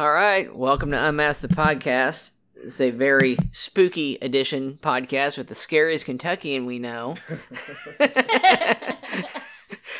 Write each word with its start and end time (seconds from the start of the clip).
All 0.00 0.10
right, 0.10 0.56
welcome 0.56 0.92
to 0.92 0.96
Unmask 1.08 1.42
the 1.42 1.48
Podcast. 1.48 2.30
It's 2.56 2.80
a 2.80 2.90
very 2.90 3.36
spooky 3.52 4.16
edition 4.22 4.78
podcast 4.80 5.36
with 5.36 5.48
the 5.48 5.54
scariest 5.54 6.06
Kentuckian 6.06 6.64
we 6.64 6.78
know. 6.78 7.16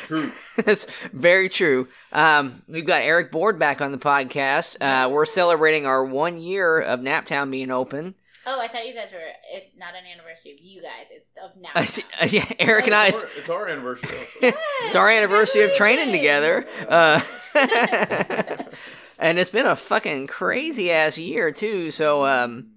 True. 0.05 0.31
That's 0.57 0.87
very 1.13 1.49
true. 1.49 1.87
Um, 2.11 2.63
we've 2.67 2.87
got 2.87 3.03
Eric 3.03 3.31
Board 3.31 3.59
back 3.59 3.79
on 3.79 3.91
the 3.91 3.99
podcast. 3.99 4.75
Uh, 4.81 5.07
we're 5.07 5.25
celebrating 5.25 5.85
our 5.85 6.03
one 6.03 6.39
year 6.39 6.81
of 6.81 7.01
Naptown 7.01 7.51
being 7.51 7.69
open. 7.69 8.15
Oh, 8.47 8.59
I 8.59 8.67
thought 8.69 8.87
you 8.87 8.95
guys 8.95 9.11
were 9.11 9.19
it, 9.53 9.73
not 9.77 9.93
an 9.93 10.05
anniversary 10.11 10.53
of 10.53 10.61
you 10.63 10.81
guys. 10.81 11.09
It's 11.11 11.29
of 11.43 11.55
now. 11.61 11.69
Uh, 11.75 11.83
see- 11.83 12.01
uh, 12.19 12.25
yeah, 12.27 12.51
Eric 12.57 12.87
and 12.87 12.95
I. 12.95 13.09
It's 13.09 13.21
our, 13.21 13.29
it's 13.37 13.49
our 13.49 13.67
anniversary 13.67 14.17
also. 14.17 14.57
It's 14.85 14.95
our 14.95 15.11
anniversary 15.11 15.61
of 15.61 15.73
training 15.73 16.11
together. 16.11 16.65
Uh, 16.89 17.21
and 19.21 19.37
it's 19.37 19.51
been 19.51 19.67
a 19.67 19.75
fucking 19.75 20.27
crazy 20.27 20.91
ass 20.91 21.17
year 21.17 21.51
too. 21.51 21.91
So 21.91 22.25
um, 22.25 22.71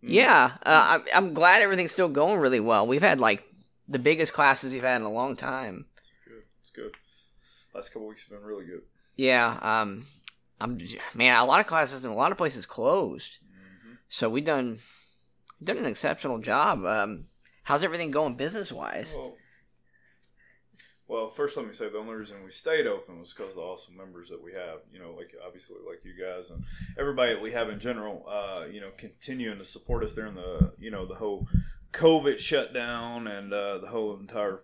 yeah, 0.00 0.52
uh, 0.64 0.98
I'm, 0.98 1.02
I'm 1.14 1.34
glad 1.34 1.60
everything's 1.62 1.92
still 1.92 2.08
going 2.08 2.40
really 2.40 2.60
well. 2.60 2.86
We've 2.86 3.02
had 3.02 3.20
like 3.20 3.44
the 3.86 3.98
biggest 3.98 4.32
classes 4.32 4.72
we've 4.72 4.82
had 4.82 5.00
in 5.00 5.06
a 5.06 5.12
long 5.12 5.36
time. 5.36 5.86
It's 5.98 6.10
good. 6.26 6.42
It's 6.62 6.70
good. 6.70 6.92
Last 7.74 7.90
couple 7.90 8.08
weeks 8.08 8.28
have 8.28 8.38
been 8.38 8.46
really 8.46 8.64
good. 8.64 8.82
Yeah, 9.16 9.58
um, 9.60 10.06
I'm 10.60 10.78
man. 11.14 11.36
A 11.36 11.44
lot 11.44 11.60
of 11.60 11.66
classes 11.66 12.04
and 12.04 12.12
a 12.12 12.16
lot 12.16 12.32
of 12.32 12.38
places 12.38 12.66
closed. 12.66 13.38
So 14.08 14.30
we 14.30 14.40
done 14.40 14.78
done 15.62 15.78
an 15.78 15.86
exceptional 15.86 16.38
job. 16.38 16.84
Um, 16.84 17.26
how's 17.64 17.84
everything 17.84 18.10
going 18.10 18.36
business 18.36 18.72
wise? 18.72 19.14
Well, 19.16 19.34
well, 21.08 21.28
first 21.28 21.56
let 21.56 21.66
me 21.66 21.72
say 21.72 21.88
the 21.88 21.98
only 21.98 22.14
reason 22.14 22.44
we 22.44 22.50
stayed 22.50 22.86
open 22.86 23.20
was 23.20 23.32
because 23.32 23.52
of 23.52 23.56
the 23.56 23.62
awesome 23.62 23.96
members 23.96 24.28
that 24.28 24.42
we 24.42 24.52
have. 24.52 24.80
You 24.92 24.98
know, 24.98 25.14
like 25.16 25.34
obviously 25.44 25.76
like 25.86 26.04
you 26.04 26.12
guys 26.12 26.50
and 26.50 26.64
everybody 26.98 27.34
that 27.34 27.42
we 27.42 27.52
have 27.52 27.68
in 27.68 27.78
general. 27.78 28.26
Uh, 28.28 28.66
you 28.70 28.80
know, 28.80 28.90
continuing 28.96 29.58
to 29.58 29.64
support 29.64 30.02
us 30.04 30.14
during 30.14 30.34
the 30.34 30.72
you 30.78 30.90
know 30.90 31.06
the 31.06 31.14
whole 31.14 31.48
COVID 31.92 32.38
shutdown 32.38 33.26
and 33.26 33.52
uh, 33.52 33.78
the 33.78 33.88
whole 33.88 34.18
entire 34.18 34.60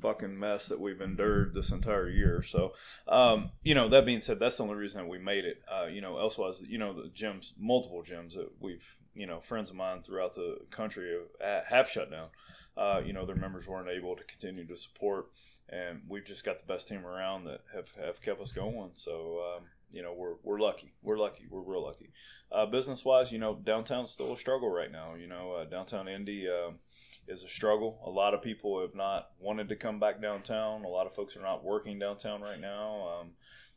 fucking 0.00 0.38
mess 0.38 0.68
that 0.68 0.80
we've 0.80 1.00
endured 1.00 1.54
this 1.54 1.70
entire 1.70 2.08
year. 2.08 2.42
So, 2.42 2.74
um, 3.08 3.50
you 3.62 3.74
know, 3.74 3.88
that 3.88 4.04
being 4.04 4.20
said, 4.20 4.38
that's 4.38 4.56
the 4.56 4.64
only 4.64 4.74
reason 4.74 5.02
that 5.02 5.08
we 5.08 5.18
made 5.18 5.44
it. 5.44 5.62
Uh, 5.70 5.86
you 5.86 6.00
know, 6.00 6.18
elsewise, 6.18 6.62
you 6.66 6.78
know, 6.78 6.92
the 6.92 7.08
gyms, 7.08 7.52
multiple 7.58 8.02
gyms 8.02 8.34
that 8.34 8.50
we've, 8.60 8.96
you 9.14 9.26
know, 9.26 9.40
friends 9.40 9.70
of 9.70 9.76
mine 9.76 10.02
throughout 10.02 10.34
the 10.34 10.58
country 10.70 11.16
have, 11.40 11.64
have 11.66 11.88
shut 11.88 12.10
down. 12.10 12.28
Uh, 12.76 13.00
you 13.04 13.12
know, 13.12 13.24
their 13.24 13.36
members 13.36 13.68
weren't 13.68 13.88
able 13.88 14.16
to 14.16 14.24
continue 14.24 14.66
to 14.66 14.76
support, 14.76 15.30
and 15.68 16.02
we've 16.08 16.24
just 16.24 16.44
got 16.44 16.58
the 16.58 16.66
best 16.66 16.88
team 16.88 17.06
around 17.06 17.44
that 17.44 17.60
have, 17.74 17.92
have 18.02 18.22
kept 18.22 18.40
us 18.40 18.52
going. 18.52 18.90
So, 18.94 19.56
um, 19.56 19.64
you 19.90 20.02
know, 20.02 20.12
we're, 20.12 20.34
we're 20.42 20.60
lucky. 20.60 20.92
We're 21.02 21.18
lucky. 21.18 21.46
We're 21.48 21.62
real 21.62 21.84
lucky. 21.84 22.10
Uh, 22.50 22.66
business 22.66 23.04
wise, 23.04 23.32
you 23.32 23.38
know, 23.38 23.54
downtown's 23.54 24.10
still 24.10 24.32
a 24.32 24.36
struggle 24.36 24.70
right 24.70 24.90
now. 24.90 25.14
You 25.14 25.26
know, 25.26 25.52
uh, 25.52 25.64
downtown 25.64 26.08
Indy, 26.08 26.48
um, 26.48 26.78
is 27.26 27.42
a 27.42 27.48
struggle. 27.48 28.00
A 28.04 28.10
lot 28.10 28.34
of 28.34 28.42
people 28.42 28.80
have 28.80 28.94
not 28.94 29.30
wanted 29.38 29.68
to 29.68 29.76
come 29.76 29.98
back 29.98 30.20
downtown. 30.20 30.84
A 30.84 30.88
lot 30.88 31.06
of 31.06 31.14
folks 31.14 31.36
are 31.36 31.42
not 31.42 31.64
working 31.64 31.98
downtown 31.98 32.42
right 32.42 32.60
now, 32.60 33.20
um, 33.20 33.30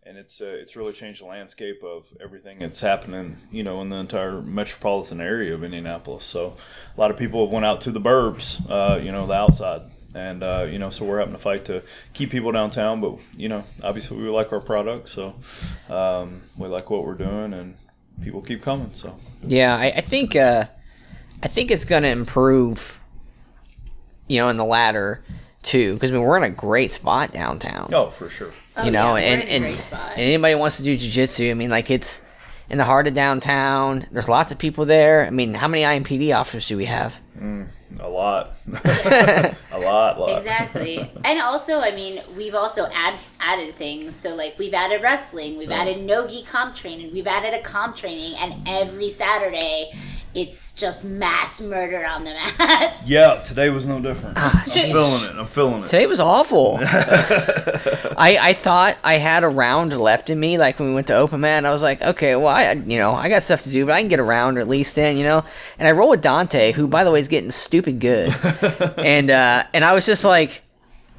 and 0.03 0.17
it's 0.17 0.41
uh, 0.41 0.45
it's 0.45 0.75
really 0.75 0.93
changed 0.93 1.21
the 1.21 1.25
landscape 1.25 1.81
of 1.83 2.05
everything 2.21 2.59
that's 2.59 2.81
happening, 2.81 3.38
you 3.52 3.63
know, 3.63 3.81
in 3.81 3.89
the 3.89 3.95
entire 3.97 4.41
metropolitan 4.41 5.21
area 5.21 5.53
of 5.53 5.63
Indianapolis. 5.63 6.25
So, 6.25 6.55
a 6.95 6.99
lot 6.99 7.11
of 7.11 7.17
people 7.17 7.45
have 7.45 7.53
went 7.53 7.65
out 7.65 7.81
to 7.81 7.91
the 7.91 8.02
burbs, 8.02 8.69
uh, 8.69 8.99
you 8.99 9.11
know, 9.11 9.25
the 9.25 9.33
outside. 9.33 9.81
And 10.16 10.44
uh, 10.44 10.67
you 10.69 10.80
know, 10.80 10.89
so 10.89 11.05
we're 11.05 11.19
having 11.19 11.33
to 11.33 11.39
fight 11.39 11.66
to 11.66 11.83
keep 12.13 12.31
people 12.31 12.52
downtown, 12.52 13.02
but 13.02 13.19
you 13.36 13.50
know, 13.50 13.63
obviously 13.83 14.17
we 14.17 14.30
like 14.30 14.52
our 14.52 14.59
product, 14.59 15.09
so 15.09 15.36
um, 15.89 16.41
we 16.58 16.67
like 16.67 16.89
what 16.89 17.03
we're 17.03 17.16
doing, 17.16 17.53
and 17.53 17.75
people 18.23 18.41
keep 18.41 18.61
coming. 18.61 18.91
So 18.94 19.16
Yeah, 19.44 19.75
I, 19.75 19.88
I 19.97 20.02
think 20.02 20.36
uh, 20.36 20.66
I 21.44 21.47
think 21.47 21.72
it's 21.72 21.86
gonna 21.86 22.08
improve. 22.08 22.99
You 24.30 24.39
know, 24.39 24.49
in 24.49 24.58
the 24.58 24.66
latter 24.66 25.23
too, 25.64 25.93
because 25.93 26.11
I 26.11 26.15
mean, 26.15 26.23
we're 26.23 26.37
in 26.37 26.43
a 26.43 26.49
great 26.49 26.92
spot 26.92 27.32
downtown. 27.32 27.89
oh, 27.93 28.09
for 28.09 28.30
sure. 28.30 28.53
Oh, 28.76 28.83
you 28.83 28.92
know, 28.92 29.15
yeah, 29.15 29.23
and 29.23 29.43
and, 29.43 29.65
and 29.65 30.20
anybody 30.20 30.55
wants 30.55 30.77
to 30.77 30.83
do 30.83 30.98
jujitsu, 30.98 31.52
I 31.52 31.53
mean, 31.53 31.70
like 31.70 31.89
it's 31.92 32.23
in 32.70 32.78
the 32.78 32.83
heart 32.83 33.08
of 33.08 33.14
downtown. 33.14 34.05
There's 34.11 34.30
lots 34.30 34.52
of 34.52 34.58
people 34.58 34.86
there. 34.86 35.26
I 35.26 35.30
mean, 35.30 35.54
how 35.54 35.67
many 35.67 35.83
IMPD 35.83 36.36
officers 36.36 36.67
do 36.67 36.78
we 36.78 36.86
have? 36.86 37.20
Mm, 37.39 37.67
a 38.00 38.08
lot, 38.10 38.58
a 38.73 39.55
lot, 39.80 40.20
lot. 40.20 40.38
Exactly. 40.38 41.11
and 41.23 41.39
also, 41.39 41.80
I 41.80 41.92
mean, 41.92 42.22
we've 42.36 42.56
also 42.56 42.88
add, 42.94 43.16
added 43.39 43.76
things. 43.76 44.16
So, 44.16 44.36
like, 44.36 44.58
we've 44.58 44.73
added 44.73 45.02
wrestling, 45.02 45.58
we've 45.58 45.72
added 45.72 46.04
no-gi 46.04 46.44
comp 46.44 46.76
training, 46.76 47.14
we've 47.14 47.27
added 47.27 47.54
a 47.54 47.61
comp 47.61 47.95
training, 47.95 48.36
and 48.39 48.67
every 48.67 49.10
Saturday, 49.10 49.92
it's 50.37 50.71
just 50.71 51.03
mass 51.03 51.59
murder 51.59 52.05
on 52.05 52.23
the 52.23 52.30
mats. 52.30 53.02
Yeah, 53.08 53.42
today 53.43 53.70
was 53.71 53.87
no 53.87 53.99
different. 53.99 54.37
I'm 54.37 54.59
feeling 54.70 55.23
it. 55.23 55.36
I'm 55.36 55.48
feeling 55.48 55.81
it. 55.81 55.87
Today 55.87 56.05
was 56.05 56.20
awful. 56.20 56.77
I 56.81 58.37
I 58.39 58.53
thought 58.53 58.97
I 59.03 59.15
had 59.15 59.43
a 59.43 59.47
round 59.49 59.97
left 59.99 60.30
in 60.30 60.39
me, 60.39 60.59
like 60.59 60.77
when 60.77 60.89
we 60.89 60.93
went 60.93 61.08
to 61.08 61.15
open 61.15 61.39
mat. 61.42 61.65
I 61.65 61.71
was 61.71 61.81
like, 61.81 62.03
okay, 62.03 62.36
well, 62.36 62.49
I 62.53 62.73
you 62.73 62.99
know 62.99 63.14
I 63.14 63.30
got 63.30 63.42
stuff 63.42 63.64
to 63.64 63.71
do, 63.71 63.86
but 63.87 63.93
I 63.93 63.99
can 64.02 64.09
get 64.09 64.20
a 64.20 64.23
round 64.23 64.59
at 64.59 64.67
least 64.67 64.99
in, 64.99 65.17
you 65.17 65.23
know. 65.23 65.43
And 65.80 65.87
I 65.87 65.92
roll 65.92 66.09
with 66.09 66.21
Dante, 66.21 66.71
who 66.73 66.87
by 66.87 67.03
the 67.03 67.09
way 67.11 67.20
is 67.20 67.27
getting 67.27 67.49
stupid 67.49 67.99
good, 67.99 68.36
and 68.99 69.31
uh, 69.31 69.64
and 69.73 69.83
I 69.83 69.93
was 69.93 70.05
just 70.05 70.23
like. 70.23 70.64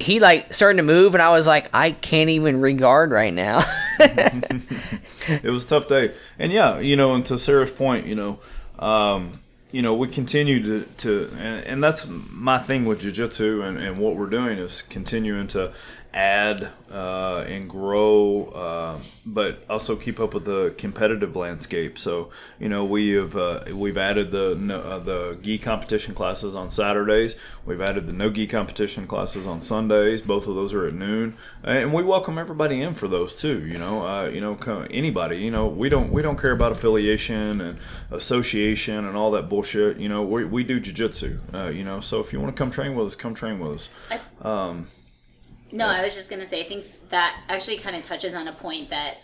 He 0.01 0.21
like 0.21 0.53
starting 0.53 0.77
to 0.77 0.83
move, 0.83 1.13
and 1.13 1.21
I 1.21 1.29
was 1.31 1.45
like, 1.45 1.69
I 1.73 1.91
can't 1.91 2.29
even 2.29 2.61
regard 2.61 3.11
right 3.11 3.33
now. 3.33 3.65
It 3.99 5.49
was 5.51 5.65
a 5.65 5.67
tough 5.67 5.89
day, 5.89 6.13
and 6.39 6.53
yeah, 6.53 6.79
you 6.79 6.95
know, 6.95 7.13
and 7.13 7.25
to 7.25 7.37
Sarah's 7.37 7.69
point, 7.69 8.05
you 8.05 8.15
know, 8.15 8.39
um, 8.79 9.39
you 9.71 9.81
know, 9.81 9.93
we 9.93 10.07
continue 10.07 10.61
to, 10.63 10.85
to 10.97 11.29
and, 11.37 11.65
and 11.65 11.83
that's 11.83 12.07
my 12.07 12.57
thing 12.57 12.85
with 12.85 13.01
jujitsu, 13.01 13.63
and, 13.63 13.77
and 13.77 13.99
what 13.99 14.15
we're 14.15 14.29
doing 14.29 14.57
is 14.57 14.81
continuing 14.81 15.47
to 15.47 15.71
add 16.13 16.69
uh, 16.91 17.45
and 17.47 17.69
grow, 17.69 18.45
uh, 18.45 18.99
but 19.25 19.63
also 19.69 19.95
keep 19.95 20.19
up 20.19 20.33
with 20.33 20.45
the 20.45 20.73
competitive 20.77 21.35
landscape. 21.35 21.99
So, 21.99 22.31
you 22.59 22.67
know, 22.67 22.83
we 22.83 23.09
have 23.09 23.37
uh, 23.37 23.65
we've 23.73 23.97
added 23.97 24.31
the 24.31 24.55
no, 24.55 24.79
uh, 24.79 24.99
the 24.99 25.37
gi 25.41 25.59
competition 25.59 26.15
classes 26.15 26.55
on 26.55 26.71
Saturdays. 26.71 27.35
We've 27.65 27.81
added 27.81 28.07
the 28.07 28.13
no 28.13 28.31
gi 28.31 28.47
competition 28.47 29.05
classes 29.05 29.45
on 29.45 29.61
Sundays. 29.61 30.21
Both 30.21 30.47
of 30.47 30.55
those 30.55 30.73
are 30.73 30.87
at 30.87 30.95
noon, 30.95 31.37
and 31.63 31.93
we 31.93 32.03
welcome 32.03 32.39
everybody 32.39 32.81
in 32.81 32.95
for 32.95 33.07
those 33.07 33.39
too. 33.39 33.65
You 33.65 33.77
know, 33.77 34.07
uh, 34.07 34.29
you 34.29 34.41
know, 34.41 34.57
anybody. 34.89 35.37
You 35.37 35.51
know, 35.51 35.67
we 35.67 35.89
don't 35.89 36.11
we 36.11 36.23
don't 36.23 36.39
care 36.39 36.51
about 36.51 36.71
affiliation 36.71 37.61
and 37.61 37.79
association 38.09 39.05
and 39.05 39.15
all 39.15 39.29
that 39.31 39.47
bullshit. 39.47 39.97
You 39.97 40.09
know, 40.09 40.23
we, 40.23 40.43
we 40.43 40.63
do 40.63 40.81
jujitsu. 40.81 41.39
Uh, 41.53 41.69
you 41.69 41.83
know, 41.83 41.99
so 41.99 42.19
if 42.19 42.33
you 42.33 42.39
want 42.39 42.55
to 42.55 42.57
come 42.57 42.71
train 42.71 42.95
with 42.95 43.05
us, 43.05 43.15
come 43.15 43.35
train 43.35 43.59
with 43.59 43.73
us. 43.73 43.89
No, 45.71 45.87
I 45.87 46.01
was 46.01 46.15
just 46.15 46.29
gonna 46.29 46.45
say. 46.45 46.61
I 46.61 46.67
think 46.67 46.85
that 47.09 47.41
actually 47.47 47.77
kind 47.77 47.95
of 47.95 48.03
touches 48.03 48.33
on 48.33 48.47
a 48.47 48.53
point 48.53 48.89
that 48.89 49.17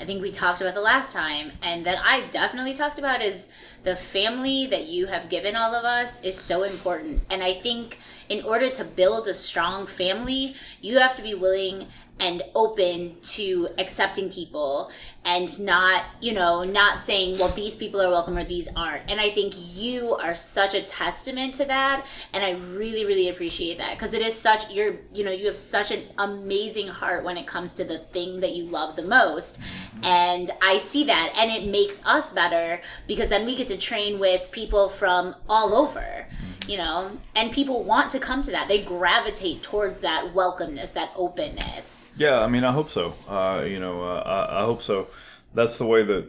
I 0.00 0.04
think 0.04 0.22
we 0.22 0.30
talked 0.30 0.60
about 0.60 0.74
the 0.74 0.80
last 0.80 1.12
time, 1.12 1.52
and 1.60 1.84
that 1.84 1.98
I 2.04 2.28
definitely 2.28 2.74
talked 2.74 3.00
about 3.00 3.20
is 3.20 3.48
the 3.82 3.96
family 3.96 4.66
that 4.66 4.86
you 4.86 5.06
have 5.06 5.28
given 5.28 5.56
all 5.56 5.74
of 5.74 5.84
us 5.84 6.22
is 6.22 6.38
so 6.38 6.62
important. 6.62 7.22
And 7.30 7.42
I 7.42 7.54
think 7.54 7.98
in 8.28 8.44
order 8.44 8.70
to 8.70 8.84
build 8.84 9.26
a 9.26 9.34
strong 9.34 9.86
family, 9.86 10.54
you 10.80 10.98
have 10.98 11.16
to 11.16 11.22
be 11.22 11.34
willing 11.34 11.88
and 12.20 12.42
open 12.54 13.16
to 13.22 13.68
accepting 13.78 14.30
people 14.30 14.90
and 15.24 15.60
not 15.60 16.04
you 16.20 16.32
know 16.32 16.64
not 16.64 17.00
saying 17.00 17.38
well 17.38 17.48
these 17.48 17.76
people 17.76 18.00
are 18.00 18.08
welcome 18.08 18.36
or 18.36 18.44
these 18.44 18.68
aren't. 18.74 19.10
And 19.10 19.20
i 19.20 19.30
think 19.30 19.54
you 19.56 20.14
are 20.14 20.34
such 20.34 20.74
a 20.74 20.82
testament 20.82 21.54
to 21.54 21.64
that 21.66 22.06
and 22.32 22.44
i 22.44 22.52
really 22.52 23.04
really 23.04 23.28
appreciate 23.28 23.78
that 23.78 23.98
because 23.98 24.14
it 24.14 24.22
is 24.22 24.34
such 24.34 24.70
you're 24.70 24.96
you 25.12 25.24
know 25.24 25.30
you 25.30 25.46
have 25.46 25.56
such 25.56 25.90
an 25.90 26.02
amazing 26.18 26.88
heart 26.88 27.24
when 27.24 27.36
it 27.36 27.46
comes 27.46 27.72
to 27.74 27.84
the 27.84 27.98
thing 27.98 28.40
that 28.40 28.52
you 28.52 28.64
love 28.64 28.96
the 28.96 29.02
most. 29.02 29.60
And 30.02 30.50
i 30.62 30.78
see 30.78 31.04
that 31.04 31.32
and 31.36 31.50
it 31.50 31.68
makes 31.68 32.04
us 32.04 32.32
better 32.32 32.80
because 33.06 33.28
then 33.28 33.46
we 33.46 33.56
get 33.56 33.68
to 33.68 33.76
train 33.76 34.18
with 34.18 34.50
people 34.52 34.88
from 34.88 35.34
all 35.48 35.74
over 35.74 36.26
you 36.68 36.76
know 36.76 37.10
and 37.34 37.50
people 37.52 37.82
want 37.82 38.10
to 38.10 38.18
come 38.18 38.42
to 38.42 38.50
that 38.50 38.68
they 38.68 38.82
gravitate 38.82 39.62
towards 39.62 40.00
that 40.00 40.34
welcomeness 40.34 40.92
that 40.92 41.10
openness 41.16 42.08
Yeah, 42.18 42.40
I 42.40 42.48
mean, 42.48 42.64
I 42.64 42.72
hope 42.72 42.90
so. 42.90 43.14
Uh, 43.28 43.62
you 43.64 43.78
know, 43.78 44.02
uh, 44.02 44.22
I, 44.50 44.62
I 44.62 44.64
hope 44.64 44.82
so. 44.82 45.06
That's 45.54 45.78
the 45.78 45.86
way 45.86 46.02
that, 46.02 46.26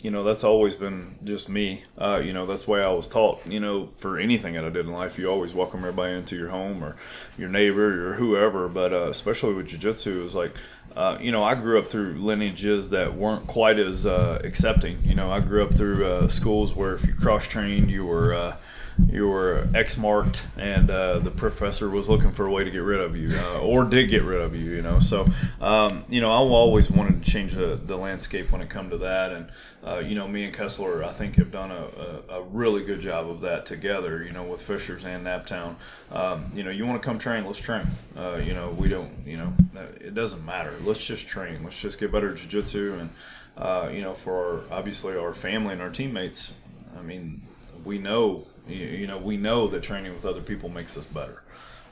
you 0.00 0.10
know, 0.10 0.22
that's 0.22 0.44
always 0.44 0.76
been 0.76 1.16
just 1.24 1.48
me. 1.48 1.82
Uh, 1.98 2.22
you 2.24 2.32
know, 2.32 2.46
that's 2.46 2.64
the 2.64 2.70
way 2.70 2.82
I 2.82 2.90
was 2.90 3.08
taught. 3.08 3.44
You 3.44 3.58
know, 3.58 3.88
for 3.96 4.20
anything 4.20 4.54
that 4.54 4.64
I 4.64 4.70
did 4.70 4.86
in 4.86 4.92
life, 4.92 5.18
you 5.18 5.28
always 5.28 5.52
welcome 5.52 5.80
everybody 5.80 6.14
into 6.14 6.36
your 6.36 6.50
home 6.50 6.84
or 6.84 6.94
your 7.36 7.48
neighbor 7.48 8.10
or 8.10 8.14
whoever. 8.14 8.68
But 8.68 8.92
uh, 8.92 9.10
especially 9.10 9.54
with 9.54 9.68
jujitsu, 9.68 10.20
it 10.20 10.22
was 10.22 10.36
like, 10.36 10.52
uh, 10.94 11.18
you 11.20 11.32
know, 11.32 11.42
I 11.42 11.56
grew 11.56 11.76
up 11.80 11.88
through 11.88 12.14
lineages 12.14 12.90
that 12.90 13.14
weren't 13.14 13.48
quite 13.48 13.80
as 13.80 14.06
uh, 14.06 14.40
accepting. 14.44 15.00
You 15.02 15.16
know, 15.16 15.32
I 15.32 15.40
grew 15.40 15.64
up 15.64 15.74
through 15.74 16.06
uh, 16.06 16.28
schools 16.28 16.72
where 16.72 16.94
if 16.94 17.04
you 17.04 17.14
cross 17.14 17.48
trained, 17.48 17.90
you 17.90 18.04
were. 18.04 18.54
Uh, 19.00 19.04
you 19.12 19.28
were 19.28 19.68
X 19.74 19.98
marked, 19.98 20.46
and 20.56 20.90
uh, 20.90 21.18
the 21.18 21.30
professor 21.30 21.88
was 21.88 22.08
looking 22.08 22.30
for 22.30 22.46
a 22.46 22.50
way 22.50 22.64
to 22.64 22.70
get 22.70 22.78
rid 22.78 23.00
of 23.00 23.16
you, 23.16 23.30
uh, 23.32 23.60
or 23.60 23.84
did 23.84 24.08
get 24.08 24.22
rid 24.22 24.40
of 24.40 24.54
you. 24.54 24.70
You 24.70 24.82
know, 24.82 25.00
so 25.00 25.26
um, 25.60 26.04
you 26.08 26.20
know, 26.20 26.30
I 26.30 26.36
always 26.36 26.90
wanted 26.90 27.22
to 27.22 27.30
change 27.30 27.52
the, 27.52 27.76
the 27.76 27.96
landscape 27.96 28.50
when 28.50 28.60
it 28.60 28.70
come 28.70 28.90
to 28.90 28.98
that, 28.98 29.32
and 29.32 29.48
uh, 29.86 29.98
you 29.98 30.14
know, 30.14 30.26
me 30.28 30.44
and 30.44 30.54
Kessler, 30.54 31.04
I 31.04 31.12
think, 31.12 31.36
have 31.36 31.50
done 31.50 31.70
a, 31.70 31.84
a, 32.30 32.40
a, 32.40 32.42
really 32.42 32.84
good 32.84 33.00
job 33.00 33.28
of 33.28 33.40
that 33.42 33.66
together. 33.66 34.22
You 34.22 34.32
know, 34.32 34.44
with 34.44 34.62
Fishers 34.62 35.04
and 35.04 35.26
Naptown. 35.26 35.76
Um, 36.10 36.50
you 36.54 36.62
know, 36.62 36.70
you 36.70 36.86
want 36.86 37.00
to 37.00 37.06
come 37.06 37.18
train, 37.18 37.44
let's 37.44 37.58
train. 37.58 37.86
Uh, 38.16 38.40
you 38.44 38.54
know, 38.54 38.70
we 38.70 38.88
don't. 38.88 39.10
You 39.26 39.36
know, 39.36 39.52
it 40.00 40.14
doesn't 40.14 40.44
matter. 40.44 40.74
Let's 40.82 41.04
just 41.04 41.26
train. 41.28 41.62
Let's 41.64 41.80
just 41.80 41.98
get 41.98 42.12
better 42.12 42.32
at 42.32 42.38
jiu-jitsu 42.38 42.98
and. 43.00 43.10
Uh, 43.54 43.90
you 43.92 44.00
know, 44.00 44.14
for 44.14 44.62
our, 44.70 44.78
obviously 44.78 45.14
our 45.14 45.34
family 45.34 45.74
and 45.74 45.82
our 45.82 45.90
teammates, 45.90 46.54
I 46.98 47.02
mean, 47.02 47.42
we 47.84 47.98
know 47.98 48.46
you, 48.68 49.06
know 49.06 49.18
we 49.18 49.36
know 49.36 49.68
that 49.68 49.82
training 49.82 50.12
with 50.12 50.24
other 50.24 50.40
people 50.40 50.68
makes 50.68 50.96
us 50.96 51.04
better. 51.04 51.42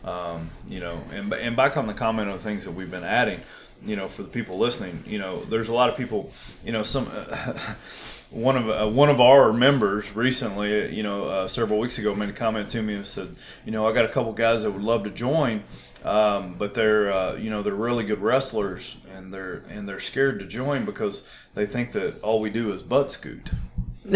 Um, 0.05 0.51
you 0.69 0.81
know, 0.81 1.03
and 1.13 1.33
and 1.33 1.57
back 1.57 1.77
on 1.77 1.87
the 1.87 1.95
comment 1.95 2.31
on 2.31 2.39
things 2.39 2.65
that 2.65 2.73
we've 2.73 2.91
been 2.91 3.05
adding, 3.05 3.41
you 3.85 3.97
know, 3.97 4.09
for 4.09 4.23
the 4.23 4.29
people 4.29 4.59
listening, 4.59 5.05
you 5.07 5.19
know, 5.19 5.45
there's 5.45 5.69
a 5.69 5.75
lot 5.75 5.91
of 5.91 5.97
people, 5.97 6.33
you 6.65 6.73
know, 6.73 6.83
some. 6.83 7.09
Uh, 7.13 7.59
one 8.31 8.57
of 8.57 8.69
uh, 8.71 8.89
one 8.89 9.11
of 9.11 9.21
our 9.21 9.53
members 9.53 10.15
recently, 10.15 10.95
you 10.95 11.03
know, 11.03 11.25
uh, 11.29 11.49
several 11.49 11.81
weeks 11.81 11.99
ago, 11.99 12.15
made 12.15 12.29
a 12.29 12.33
comment 12.33 12.69
to 12.71 12.81
me 12.81 12.95
and 12.95 13.05
said, 13.05 13.35
you 13.65 13.73
know, 13.73 13.89
I 13.89 13.93
got 13.93 14.05
a 14.05 14.09
couple 14.09 14.33
guys 14.33 14.63
that 14.63 14.71
would 14.71 14.83
love 14.83 15.03
to 15.05 15.11
join, 15.11 15.65
um, 16.05 16.55
but 16.57 16.75
they're 16.75 17.13
uh, 17.13 17.35
you 17.35 17.51
know 17.51 17.63
they're 17.63 17.75
really 17.75 18.05
good 18.05 18.21
wrestlers 18.21 18.97
and 19.13 19.35
they're 19.35 19.65
and 19.69 19.89
they're 19.89 20.01
scared 20.01 20.39
to 20.39 20.47
join 20.47 20.85
because 20.85 21.27
they 21.55 21.67
think 21.67 21.93
that 21.93 22.21
all 22.23 22.41
we 22.41 22.51
do 22.51 22.73
is 22.73 22.83
butt 22.83 23.11
scoot. 23.11 23.51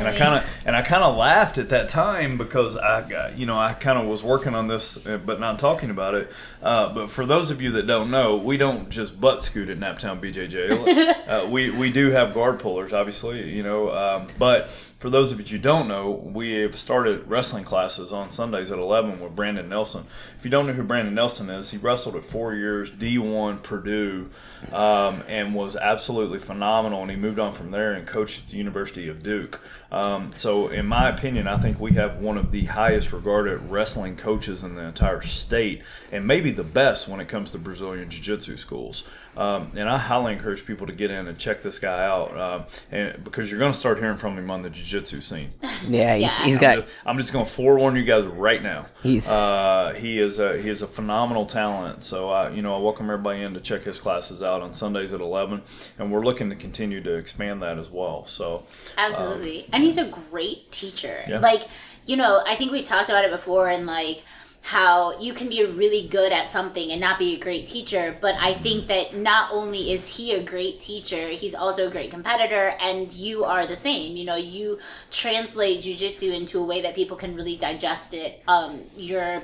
and 0.00 0.08
I 0.08 0.18
kind 0.18 0.34
of 0.34 0.50
and 0.64 0.76
I 0.76 0.82
kind 0.82 1.02
of 1.02 1.16
laughed 1.16 1.58
at 1.58 1.68
that 1.68 1.88
time 1.88 2.36
because 2.36 2.76
I, 2.76 3.32
you 3.36 3.46
know, 3.46 3.58
I 3.58 3.74
kind 3.74 3.98
of 3.98 4.06
was 4.06 4.22
working 4.22 4.54
on 4.54 4.68
this, 4.68 5.06
uh, 5.06 5.18
but 5.18 5.40
not 5.40 5.58
talking 5.58 5.90
about 5.90 6.14
it. 6.14 6.30
Uh, 6.62 6.92
but 6.92 7.10
for 7.10 7.26
those 7.26 7.50
of 7.50 7.60
you 7.62 7.70
that 7.72 7.86
don't 7.86 8.10
know, 8.10 8.36
we 8.36 8.56
don't 8.56 8.90
just 8.90 9.20
butt 9.20 9.42
scoot 9.42 9.68
at 9.68 9.78
Naptown 9.78 10.20
BJJ. 10.20 11.28
uh, 11.28 11.48
we 11.48 11.70
we 11.70 11.90
do 11.90 12.10
have 12.10 12.34
guard 12.34 12.58
pullers, 12.58 12.92
obviously, 12.92 13.50
you 13.50 13.62
know, 13.62 13.90
um, 13.90 14.26
but 14.38 14.70
for 15.00 15.08
those 15.08 15.32
of 15.32 15.40
you 15.40 15.56
who 15.56 15.62
don't 15.62 15.88
know, 15.88 16.10
we 16.10 16.60
have 16.60 16.76
started 16.76 17.26
wrestling 17.26 17.64
classes 17.64 18.12
on 18.12 18.30
Sundays 18.30 18.70
at 18.70 18.78
11 18.78 19.18
with 19.18 19.34
Brandon 19.34 19.66
Nelson. 19.66 20.04
If 20.38 20.44
you 20.44 20.50
don't 20.50 20.66
know 20.66 20.74
who 20.74 20.82
Brandon 20.82 21.14
Nelson 21.14 21.48
is, 21.48 21.70
he 21.70 21.78
wrestled 21.78 22.16
at 22.16 22.26
four 22.26 22.54
years, 22.54 22.90
D1 22.90 23.62
Purdue, 23.62 24.28
um, 24.74 25.22
and 25.26 25.54
was 25.54 25.74
absolutely 25.74 26.38
phenomenal. 26.38 27.00
And 27.00 27.10
he 27.10 27.16
moved 27.16 27.38
on 27.38 27.54
from 27.54 27.70
there 27.70 27.94
and 27.94 28.06
coached 28.06 28.40
at 28.40 28.48
the 28.48 28.58
University 28.58 29.08
of 29.08 29.22
Duke. 29.22 29.64
Um, 29.90 30.32
so, 30.36 30.68
in 30.68 30.84
my 30.84 31.08
opinion, 31.08 31.46
I 31.46 31.56
think 31.56 31.80
we 31.80 31.92
have 31.92 32.18
one 32.18 32.36
of 32.36 32.50
the 32.50 32.66
highest 32.66 33.10
regarded 33.10 33.58
wrestling 33.70 34.16
coaches 34.16 34.62
in 34.62 34.74
the 34.74 34.82
entire 34.82 35.22
state, 35.22 35.80
and 36.12 36.26
maybe 36.26 36.50
the 36.50 36.62
best 36.62 37.08
when 37.08 37.20
it 37.20 37.28
comes 37.28 37.52
to 37.52 37.58
Brazilian 37.58 38.10
Jiu 38.10 38.20
Jitsu 38.20 38.58
schools. 38.58 39.08
Um, 39.36 39.72
and 39.76 39.88
I 39.88 39.96
highly 39.96 40.32
encourage 40.32 40.66
people 40.66 40.86
to 40.86 40.92
get 40.92 41.10
in 41.10 41.26
and 41.28 41.38
check 41.38 41.62
this 41.62 41.78
guy 41.78 42.04
out, 42.04 42.36
uh, 42.36 42.64
and 42.90 43.22
because 43.22 43.50
you're 43.50 43.60
going 43.60 43.72
to 43.72 43.78
start 43.78 43.98
hearing 43.98 44.18
from 44.18 44.36
him 44.36 44.50
on 44.50 44.62
the 44.62 44.70
jiu-jitsu 44.70 45.20
scene. 45.20 45.52
Yeah, 45.88 46.14
he's, 46.14 46.38
yeah. 46.38 46.44
he's 46.44 46.58
got. 46.58 46.76
I'm 46.76 46.82
just, 46.82 46.96
I'm 47.06 47.16
just 47.16 47.32
going 47.32 47.46
to 47.46 47.50
forewarn 47.50 47.96
you 47.96 48.04
guys 48.04 48.26
right 48.26 48.62
now. 48.62 48.84
He's 49.02 49.30
uh, 49.30 49.94
he 49.98 50.18
is 50.18 50.38
a 50.38 50.60
he 50.60 50.68
is 50.68 50.82
a 50.82 50.86
phenomenal 50.86 51.46
talent. 51.46 52.04
So 52.04 52.28
I 52.28 52.50
you 52.50 52.60
know 52.60 52.76
I 52.76 52.80
welcome 52.80 53.06
everybody 53.06 53.40
in 53.40 53.54
to 53.54 53.60
check 53.60 53.84
his 53.84 53.98
classes 53.98 54.42
out 54.42 54.60
on 54.60 54.74
Sundays 54.74 55.14
at 55.14 55.22
11, 55.22 55.62
and 55.98 56.12
we're 56.12 56.22
looking 56.22 56.50
to 56.50 56.56
continue 56.56 57.00
to 57.00 57.14
expand 57.14 57.62
that 57.62 57.78
as 57.78 57.88
well. 57.88 58.26
So 58.26 58.64
absolutely, 58.98 59.60
um, 59.60 59.70
and 59.72 59.84
he's 59.84 59.96
a 59.96 60.04
great 60.04 60.70
teacher. 60.70 61.24
Yeah. 61.26 61.38
Like 61.38 61.62
you 62.04 62.16
know, 62.16 62.42
I 62.46 62.56
think 62.56 62.72
we 62.72 62.82
talked 62.82 63.08
about 63.08 63.24
it 63.24 63.30
before, 63.30 63.68
and 63.68 63.86
like 63.86 64.22
how 64.62 65.18
you 65.18 65.32
can 65.32 65.48
be 65.48 65.64
really 65.64 66.06
good 66.06 66.32
at 66.32 66.50
something 66.50 66.90
and 66.90 67.00
not 67.00 67.18
be 67.18 67.34
a 67.34 67.38
great 67.38 67.66
teacher. 67.66 68.16
But 68.20 68.36
I 68.36 68.54
think 68.54 68.86
that 68.88 69.16
not 69.16 69.50
only 69.52 69.90
is 69.90 70.16
he 70.16 70.32
a 70.32 70.42
great 70.42 70.80
teacher, 70.80 71.28
he's 71.28 71.54
also 71.54 71.88
a 71.88 71.90
great 71.90 72.10
competitor, 72.10 72.74
and 72.80 73.12
you 73.12 73.44
are 73.44 73.66
the 73.66 73.76
same. 73.76 74.16
You 74.16 74.24
know, 74.24 74.36
you 74.36 74.78
translate 75.10 75.80
jujitsu 75.80 76.34
into 76.34 76.58
a 76.58 76.64
way 76.64 76.82
that 76.82 76.94
people 76.94 77.16
can 77.16 77.34
really 77.34 77.56
digest 77.56 78.14
it. 78.14 78.42
Um, 78.46 78.82
you're 78.96 79.42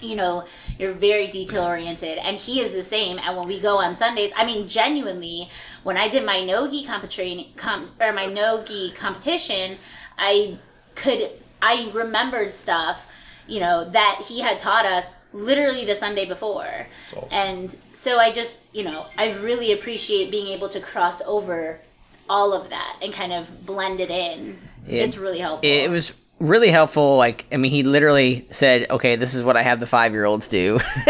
you 0.00 0.16
know 0.16 0.44
you're 0.78 0.92
very 0.92 1.28
detail 1.28 1.62
oriented 1.62 2.18
and 2.18 2.36
he 2.36 2.60
is 2.60 2.72
the 2.72 2.82
same 2.82 3.18
and 3.18 3.36
when 3.36 3.46
we 3.46 3.60
go 3.60 3.78
on 3.78 3.94
sundays 3.94 4.32
i 4.36 4.44
mean 4.44 4.66
genuinely 4.66 5.48
when 5.84 5.96
i 5.96 6.08
did 6.08 6.24
my 6.24 6.44
nogi 6.44 6.84
competition 6.84 7.44
com, 7.56 7.90
or 8.00 8.12
my 8.12 8.26
nogi 8.26 8.90
competition 8.90 9.78
i 10.18 10.58
could 10.96 11.30
i 11.62 11.88
remembered 11.94 12.52
stuff 12.52 13.06
you 13.46 13.60
know, 13.60 13.88
that 13.90 14.24
he 14.26 14.40
had 14.40 14.58
taught 14.58 14.86
us 14.86 15.16
literally 15.32 15.84
the 15.84 15.94
Sunday 15.94 16.24
before. 16.24 16.86
Awesome. 17.16 17.28
And 17.32 17.76
so 17.92 18.18
I 18.18 18.32
just, 18.32 18.64
you 18.74 18.84
know, 18.84 19.06
I 19.18 19.32
really 19.32 19.72
appreciate 19.72 20.30
being 20.30 20.46
able 20.46 20.68
to 20.70 20.80
cross 20.80 21.20
over 21.22 21.80
all 22.28 22.52
of 22.52 22.70
that 22.70 22.98
and 23.02 23.12
kind 23.12 23.32
of 23.32 23.66
blend 23.66 24.00
it 24.00 24.10
in. 24.10 24.58
It, 24.86 24.94
it's 24.96 25.18
really 25.18 25.38
helpful. 25.38 25.68
It 25.68 25.90
was 25.90 26.14
really 26.38 26.70
helpful. 26.70 27.16
Like, 27.16 27.46
I 27.52 27.56
mean, 27.56 27.70
he 27.70 27.82
literally 27.82 28.46
said, 28.50 28.90
okay, 28.90 29.16
this 29.16 29.34
is 29.34 29.42
what 29.42 29.56
I 29.56 29.62
have 29.62 29.80
the 29.80 29.86
five 29.86 30.12
year 30.12 30.24
olds 30.24 30.48
do. 30.48 30.80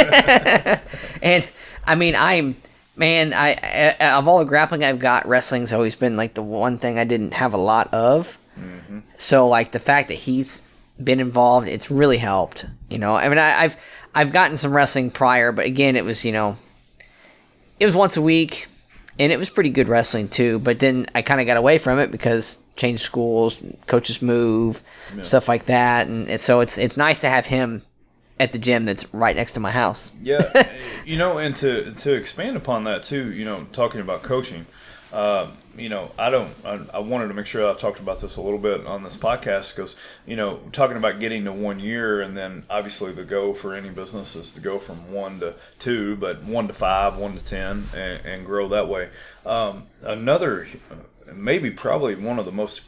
and 1.22 1.48
I 1.86 1.94
mean, 1.94 2.14
I'm. 2.16 2.56
Man, 2.96 3.32
I, 3.34 3.96
I, 3.98 4.12
of 4.12 4.28
all 4.28 4.38
the 4.38 4.44
grappling 4.44 4.84
I've 4.84 5.00
got, 5.00 5.26
wrestling's 5.26 5.72
always 5.72 5.96
been 5.96 6.16
like 6.16 6.34
the 6.34 6.44
one 6.44 6.78
thing 6.78 6.96
I 6.96 7.02
didn't 7.02 7.34
have 7.34 7.52
a 7.52 7.56
lot 7.56 7.92
of. 7.92 8.38
Mm-hmm. 8.56 9.00
So 9.16 9.48
like 9.48 9.72
the 9.72 9.80
fact 9.80 10.06
that 10.06 10.14
he's 10.14 10.62
been 11.02 11.20
involved. 11.20 11.68
It's 11.68 11.90
really 11.90 12.18
helped. 12.18 12.66
You 12.88 12.98
know, 12.98 13.14
I 13.14 13.28
mean, 13.28 13.38
I, 13.38 13.50
have 13.50 13.80
I've 14.14 14.32
gotten 14.32 14.56
some 14.56 14.72
wrestling 14.72 15.10
prior, 15.10 15.52
but 15.52 15.66
again, 15.66 15.96
it 15.96 16.04
was 16.04 16.24
you 16.24 16.32
know, 16.32 16.56
it 17.80 17.86
was 17.86 17.96
once 17.96 18.16
a 18.16 18.22
week, 18.22 18.68
and 19.18 19.32
it 19.32 19.38
was 19.38 19.50
pretty 19.50 19.70
good 19.70 19.88
wrestling 19.88 20.28
too. 20.28 20.58
But 20.58 20.78
then 20.78 21.06
I 21.14 21.22
kind 21.22 21.40
of 21.40 21.46
got 21.46 21.56
away 21.56 21.78
from 21.78 21.98
it 21.98 22.10
because 22.10 22.58
changed 22.76 23.02
schools, 23.02 23.60
coaches 23.86 24.22
move, 24.22 24.82
yeah. 25.14 25.22
stuff 25.22 25.48
like 25.48 25.66
that, 25.66 26.06
and, 26.06 26.28
and 26.28 26.40
so 26.40 26.60
it's 26.60 26.78
it's 26.78 26.96
nice 26.96 27.20
to 27.22 27.28
have 27.28 27.46
him 27.46 27.82
at 28.40 28.52
the 28.52 28.58
gym 28.58 28.84
that's 28.84 29.12
right 29.14 29.36
next 29.36 29.52
to 29.52 29.60
my 29.60 29.70
house. 29.70 30.10
yeah, 30.22 30.72
you 31.04 31.16
know, 31.16 31.38
and 31.38 31.56
to 31.56 31.92
to 31.92 32.12
expand 32.14 32.56
upon 32.56 32.84
that 32.84 33.02
too, 33.02 33.32
you 33.32 33.44
know, 33.44 33.66
talking 33.72 34.00
about 34.00 34.22
coaching. 34.22 34.66
Uh, 35.14 35.46
you 35.76 35.88
know, 35.88 36.10
I 36.18 36.28
don't. 36.28 36.52
I, 36.64 36.80
I, 36.94 36.98
wanted 36.98 37.28
to 37.28 37.34
make 37.34 37.46
sure 37.46 37.70
I 37.70 37.74
talked 37.74 38.00
about 38.00 38.20
this 38.20 38.36
a 38.36 38.40
little 38.40 38.58
bit 38.58 38.84
on 38.84 39.04
this 39.04 39.16
podcast 39.16 39.74
because 39.74 39.94
you 40.26 40.34
know, 40.34 40.58
talking 40.72 40.96
about 40.96 41.20
getting 41.20 41.44
to 41.44 41.52
one 41.52 41.78
year 41.78 42.20
and 42.20 42.36
then 42.36 42.64
obviously 42.68 43.12
the 43.12 43.22
goal 43.22 43.54
for 43.54 43.76
any 43.76 43.90
business 43.90 44.34
is 44.34 44.50
to 44.52 44.60
go 44.60 44.80
from 44.80 45.12
one 45.12 45.38
to 45.38 45.54
two, 45.78 46.16
but 46.16 46.42
one 46.42 46.66
to 46.66 46.74
five, 46.74 47.16
one 47.16 47.36
to 47.36 47.44
ten, 47.44 47.90
and, 47.94 48.26
and 48.26 48.44
grow 48.44 48.68
that 48.68 48.88
way. 48.88 49.10
Um, 49.46 49.84
another, 50.02 50.66
maybe 51.32 51.70
probably 51.70 52.16
one 52.16 52.40
of 52.40 52.44
the 52.44 52.52
most 52.52 52.82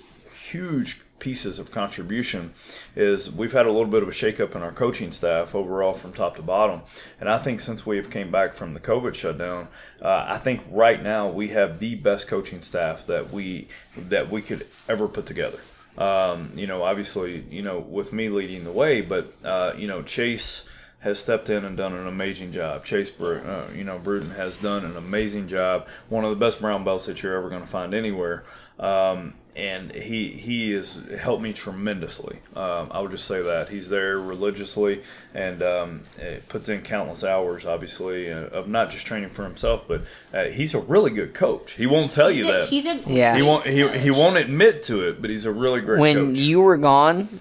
huge 0.51 1.03
pieces 1.19 1.59
of 1.59 1.71
contribution 1.71 2.53
is 2.95 3.33
we've 3.33 3.53
had 3.53 3.67
a 3.67 3.73
little 3.73 3.91
bit 3.91 4.03
of 4.03 4.09
a 4.09 4.13
shakeup 4.13 4.55
in 4.55 4.63
our 4.63 4.73
coaching 4.73 5.13
staff 5.13 5.55
overall 5.55 5.93
from 5.93 6.13
top 6.13 6.37
to 6.37 6.43
bottom. 6.43 6.83
And 7.19 7.29
I 7.29 7.39
think 7.39 7.61
since 7.61 7.87
we 7.87 7.97
have 7.97 8.11
came 8.11 8.31
back 8.31 8.55
from 8.55 8.75
the 8.75 8.81
COVID 8.81 9.15
shutdown, 9.15 9.69
uh, 10.01 10.25
I 10.29 10.39
think 10.39 10.63
right 10.71 11.03
now 11.03 11.29
we 11.29 11.49
have 11.49 11.79
the 11.79 11.95
best 11.95 12.29
coaching 12.29 12.63
staff 12.63 13.07
that 13.07 13.33
we 13.33 13.69
that 13.97 14.31
we 14.31 14.43
could 14.43 14.67
ever 14.89 15.09
put 15.09 15.27
together. 15.27 15.61
Um, 15.99 16.53
you 16.55 16.67
know, 16.67 16.83
obviously, 16.83 17.45
you 17.51 17.63
know, 17.63 17.79
with 17.79 18.13
me 18.13 18.29
leading 18.29 18.65
the 18.65 18.73
way, 18.73 19.01
but 19.01 19.33
uh, 19.43 19.73
you 19.77 19.87
know, 19.87 20.03
Chase 20.03 20.69
has 21.01 21.19
stepped 21.19 21.49
in 21.49 21.65
and 21.65 21.77
done 21.77 21.95
an 21.95 22.07
amazing 22.07 22.53
job. 22.53 22.85
Chase, 22.85 23.19
uh, 23.21 23.69
you 23.75 23.85
know, 23.85 23.99
Bruton 23.99 24.31
has 24.31 24.59
done 24.59 24.85
an 24.85 24.97
amazing 24.97 25.47
job. 25.47 25.87
One 26.09 26.25
of 26.25 26.31
the 26.31 26.37
best 26.37 26.61
brown 26.61 26.85
belts 26.85 27.07
that 27.07 27.23
you're 27.23 27.37
ever 27.37 27.49
going 27.49 27.61
to 27.63 27.67
find 27.67 27.95
anywhere. 27.95 28.45
Um, 28.79 29.35
and 29.57 29.91
he 29.93 30.29
he 30.33 30.73
has 30.73 31.01
helped 31.19 31.43
me 31.43 31.53
tremendously. 31.53 32.41
Um, 32.55 32.89
I 32.91 33.01
would 33.01 33.11
just 33.11 33.25
say 33.25 33.41
that 33.43 33.71
he's 33.71 33.89
there 33.89 34.19
religiously 34.19 35.03
and 35.35 35.63
um, 35.63 36.03
puts 36.49 36.69
in 36.69 36.83
countless 36.83 37.25
hours, 37.25 37.65
obviously, 37.65 38.31
uh, 38.31 38.47
of 38.49 38.69
not 38.69 38.91
just 38.91 39.07
training 39.07 39.31
for 39.31 39.45
himself, 39.45 39.89
but 39.89 40.03
uh, 40.33 40.45
he's 40.45 40.75
a 40.75 40.79
really 40.79 41.11
good 41.11 41.33
coach. 41.33 41.73
He 41.73 41.87
won't 41.87 42.13
tell 42.13 42.29
he's 42.29 42.45
you 42.45 42.51
a, 42.51 42.53
that. 42.59 42.69
He's 42.69 42.87
a 42.87 42.97
yeah. 43.07 43.35
He 43.35 43.43
won't 43.43 43.67
he, 43.67 43.89
he 43.99 44.11
won't 44.11 44.37
admit 44.37 44.83
to 44.85 45.09
it, 45.09 45.23
but 45.23 45.31
he's 45.31 45.47
a 45.47 45.53
really 45.53 45.81
great. 45.81 45.97
Coach. 45.97 46.03
When 46.03 46.35
coach. 46.35 46.39
you 46.39 46.61
were 46.61 46.77
gone, 46.77 47.41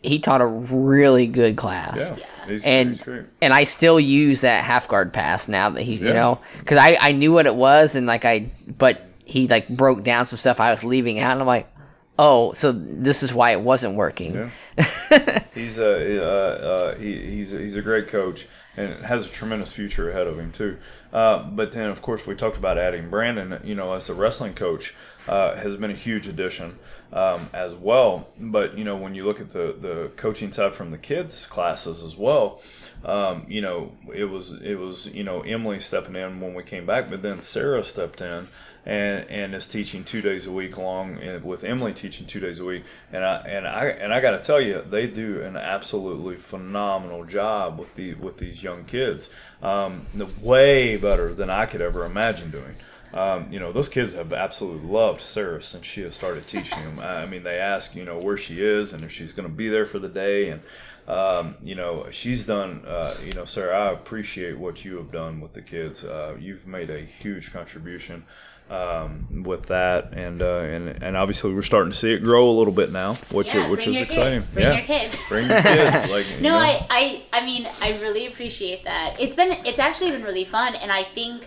he 0.00 0.20
taught 0.20 0.40
a 0.40 0.46
really 0.46 1.26
good 1.26 1.56
class. 1.56 2.12
Yeah. 2.16 2.24
He's, 2.46 2.64
and 2.64 2.90
he's 2.90 3.08
and 3.42 3.52
I 3.52 3.64
still 3.64 4.00
use 4.00 4.40
that 4.40 4.64
half 4.64 4.88
guard 4.88 5.12
pass 5.12 5.48
now 5.48 5.68
that 5.70 5.82
he's 5.82 6.00
yeah. 6.00 6.08
you 6.08 6.14
know 6.14 6.40
because 6.60 6.78
I, 6.78 6.96
I 6.98 7.12
knew 7.12 7.32
what 7.32 7.44
it 7.44 7.54
was 7.54 7.94
and 7.94 8.06
like 8.06 8.24
I 8.24 8.50
but 8.66 9.07
he 9.28 9.46
like 9.46 9.68
broke 9.68 10.02
down 10.02 10.26
some 10.26 10.38
stuff 10.38 10.60
I 10.60 10.70
was 10.70 10.84
leaving 10.84 11.18
out, 11.18 11.32
and 11.32 11.40
I'm 11.40 11.46
like, 11.46 11.68
oh, 12.18 12.52
so 12.52 12.72
this 12.72 13.22
is 13.22 13.32
why 13.32 13.52
it 13.52 13.60
wasn't 13.60 13.94
working. 13.94 14.34
Yeah. 14.76 15.42
he's 15.54 15.78
a 15.78 16.22
uh, 16.22 16.26
uh, 16.26 16.94
he, 16.96 17.26
he's 17.26 17.52
a, 17.52 17.58
he's 17.58 17.76
a 17.76 17.82
great 17.82 18.08
coach 18.08 18.46
and 18.76 19.04
has 19.04 19.26
a 19.26 19.30
tremendous 19.30 19.72
future 19.72 20.10
ahead 20.10 20.26
of 20.26 20.38
him 20.38 20.52
too. 20.52 20.78
Uh, 21.12 21.42
but 21.42 21.72
then, 21.72 21.90
of 21.90 22.02
course, 22.02 22.26
we 22.26 22.34
talked 22.34 22.56
about 22.56 22.78
adding 22.78 23.10
Brandon. 23.10 23.60
You 23.64 23.74
know, 23.74 23.92
as 23.92 24.08
a 24.08 24.14
wrestling 24.14 24.54
coach, 24.54 24.94
uh, 25.26 25.56
has 25.56 25.76
been 25.76 25.90
a 25.90 25.94
huge 25.94 26.28
addition 26.28 26.78
um, 27.12 27.50
as 27.52 27.74
well. 27.74 28.28
But 28.38 28.76
you 28.76 28.84
know, 28.84 28.96
when 28.96 29.14
you 29.14 29.24
look 29.24 29.40
at 29.40 29.50
the 29.50 29.74
the 29.78 30.12
coaching 30.16 30.52
side 30.52 30.74
from 30.74 30.90
the 30.90 30.98
kids 30.98 31.46
classes 31.46 32.02
as 32.02 32.16
well, 32.16 32.60
um, 33.04 33.46
you 33.48 33.60
know, 33.60 33.92
it 34.14 34.26
was 34.26 34.52
it 34.62 34.76
was 34.76 35.06
you 35.06 35.24
know 35.24 35.40
Emily 35.42 35.80
stepping 35.80 36.16
in 36.16 36.40
when 36.40 36.54
we 36.54 36.62
came 36.62 36.86
back, 36.86 37.08
but 37.08 37.22
then 37.22 37.42
Sarah 37.42 37.84
stepped 37.84 38.20
in 38.20 38.48
and 38.88 39.28
and 39.28 39.54
is 39.54 39.66
teaching 39.66 40.02
two 40.02 40.22
days 40.22 40.46
a 40.46 40.50
week 40.50 40.76
along 40.76 41.18
with 41.44 41.62
Emily 41.62 41.92
teaching 41.92 42.26
two 42.26 42.40
days 42.40 42.58
a 42.58 42.64
week. 42.64 42.84
And 43.12 43.22
I 43.22 43.36
and 43.46 43.68
I 43.68 43.84
and 43.88 44.14
I 44.14 44.20
got 44.20 44.30
to 44.30 44.38
tell 44.40 44.60
you, 44.60 44.82
they 44.82 45.06
do 45.06 45.42
an 45.42 45.56
absolutely 45.56 46.36
phenomenal 46.36 47.24
job 47.24 47.78
with 47.78 47.94
the 47.96 48.14
with 48.14 48.38
these 48.38 48.62
young 48.62 48.84
kids. 48.84 49.30
Um, 49.62 50.06
way 50.42 50.96
better 50.96 51.34
than 51.34 51.50
I 51.50 51.66
could 51.66 51.82
ever 51.82 52.04
imagine 52.06 52.50
doing. 52.50 52.76
Um, 53.12 53.50
you 53.50 53.58
know, 53.58 53.72
those 53.72 53.88
kids 53.88 54.14
have 54.14 54.32
absolutely 54.32 54.88
loved 54.88 55.20
Sarah 55.20 55.62
since 55.62 55.86
she 55.86 56.02
has 56.02 56.14
started 56.14 56.46
teaching 56.46 56.82
them. 56.84 57.00
I 57.00 57.26
mean, 57.26 57.42
they 57.42 57.58
ask, 57.58 57.94
you 57.94 58.04
know, 58.04 58.18
where 58.18 58.36
she 58.36 58.62
is 58.62 58.92
and 58.92 59.02
if 59.02 59.10
she's 59.10 59.32
going 59.32 59.48
to 59.48 59.54
be 59.54 59.68
there 59.68 59.86
for 59.86 59.98
the 59.98 60.10
day. 60.10 60.50
And, 60.50 60.60
um, 61.06 61.56
you 61.62 61.74
know, 61.74 62.06
she's 62.10 62.44
done, 62.44 62.84
uh, 62.86 63.14
you 63.24 63.32
know, 63.32 63.46
Sarah, 63.46 63.88
I 63.88 63.92
appreciate 63.92 64.58
what 64.58 64.84
you 64.84 64.96
have 64.96 65.10
done 65.10 65.40
with 65.40 65.54
the 65.54 65.62
kids. 65.62 66.04
Uh, 66.04 66.36
you've 66.38 66.66
made 66.66 66.90
a 66.90 67.00
huge 67.00 67.50
contribution 67.50 68.24
um, 68.70 69.42
with 69.44 69.66
that, 69.66 70.12
and 70.12 70.42
uh, 70.42 70.60
and 70.60 71.02
and 71.02 71.16
obviously 71.16 71.54
we're 71.54 71.62
starting 71.62 71.92
to 71.92 71.98
see 71.98 72.12
it 72.12 72.22
grow 72.22 72.48
a 72.48 72.52
little 72.52 72.72
bit 72.72 72.92
now, 72.92 73.14
which 73.30 73.54
yeah, 73.54 73.68
which 73.68 73.86
is 73.86 73.96
exciting. 73.96 74.40
Kids. 74.40 74.50
Bring 74.50 74.66
yeah. 74.66 74.72
your 74.72 74.82
kids. 74.82 75.18
Bring 75.28 75.48
your 75.48 75.62
kids. 75.62 76.10
Like 76.10 76.26
no, 76.40 76.50
know. 76.50 76.56
I, 76.56 76.86
I 76.90 77.22
I 77.32 77.46
mean 77.46 77.68
I 77.80 77.98
really 78.00 78.26
appreciate 78.26 78.84
that. 78.84 79.16
It's 79.18 79.34
been 79.34 79.52
it's 79.64 79.78
actually 79.78 80.10
been 80.10 80.22
really 80.22 80.44
fun, 80.44 80.74
and 80.74 80.92
I 80.92 81.02
think 81.02 81.46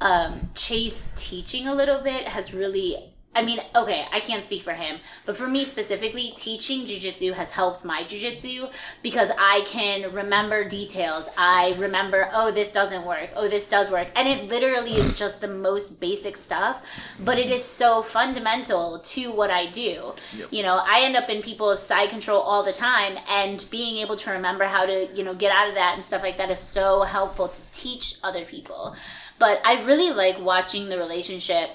um, 0.00 0.50
Chase 0.54 1.10
teaching 1.16 1.66
a 1.66 1.74
little 1.74 2.00
bit 2.00 2.28
has 2.28 2.54
really 2.54 3.12
I 3.32 3.42
mean, 3.42 3.60
okay, 3.76 4.06
I 4.12 4.18
can't 4.18 4.42
speak 4.42 4.64
for 4.64 4.72
him, 4.72 4.98
but 5.24 5.36
for 5.36 5.46
me 5.46 5.64
specifically, 5.64 6.32
teaching 6.36 6.84
jujitsu 6.84 7.34
has 7.34 7.52
helped 7.52 7.84
my 7.84 8.02
jujitsu 8.02 8.72
because 9.04 9.30
I 9.38 9.62
can 9.66 10.12
remember 10.12 10.68
details. 10.68 11.28
I 11.38 11.76
remember, 11.78 12.28
oh, 12.32 12.50
this 12.50 12.72
doesn't 12.72 13.06
work. 13.06 13.30
Oh, 13.36 13.48
this 13.48 13.68
does 13.68 13.88
work. 13.88 14.08
And 14.16 14.26
it 14.26 14.48
literally 14.48 14.94
is 14.94 15.16
just 15.16 15.40
the 15.40 15.46
most 15.46 16.00
basic 16.00 16.36
stuff, 16.36 16.84
but 17.20 17.38
it 17.38 17.50
is 17.50 17.64
so 17.64 18.02
fundamental 18.02 18.98
to 18.98 19.30
what 19.30 19.50
I 19.50 19.70
do. 19.70 20.14
Yep. 20.36 20.48
You 20.50 20.64
know, 20.64 20.82
I 20.84 21.02
end 21.02 21.14
up 21.14 21.30
in 21.30 21.40
people's 21.40 21.80
side 21.80 22.10
control 22.10 22.40
all 22.40 22.64
the 22.64 22.72
time, 22.72 23.16
and 23.28 23.64
being 23.70 23.98
able 23.98 24.16
to 24.16 24.30
remember 24.32 24.64
how 24.64 24.86
to, 24.86 25.08
you 25.14 25.22
know, 25.22 25.34
get 25.34 25.52
out 25.52 25.68
of 25.68 25.76
that 25.76 25.94
and 25.94 26.04
stuff 26.04 26.22
like 26.22 26.36
that 26.38 26.50
is 26.50 26.58
so 26.58 27.02
helpful 27.02 27.46
to 27.46 27.62
teach 27.70 28.16
other 28.24 28.44
people. 28.44 28.96
But 29.38 29.62
I 29.64 29.82
really 29.84 30.10
like 30.10 30.40
watching 30.40 30.88
the 30.88 30.98
relationship 30.98 31.70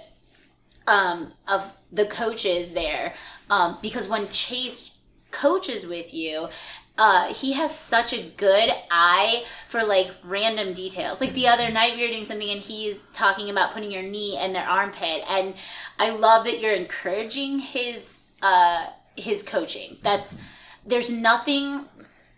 um, 0.87 1.33
of 1.47 1.77
the 1.91 2.05
coaches 2.05 2.71
there 2.71 3.13
um, 3.49 3.77
because 3.81 4.07
when 4.07 4.29
Chase 4.29 4.95
coaches 5.31 5.85
with 5.85 6.13
you, 6.13 6.49
uh, 6.97 7.33
he 7.33 7.53
has 7.53 7.77
such 7.77 8.13
a 8.13 8.23
good 8.37 8.71
eye 8.89 9.43
for 9.67 9.83
like 9.83 10.11
random 10.23 10.73
details. 10.73 11.19
Like 11.19 11.33
the 11.33 11.47
other 11.47 11.69
night, 11.69 11.95
we 11.95 12.03
were 12.03 12.07
doing 12.07 12.23
something 12.23 12.49
and 12.49 12.61
he's 12.61 13.03
talking 13.11 13.49
about 13.49 13.71
putting 13.71 13.91
your 13.91 14.03
knee 14.03 14.39
in 14.41 14.53
their 14.53 14.67
armpit, 14.67 15.23
and 15.27 15.55
I 15.99 16.11
love 16.11 16.45
that 16.45 16.59
you're 16.59 16.73
encouraging 16.73 17.59
his 17.59 18.21
uh, 18.41 18.87
his 19.17 19.43
coaching. 19.43 19.97
That's 20.03 20.37
there's 20.85 21.11
nothing 21.11 21.85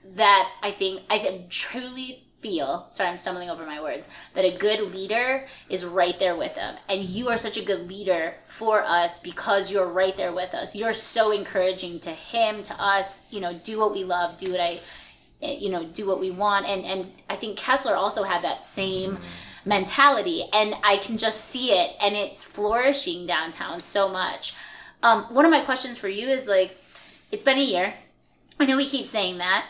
that 0.03 0.49
I 0.63 0.71
think 0.71 1.01
I 1.09 1.45
truly 1.49 2.26
feel, 2.41 2.87
sorry, 2.91 3.09
I'm 3.09 3.17
stumbling 3.17 3.49
over 3.49 3.65
my 3.65 3.81
words, 3.81 4.07
that 4.33 4.45
a 4.45 4.55
good 4.55 4.93
leader 4.93 5.45
is 5.69 5.85
right 5.85 6.17
there 6.19 6.35
with 6.35 6.55
them. 6.55 6.75
And 6.87 7.03
you 7.03 7.29
are 7.29 7.37
such 7.37 7.57
a 7.57 7.63
good 7.63 7.87
leader 7.87 8.35
for 8.45 8.83
us 8.83 9.19
because 9.19 9.71
you're 9.71 9.87
right 9.87 10.15
there 10.15 10.31
with 10.31 10.53
us. 10.53 10.75
You're 10.75 10.93
so 10.93 11.31
encouraging 11.31 11.99
to 12.01 12.11
him, 12.11 12.63
to 12.63 12.81
us, 12.81 13.25
you 13.31 13.39
know, 13.39 13.53
do 13.53 13.79
what 13.79 13.91
we 13.91 14.03
love, 14.03 14.37
do 14.37 14.51
what 14.51 14.61
I, 14.61 14.79
eh, 15.41 15.57
you 15.59 15.69
know, 15.69 15.83
do 15.83 16.07
what 16.07 16.19
we 16.19 16.29
want. 16.29 16.67
And, 16.67 16.85
and 16.85 17.11
I 17.29 17.35
think 17.35 17.57
Kessler 17.57 17.95
also 17.95 18.23
had 18.23 18.43
that 18.43 18.63
same 18.63 19.17
mentality. 19.65 20.43
And 20.53 20.75
I 20.83 20.97
can 20.97 21.17
just 21.17 21.43
see 21.43 21.71
it 21.71 21.95
and 22.01 22.15
it's 22.15 22.43
flourishing 22.43 23.25
downtown 23.25 23.79
so 23.79 24.07
much. 24.07 24.53
Um, 25.01 25.23
one 25.25 25.45
of 25.45 25.51
my 25.51 25.61
questions 25.61 25.97
for 25.97 26.07
you 26.07 26.27
is 26.29 26.47
like, 26.47 26.77
it's 27.31 27.43
been 27.43 27.57
a 27.57 27.63
year. 27.63 27.95
I 28.59 28.65
know 28.65 28.77
we 28.77 28.87
keep 28.87 29.05
saying 29.05 29.39
that. 29.39 29.65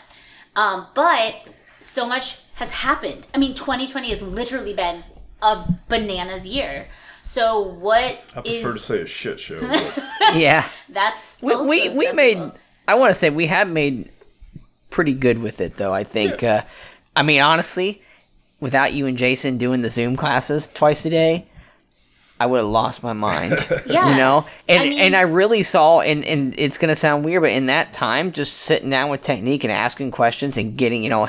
Um, 0.54 0.86
but 0.94 1.34
so 1.80 2.06
much 2.06 2.40
has 2.58 2.70
happened. 2.70 3.26
I 3.32 3.38
mean, 3.38 3.54
2020 3.54 4.08
has 4.10 4.20
literally 4.20 4.74
been 4.74 5.04
a 5.40 5.64
bananas 5.88 6.46
year. 6.46 6.88
So 7.22 7.60
what 7.60 8.18
I 8.34 8.40
prefer 8.40 8.68
is... 8.68 8.74
to 8.74 8.78
say 8.78 9.00
a 9.02 9.06
shit 9.06 9.40
show. 9.40 9.60
yeah, 10.34 10.68
that's 10.88 11.40
we 11.40 11.56
we, 11.56 11.88
we 11.90 12.12
made. 12.12 12.38
I 12.86 12.94
want 12.94 13.10
to 13.10 13.14
say 13.14 13.30
we 13.30 13.46
have 13.46 13.68
made 13.68 14.10
pretty 14.90 15.14
good 15.14 15.38
with 15.38 15.60
it 15.60 15.76
though. 15.76 15.94
I 15.94 16.04
think. 16.04 16.42
Yeah. 16.42 16.54
Uh, 16.54 16.62
I 17.14 17.22
mean, 17.22 17.40
honestly, 17.40 18.02
without 18.60 18.92
you 18.92 19.06
and 19.06 19.16
Jason 19.16 19.58
doing 19.58 19.82
the 19.82 19.90
Zoom 19.90 20.16
classes 20.16 20.68
twice 20.68 21.04
a 21.04 21.10
day, 21.10 21.46
I 22.40 22.46
would 22.46 22.58
have 22.58 22.66
lost 22.66 23.02
my 23.02 23.12
mind. 23.12 23.68
yeah. 23.86 24.10
You 24.10 24.16
know? 24.16 24.46
And 24.68 24.82
I 24.82 24.88
mean, 24.88 24.98
and 24.98 25.16
I 25.16 25.22
really 25.22 25.62
saw 25.62 26.00
and, 26.00 26.24
and 26.24 26.54
it's 26.58 26.78
gonna 26.78 26.94
sound 26.94 27.24
weird, 27.24 27.42
but 27.42 27.52
in 27.52 27.66
that 27.66 27.92
time, 27.92 28.32
just 28.32 28.56
sitting 28.56 28.90
down 28.90 29.10
with 29.10 29.20
technique 29.20 29.64
and 29.64 29.72
asking 29.72 30.12
questions 30.12 30.56
and 30.56 30.76
getting, 30.76 31.02
you 31.02 31.10
know, 31.10 31.28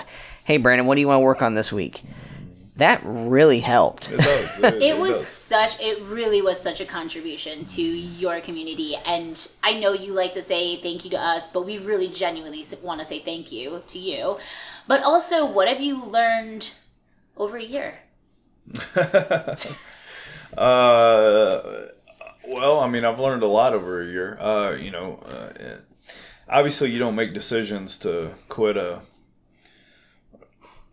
hey 0.50 0.58
Brandon, 0.58 0.88
what 0.88 0.96
do 0.96 1.02
you 1.02 1.08
want 1.08 1.20
to 1.20 1.24
work 1.24 1.44
on 1.44 1.54
this 1.54 1.72
week? 1.72 2.02
That 2.78 3.02
really 3.04 3.60
helped. 3.60 4.12
It 4.12 4.18
does. 4.18 4.64
It, 4.64 4.74
it 4.82 4.98
was 4.98 5.16
does. 5.16 5.28
such. 5.28 5.80
It 5.80 6.02
really 6.02 6.42
was 6.42 6.60
such 6.60 6.82
a 6.82 6.86
contribution 6.86 7.66
to 7.66 7.84
your 7.84 8.42
community, 8.42 8.96
and 9.06 9.48
I 9.62 9.80
know 9.80 9.94
you 9.94 10.12
like 10.14 10.34
to 10.34 10.42
say 10.42 10.82
thank 10.82 11.04
you 11.06 11.12
to 11.12 11.22
us, 11.22 11.52
but 11.52 11.68
we 11.68 11.78
really 11.78 12.08
genuinely 12.08 12.66
want 12.82 13.00
to 13.00 13.06
say 13.06 13.20
thank 13.20 13.52
you 13.52 13.84
to 13.86 14.00
you. 14.00 14.40
But 14.88 15.04
also, 15.04 15.46
what 15.46 15.68
have 15.68 15.82
you 15.82 16.04
learned 16.04 16.72
over 17.38 17.58
a 17.58 17.64
year? 17.64 18.00
uh, 18.96 19.56
well, 22.48 22.80
I 22.80 22.88
mean, 22.90 23.06
I've 23.06 23.20
learned 23.20 23.44
a 23.44 23.48
lot 23.48 23.76
over 23.76 24.02
a 24.02 24.08
year. 24.08 24.40
Uh, 24.40 24.72
you 24.72 24.90
know, 24.90 25.20
uh, 25.28 25.76
obviously, 26.50 26.90
you 26.90 26.98
don't 26.98 27.14
make 27.14 27.36
decisions 27.36 28.00
to 28.00 28.32
quit 28.48 28.78
a 28.78 29.02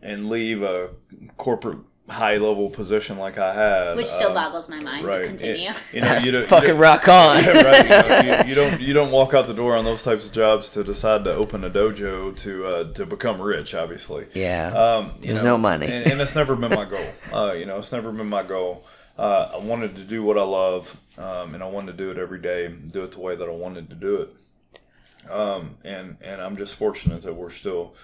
and 0.01 0.29
leave 0.29 0.61
a 0.61 0.89
corporate 1.37 1.79
high 2.09 2.37
level 2.37 2.69
position 2.69 3.17
like 3.17 3.37
I 3.37 3.53
had, 3.53 3.97
which 3.97 4.07
still 4.07 4.29
um, 4.29 4.35
boggles 4.35 4.69
my 4.69 4.79
mind. 4.79 5.05
Right, 5.05 5.25
continue. 5.25 5.69
It, 5.69 5.83
you 5.93 6.01
know, 6.01 6.17
you 6.17 6.31
don't, 6.31 6.45
fucking 6.45 6.67
you 6.67 6.73
don't, 6.73 6.81
rock 6.81 7.07
on. 7.07 7.43
Yeah, 7.43 7.61
right. 7.63 7.83
You, 7.83 7.89
know, 7.89 8.37
you, 8.37 8.43
you, 8.49 8.55
don't 8.55 8.81
you 8.81 8.93
don't 8.93 9.11
walk 9.11 9.33
out 9.33 9.47
the 9.47 9.53
door 9.53 9.75
on 9.75 9.85
those 9.85 10.03
types 10.03 10.27
of 10.27 10.33
jobs 10.33 10.69
to 10.71 10.83
decide 10.83 11.23
to 11.25 11.33
open 11.33 11.63
a 11.63 11.69
dojo 11.69 12.37
to 12.39 12.65
uh, 12.65 12.93
to 12.93 13.05
become 13.05 13.41
rich. 13.41 13.73
Obviously, 13.73 14.27
yeah. 14.33 14.67
Um, 14.67 15.15
There's 15.19 15.43
know, 15.43 15.51
no 15.51 15.57
money, 15.57 15.87
and, 15.87 16.11
and 16.11 16.21
it's 16.21 16.35
never 16.35 16.55
been 16.55 16.71
my 16.71 16.85
goal. 16.85 17.13
Uh, 17.33 17.53
you 17.53 17.65
know, 17.65 17.77
it's 17.77 17.91
never 17.91 18.11
been 18.11 18.29
my 18.29 18.43
goal. 18.43 18.85
Uh, 19.17 19.51
I 19.55 19.57
wanted 19.57 19.95
to 19.95 20.03
do 20.03 20.23
what 20.23 20.37
I 20.37 20.43
love, 20.43 20.95
um, 21.17 21.55
and 21.55 21.63
I 21.63 21.67
wanted 21.67 21.97
to 21.97 21.97
do 21.97 22.11
it 22.11 22.17
every 22.17 22.39
day, 22.39 22.67
do 22.67 23.03
it 23.03 23.13
the 23.13 23.19
way 23.19 23.35
that 23.35 23.47
I 23.47 23.51
wanted 23.51 23.89
to 23.89 23.95
do 23.95 24.17
it. 24.17 25.29
Um, 25.29 25.77
and 25.83 26.17
and 26.21 26.41
I'm 26.41 26.55
just 26.55 26.75
fortunate 26.75 27.23
that 27.23 27.33
we're 27.33 27.49
still 27.49 27.95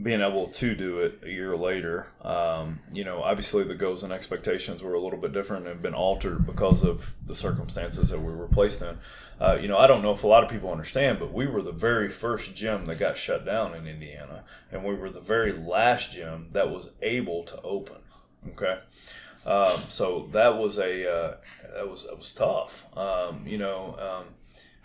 being 0.00 0.20
able 0.20 0.48
to 0.48 0.74
do 0.74 0.98
it 0.98 1.20
a 1.24 1.30
year 1.30 1.56
later. 1.56 2.08
Um, 2.22 2.80
you 2.92 3.04
know, 3.04 3.22
obviously 3.22 3.62
the 3.62 3.76
goals 3.76 4.02
and 4.02 4.12
expectations 4.12 4.82
were 4.82 4.94
a 4.94 5.00
little 5.00 5.18
bit 5.18 5.32
different 5.32 5.68
and 5.68 5.80
been 5.80 5.94
altered 5.94 6.46
because 6.46 6.82
of 6.82 7.14
the 7.24 7.36
circumstances 7.36 8.08
that 8.08 8.20
we 8.20 8.34
were 8.34 8.48
placed 8.48 8.82
in. 8.82 8.98
Uh, 9.40 9.56
you 9.60 9.68
know, 9.68 9.78
I 9.78 9.86
don't 9.86 10.02
know 10.02 10.12
if 10.12 10.24
a 10.24 10.26
lot 10.26 10.42
of 10.42 10.50
people 10.50 10.70
understand, 10.70 11.18
but 11.18 11.32
we 11.32 11.46
were 11.46 11.62
the 11.62 11.72
very 11.72 12.10
first 12.10 12.56
gym 12.56 12.86
that 12.86 12.98
got 12.98 13.16
shut 13.16 13.44
down 13.44 13.74
in 13.74 13.86
Indiana, 13.86 14.44
and 14.70 14.84
we 14.84 14.94
were 14.94 15.10
the 15.10 15.20
very 15.20 15.52
last 15.52 16.12
gym 16.12 16.48
that 16.52 16.70
was 16.70 16.90
able 17.02 17.44
to 17.44 17.60
open. 17.62 17.96
Okay, 18.48 18.78
um, 19.46 19.80
so 19.88 20.28
that 20.32 20.56
was 20.56 20.78
a 20.78 21.10
uh, 21.10 21.36
that 21.74 21.88
was 21.88 22.06
that 22.06 22.16
was 22.16 22.32
tough. 22.32 22.84
Um, 22.96 23.42
you 23.46 23.58
know, 23.58 23.96
um, 23.98 24.34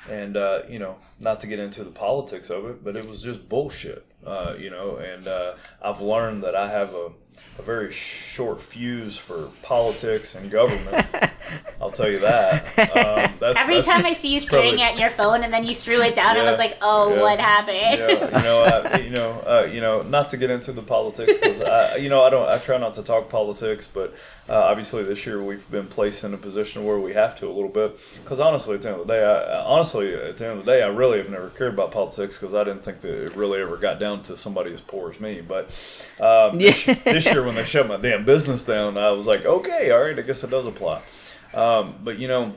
and 0.09 0.37
uh, 0.37 0.61
you 0.69 0.79
know, 0.79 0.97
not 1.19 1.39
to 1.41 1.47
get 1.47 1.59
into 1.59 1.83
the 1.83 1.91
politics 1.91 2.49
of 2.49 2.65
it, 2.65 2.83
but 2.83 2.95
it 2.95 3.07
was 3.07 3.21
just 3.21 3.49
bullshit. 3.49 4.05
Uh, 4.25 4.53
you 4.59 4.69
know, 4.69 4.97
and 4.97 5.27
uh, 5.27 5.53
I've 5.81 6.01
learned 6.01 6.43
that 6.43 6.53
I 6.53 6.69
have 6.69 6.93
a, 6.93 7.11
a 7.57 7.61
very 7.61 7.91
short 7.91 8.61
fuse 8.61 9.17
for 9.17 9.49
politics 9.61 10.35
and 10.35 10.51
government. 10.51 11.07
I'll 11.81 11.91
tell 11.91 12.09
you 12.09 12.19
that. 12.19 12.65
Um, 12.79 13.33
that's, 13.53 13.59
Every 13.59 13.75
that's- 13.75 13.85
time 13.93 14.05
I 14.05 14.13
see 14.13 14.33
you 14.33 14.39
staring 14.39 14.77
totally- 14.77 14.83
at 14.83 14.97
your 14.97 15.09
phone 15.09 15.43
and 15.43 15.53
then 15.53 15.63
you 15.65 15.75
threw 15.75 16.01
it 16.01 16.15
down, 16.15 16.37
I 16.37 16.43
was 16.43 16.57
like, 16.57 16.77
"Oh, 16.81 17.13
yeah, 17.13 17.21
what 17.21 17.39
happened?" 17.39 17.99
yeah, 17.99 18.37
you 18.37 18.43
know, 18.43 18.61
uh, 18.63 18.97
you 19.03 19.09
know, 19.09 19.31
uh, 19.45 19.67
you 19.71 19.81
know, 19.81 20.01
not 20.03 20.29
to 20.31 20.37
get 20.37 20.49
into 20.49 20.71
the 20.71 20.81
politics 20.81 21.37
because 21.37 21.61
I, 21.61 21.95
you 21.97 22.09
know, 22.09 22.23
I 22.23 22.29
don't, 22.29 22.47
I 22.49 22.57
try 22.57 22.77
not 22.77 22.93
to 22.95 23.03
talk 23.03 23.29
politics, 23.29 23.87
but 23.87 24.13
uh, 24.49 24.53
obviously 24.53 25.03
this 25.03 25.25
year 25.25 25.43
we've 25.43 25.69
been 25.69 25.85
placed 25.87 26.23
in 26.23 26.33
a 26.33 26.37
position 26.37 26.83
where 26.85 26.97
we 26.99 27.13
have 27.13 27.35
to 27.39 27.47
a 27.47 27.53
little 27.53 27.69
bit. 27.69 27.99
Because 28.23 28.39
honestly, 28.39 28.75
at 28.75 28.81
the 28.81 28.89
end 28.89 29.01
of 29.01 29.07
the 29.07 29.13
day, 29.13 29.23
I, 29.23 29.59
I- 29.59 29.63
honestly, 29.65 30.13
at 30.13 30.37
the 30.37 30.47
end 30.47 30.59
of 30.59 30.65
the 30.65 30.71
day, 30.71 30.81
I 30.83 30.87
really 30.87 31.17
have 31.19 31.29
never 31.29 31.49
cared 31.49 31.73
about 31.73 31.91
politics 31.91 32.37
because 32.39 32.53
I 32.55 32.63
didn't 32.63 32.83
think 32.83 33.01
that 33.01 33.23
it 33.25 33.35
really 33.35 33.61
ever 33.61 33.77
got 33.77 33.99
down 33.99 34.21
to 34.23 34.37
somebody 34.37 34.73
as 34.73 34.81
poor 34.81 35.11
as 35.11 35.19
me. 35.19 35.41
But 35.41 35.65
um, 36.19 36.57
this, 36.57 36.85
this 36.85 37.25
year 37.25 37.43
when 37.43 37.55
they 37.55 37.65
shut 37.65 37.87
my 37.87 37.97
damn 37.97 38.25
business 38.25 38.63
down, 38.63 38.97
I 38.97 39.11
was 39.11 39.27
like, 39.27 39.45
okay, 39.45 39.91
all 39.91 40.01
right, 40.01 40.17
I 40.17 40.21
guess 40.21 40.43
it 40.43 40.49
does 40.49 40.65
apply. 40.65 41.01
Um, 41.53 41.95
but 42.03 42.19
you 42.19 42.27
know, 42.27 42.53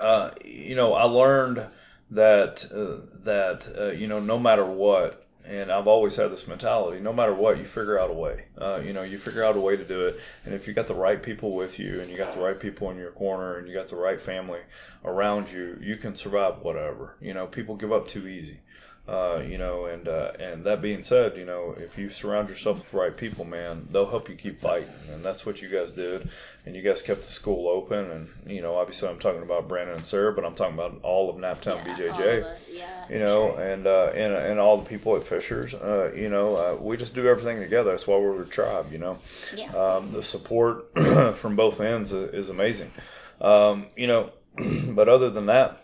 uh, 0.00 0.30
you 0.44 0.74
know, 0.74 0.94
I 0.94 1.04
learned 1.04 1.66
that 2.10 2.64
uh, 2.72 3.06
that 3.24 3.68
uh, 3.78 3.90
you 3.92 4.06
know, 4.06 4.20
no 4.20 4.38
matter 4.38 4.64
what, 4.64 5.26
and 5.44 5.70
I've 5.70 5.86
always 5.86 6.16
had 6.16 6.30
this 6.30 6.48
mentality: 6.48 7.00
no 7.00 7.12
matter 7.12 7.34
what, 7.34 7.58
you 7.58 7.64
figure 7.64 7.98
out 7.98 8.10
a 8.10 8.14
way. 8.14 8.46
Uh, 8.58 8.80
you 8.84 8.92
know, 8.92 9.02
you 9.02 9.18
figure 9.18 9.44
out 9.44 9.56
a 9.56 9.60
way 9.60 9.76
to 9.76 9.84
do 9.84 10.06
it, 10.06 10.20
and 10.44 10.54
if 10.54 10.66
you 10.66 10.72
got 10.72 10.88
the 10.88 10.94
right 10.94 11.22
people 11.22 11.54
with 11.54 11.78
you, 11.78 12.00
and 12.00 12.10
you 12.10 12.16
got 12.16 12.34
the 12.34 12.42
right 12.42 12.58
people 12.58 12.90
in 12.90 12.96
your 12.96 13.12
corner, 13.12 13.56
and 13.56 13.68
you 13.68 13.74
got 13.74 13.88
the 13.88 13.96
right 13.96 14.20
family 14.20 14.60
around 15.04 15.50
you, 15.50 15.78
you 15.80 15.96
can 15.96 16.16
survive 16.16 16.62
whatever. 16.62 17.16
You 17.20 17.34
know, 17.34 17.46
people 17.46 17.76
give 17.76 17.92
up 17.92 18.08
too 18.08 18.26
easy. 18.26 18.60
Uh, 19.08 19.42
you 19.44 19.58
know, 19.58 19.86
and 19.86 20.06
uh, 20.06 20.30
and 20.38 20.62
that 20.62 20.80
being 20.80 21.02
said, 21.02 21.36
you 21.36 21.44
know, 21.44 21.74
if 21.76 21.98
you 21.98 22.08
surround 22.10 22.48
yourself 22.48 22.78
with 22.78 22.90
the 22.92 22.96
right 22.96 23.16
people, 23.16 23.44
man, 23.44 23.88
they'll 23.90 24.10
help 24.10 24.28
you 24.28 24.36
keep 24.36 24.60
fighting, 24.60 24.88
and 25.10 25.24
that's 25.24 25.44
what 25.44 25.60
you 25.60 25.68
guys 25.68 25.90
did, 25.90 26.28
and 26.64 26.76
you 26.76 26.82
guys 26.82 27.02
kept 27.02 27.22
the 27.22 27.28
school 27.28 27.66
open, 27.66 28.08
and 28.10 28.28
you 28.46 28.62
know, 28.62 28.76
obviously, 28.76 29.08
I'm 29.08 29.18
talking 29.18 29.42
about 29.42 29.66
Brandon 29.66 29.96
and 29.96 30.06
Sarah, 30.06 30.32
but 30.32 30.44
I'm 30.44 30.54
talking 30.54 30.74
about 30.74 31.00
all 31.02 31.28
of 31.28 31.36
Naptown 31.36 31.84
Yeah, 31.84 31.94
BJJ, 31.96 32.56
yeah, 32.72 33.08
you 33.08 33.18
know, 33.18 33.56
and 33.56 33.86
uh, 33.86 34.10
and 34.14 34.32
and 34.32 34.60
all 34.60 34.76
the 34.76 34.88
people 34.88 35.16
at 35.16 35.24
Fishers, 35.24 35.74
uh, 35.74 36.12
you 36.14 36.28
know, 36.28 36.56
uh, 36.56 36.76
we 36.80 36.96
just 36.96 37.14
do 37.14 37.26
everything 37.26 37.58
together. 37.58 37.90
That's 37.90 38.06
why 38.06 38.16
we're 38.16 38.42
a 38.42 38.46
tribe, 38.46 38.92
you 38.92 38.98
know. 38.98 39.18
Yeah. 39.56 39.72
Um, 39.72 40.12
the 40.12 40.22
support 40.22 40.96
from 41.34 41.56
both 41.56 41.80
ends 41.80 42.12
is, 42.12 42.32
is 42.32 42.48
amazing, 42.48 42.92
um, 43.40 43.86
you 43.96 44.06
know, 44.06 44.30
but 44.90 45.08
other 45.08 45.30
than 45.30 45.46
that 45.46 45.80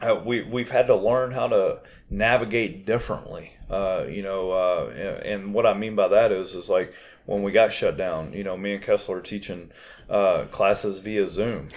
uh, 0.00 0.20
we 0.24 0.42
we've 0.42 0.70
had 0.70 0.86
to 0.86 0.94
learn 0.94 1.32
how 1.32 1.48
to 1.48 1.78
navigate 2.10 2.84
differently. 2.86 3.52
Uh, 3.70 4.04
you 4.08 4.22
know, 4.22 4.52
uh, 4.52 4.90
and, 4.94 5.22
and 5.26 5.54
what 5.54 5.66
I 5.66 5.74
mean 5.74 5.94
by 5.96 6.08
that 6.08 6.30
is 6.30 6.54
is 6.54 6.68
like 6.68 6.92
when 7.26 7.42
we 7.42 7.50
got 7.52 7.72
shut 7.72 7.96
down. 7.96 8.32
You 8.32 8.44
know, 8.44 8.56
me 8.56 8.74
and 8.74 8.82
Kessler 8.82 9.18
are 9.18 9.22
teaching 9.22 9.70
uh, 10.08 10.44
classes 10.50 10.98
via 11.00 11.26
Zoom. 11.26 11.68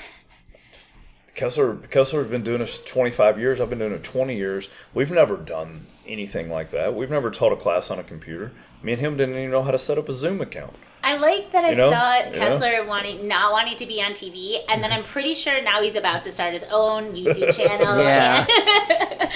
Kessler 1.33 1.75
Kessler 1.75 2.23
has 2.23 2.31
been 2.31 2.43
doing 2.43 2.59
this 2.59 2.83
25 2.83 3.39
years. 3.39 3.61
I've 3.61 3.69
been 3.69 3.79
doing 3.79 3.93
it 3.93 4.03
20 4.03 4.35
years. 4.35 4.69
We've 4.93 5.11
never 5.11 5.37
done 5.37 5.85
anything 6.07 6.49
like 6.49 6.71
that. 6.71 6.95
We've 6.95 7.11
never 7.11 7.29
taught 7.29 7.53
a 7.53 7.55
class 7.55 7.91
on 7.91 7.99
a 7.99 8.03
computer. 8.03 8.51
Me 8.81 8.93
and 8.93 9.01
him 9.01 9.17
didn't 9.17 9.35
even 9.35 9.51
know 9.51 9.61
how 9.63 9.71
to 9.71 9.77
set 9.77 9.97
up 9.97 10.09
a 10.09 10.13
Zoom 10.13 10.41
account. 10.41 10.73
I 11.03 11.15
like 11.17 11.51
that 11.51 11.63
I 11.63 11.69
You 11.71 11.75
know? 11.75 11.91
saw 11.91 12.15
Yeah. 12.15 12.31
Kessler 12.31 12.85
wanting 12.85 13.27
not 13.27 13.51
wanting 13.51 13.77
to 13.77 13.85
be 13.85 14.01
on 14.01 14.11
TV, 14.13 14.57
and 14.67 14.83
then 14.83 14.91
I'm 14.91 15.03
pretty 15.03 15.35
sure 15.35 15.63
now 15.63 15.81
he's 15.81 15.95
about 15.95 16.23
to 16.23 16.31
start 16.31 16.53
his 16.53 16.65
own 16.71 17.13
YouTube 17.13 17.55
channel. 17.55 17.97
Yeah. 17.99 18.45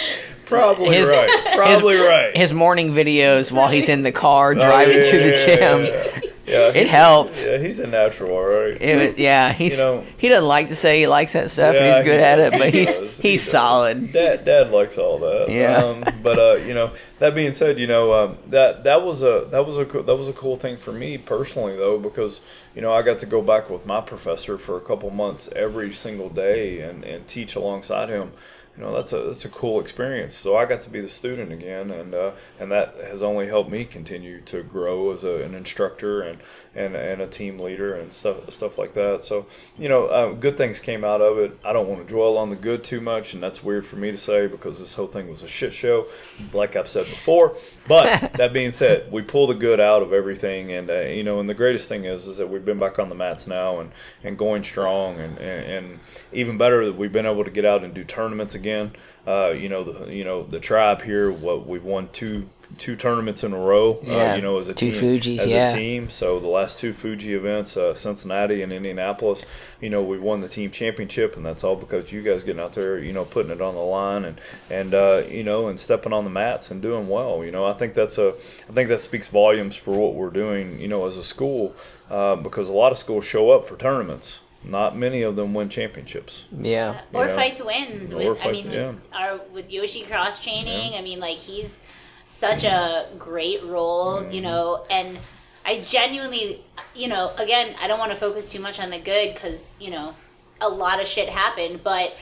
Probably 0.52 0.96
His- 0.96 1.10
right. 1.10 1.30
Probably 1.56 1.96
right. 1.98 2.36
His 2.36 2.54
morning 2.54 2.92
videos 2.92 3.52
while 3.52 3.70
he's 3.70 3.90
in 3.90 4.04
the 4.04 4.12
car 4.12 4.52
Oh, 4.52 4.60
driving 4.60 4.98
yeah, 4.98 5.12
to 5.12 5.18
the 5.18 5.30
yeah, 5.30 5.46
gym. 5.46 5.86
yeah, 5.86 6.22
yeah. 6.46 6.72
It 6.82 6.88
helped. 6.88 7.46
Yeah, 7.46 7.58
he's 7.60 7.80
a 7.80 7.88
natural, 7.88 8.32
all 8.32 8.44
right. 8.46 8.76
It 8.82 9.18
yeah, 9.18 9.54
he's 9.54 9.78
You 9.78 9.84
know- 9.84 10.04
he 10.18 10.28
doesn't 10.30 10.48
like 10.48 10.68
to 10.68 10.76
say 10.76 11.00
he 11.00 11.08
likes 11.08 11.34
that 11.34 11.50
stuff 11.52 11.76
and 11.76 11.86
he's 11.86 12.00
good 12.04 12.20
he 12.20 12.26
at 12.26 12.40
it, 12.40 12.52
but 12.52 12.74
he's 12.74 12.98
does. 12.98 13.18
He's 13.18 13.44
solid. 13.44 14.12
Dad, 14.12 14.44
Dad 14.46 14.72
likes 14.72 14.98
all 14.98 15.20
that. 15.20 15.50
Yeah. 15.50 15.78
Um, 15.78 16.04
but 16.22 16.38
uh, 16.38 16.54
you 16.56 16.74
know, 16.74 16.92
that 17.20 17.34
being 17.36 17.54
said, 17.54 17.78
you 17.80 17.88
know 17.88 18.14
um, 18.14 18.38
that 18.48 18.84
that 18.84 19.04
was 19.04 19.22
a 19.24 19.48
that 19.52 19.66
was 19.66 19.78
a 19.78 19.86
cool, 19.86 20.04
that 20.04 20.16
was 20.16 20.28
a 20.28 20.34
cool 20.34 20.56
thing 20.58 20.76
for 20.78 20.92
me 20.92 21.18
personally 21.18 21.76
though 21.78 21.98
because 22.00 22.42
you 22.76 22.82
know 22.82 22.92
I 22.92 23.02
got 23.04 23.20
to 23.20 23.26
go 23.26 23.42
back 23.42 23.70
with 23.70 23.86
my 23.86 24.02
professor 24.02 24.58
for 24.58 24.76
a 24.76 24.82
couple 24.82 25.10
months 25.12 25.50
every 25.56 25.94
single 25.94 26.30
day 26.30 26.82
and, 26.82 27.04
and 27.06 27.28
teach 27.28 27.56
alongside 27.56 28.10
him. 28.10 28.32
You 28.78 28.84
know 28.84 28.94
that's 28.94 29.12
a 29.12 29.20
that's 29.24 29.44
a 29.44 29.50
cool 29.50 29.82
experience. 29.82 30.34
So 30.34 30.56
I 30.56 30.66
got 30.66 30.82
to 30.82 30.90
be 30.90 31.02
the 31.02 31.10
student 31.10 31.52
again, 31.52 31.92
and 31.92 32.14
uh, 32.14 32.32
and 32.60 32.72
that 32.72 32.96
has 32.96 33.22
only 33.22 33.48
helped 33.48 33.70
me 33.70 33.84
continue 33.84 34.40
to 34.42 34.64
grow 34.64 35.12
as 35.12 35.24
a, 35.24 35.44
an 35.44 35.54
instructor 35.54 36.22
and, 36.22 36.40
and 36.74 36.96
and 36.96 37.22
a 37.22 37.28
team 37.28 37.60
leader 37.60 37.94
and 37.94 38.14
stuff 38.14 38.50
stuff 38.52 38.78
like 38.78 38.94
that. 38.94 39.24
So 39.24 39.46
you 39.78 39.90
know, 39.90 40.08
uh, 40.08 40.34
good 40.34 40.58
things 40.58 40.80
came 40.80 41.04
out 41.04 41.22
of 41.22 41.38
it. 41.38 41.58
I 41.66 41.74
don't 41.74 41.88
want 41.88 42.02
to 42.02 42.08
dwell 42.08 42.38
on 42.38 42.50
the 42.50 42.56
good 42.56 42.84
too 42.84 43.02
much, 43.02 43.34
and 43.34 43.44
that's 43.44 43.64
weird 43.64 43.86
for 43.86 43.98
me 43.98 44.12
to 44.12 44.18
say 44.18 44.48
because 44.48 44.80
this 44.80 44.96
whole 44.96 45.08
thing 45.08 45.30
was 45.30 45.44
a 45.44 45.48
shit 45.48 45.74
show, 45.74 46.08
like 46.54 46.76
I've 46.76 46.88
said 46.88 47.06
before. 47.06 47.56
But 47.88 48.34
that 48.38 48.54
being 48.54 48.72
said, 48.72 49.12
we 49.12 49.22
pull 49.22 49.48
the 49.48 49.54
good 49.54 49.80
out 49.80 50.02
of 50.02 50.14
everything, 50.14 50.72
and 50.72 50.90
uh, 50.90 51.02
you 51.02 51.24
know, 51.24 51.40
and 51.40 51.50
the 51.50 51.54
greatest 51.54 51.90
thing 51.90 52.06
is 52.06 52.28
is 52.28 52.38
that 52.38 52.50
we've 52.50 52.66
been 52.66 52.80
back 52.80 53.00
on 53.00 53.10
the 53.10 53.16
mats 53.16 53.48
now 53.48 53.80
and, 53.80 53.92
and 54.24 54.38
going 54.38 54.64
strong, 54.64 55.20
and, 55.20 55.38
and, 55.38 55.72
and 55.72 56.00
even 56.32 56.58
better 56.58 56.86
that 56.86 56.96
we've 56.96 57.12
been 57.12 57.26
able 57.26 57.44
to 57.44 57.52
get 57.52 57.66
out 57.66 57.84
and 57.84 57.94
do 57.94 58.04
tournaments 58.04 58.56
again. 58.56 58.92
Uh, 59.28 59.50
you 59.50 59.68
know, 59.68 59.84
the 59.84 60.14
you 60.14 60.24
know 60.24 60.42
the 60.42 60.60
tribe 60.60 61.02
here, 61.02 61.32
what 61.32 61.68
we've 61.68 61.84
won 61.84 62.10
two 62.14 62.50
two 62.78 62.96
tournaments 62.96 63.44
in 63.44 63.54
a 63.54 63.58
row. 63.58 64.00
Yeah, 64.04 64.34
uh, 64.34 64.36
you 64.36 64.42
know, 64.42 64.58
as 64.58 64.68
a 64.68 64.74
two 64.74 64.92
team, 64.92 65.02
Fujis, 65.02 65.40
as 65.40 65.48
yeah. 65.48 65.70
a 65.70 65.76
team. 65.76 66.10
So 66.10 66.40
the 66.40 66.48
last 66.48 66.80
two 66.80 66.94
Fuji 66.94 67.34
events, 67.34 67.76
uh, 67.78 67.94
Cincinnati 67.94 68.62
and 68.62 68.72
Indianapolis, 68.72 69.46
you 69.80 69.90
know, 69.90 70.02
we 70.02 70.20
won 70.20 70.42
the 70.42 70.48
team 70.48 70.72
championship, 70.72 71.36
and 71.36 71.46
that's 71.46 71.64
all 71.64 71.76
because 71.76 72.12
you 72.12 72.22
guys 72.22 72.44
getting 72.44 72.62
out 72.62 72.74
there, 72.74 73.00
you 73.00 73.14
know, 73.14 73.26
putting 73.26 73.52
it 73.52 73.62
on 73.62 73.76
the 73.76 73.82
line 73.82 74.26
and 74.26 74.42
and 74.70 74.94
uh, 74.94 75.24
you 75.30 75.44
know, 75.44 75.68
and 75.68 75.80
stepping 75.80 76.14
on 76.14 76.24
the 76.24 76.30
mats 76.30 76.72
and 76.72 76.82
doing 76.82 77.08
well. 77.08 77.44
You 77.44 77.52
know, 77.52 77.66
I 77.66 77.74
think 77.74 77.94
that's 77.94 78.18
a, 78.18 78.34
I 78.70 78.74
think 78.74 78.90
that 78.90 79.00
speaks 79.00 79.28
volumes 79.28 79.76
for 79.76 79.98
what 79.98 80.14
we're 80.14 80.30
doing. 80.30 80.80
You 80.80 80.88
know, 80.88 81.06
as 81.06 81.18
a 81.18 81.24
school, 81.24 81.76
uh, 82.10 82.36
because 82.36 82.70
a 82.70 82.74
lot 82.74 82.92
of 82.92 82.98
schools 82.98 83.26
show 83.26 83.52
up 83.52 83.66
for 83.66 83.76
tournaments. 83.78 84.40
Not 84.64 84.96
many 84.96 85.24
of 85.24 85.36
them 85.36 85.56
win 85.56 85.70
championships. 85.70 86.46
Yeah. 86.56 87.02
or 87.14 87.26
know? 87.26 87.36
fight 87.36 87.56
to 87.56 87.66
wins. 87.66 88.14
Or 88.14 88.18
With, 88.18 88.40
I 88.42 88.44
fight- 88.44 88.52
mean, 88.54 88.72
yeah. 88.72 88.88
with, 88.90 89.14
our, 89.14 89.40
with 89.52 89.72
Yoshi 89.72 90.04
cross 90.04 90.42
training, 90.42 90.94
I 90.94 91.02
mean, 91.02 91.20
like 91.20 91.38
he's 91.38 91.84
such 92.32 92.64
a 92.64 93.08
great 93.20 93.64
role, 93.64 94.22
Mm-hmm. 94.22 94.32
you 94.32 94.42
know, 94.42 94.86
and 94.90 95.20
I 95.66 95.80
genuinely, 95.82 96.64
you 96.96 97.08
know, 97.08 97.32
again, 97.38 97.76
I 97.80 97.88
don't 97.88 98.00
want 98.00 98.12
to 98.12 98.18
focus 98.18 98.48
too 98.48 98.60
much 98.60 98.80
on 98.80 98.90
the 98.90 99.00
good 99.00 99.34
because 99.34 99.74
you 99.80 99.92
know, 99.92 100.16
a 100.60 100.70
lot 100.70 101.02
of 101.02 101.08
shit 101.08 101.30
happened, 101.30 101.82
but 101.84 102.16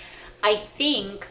I 0.44 0.56
think 0.56 1.28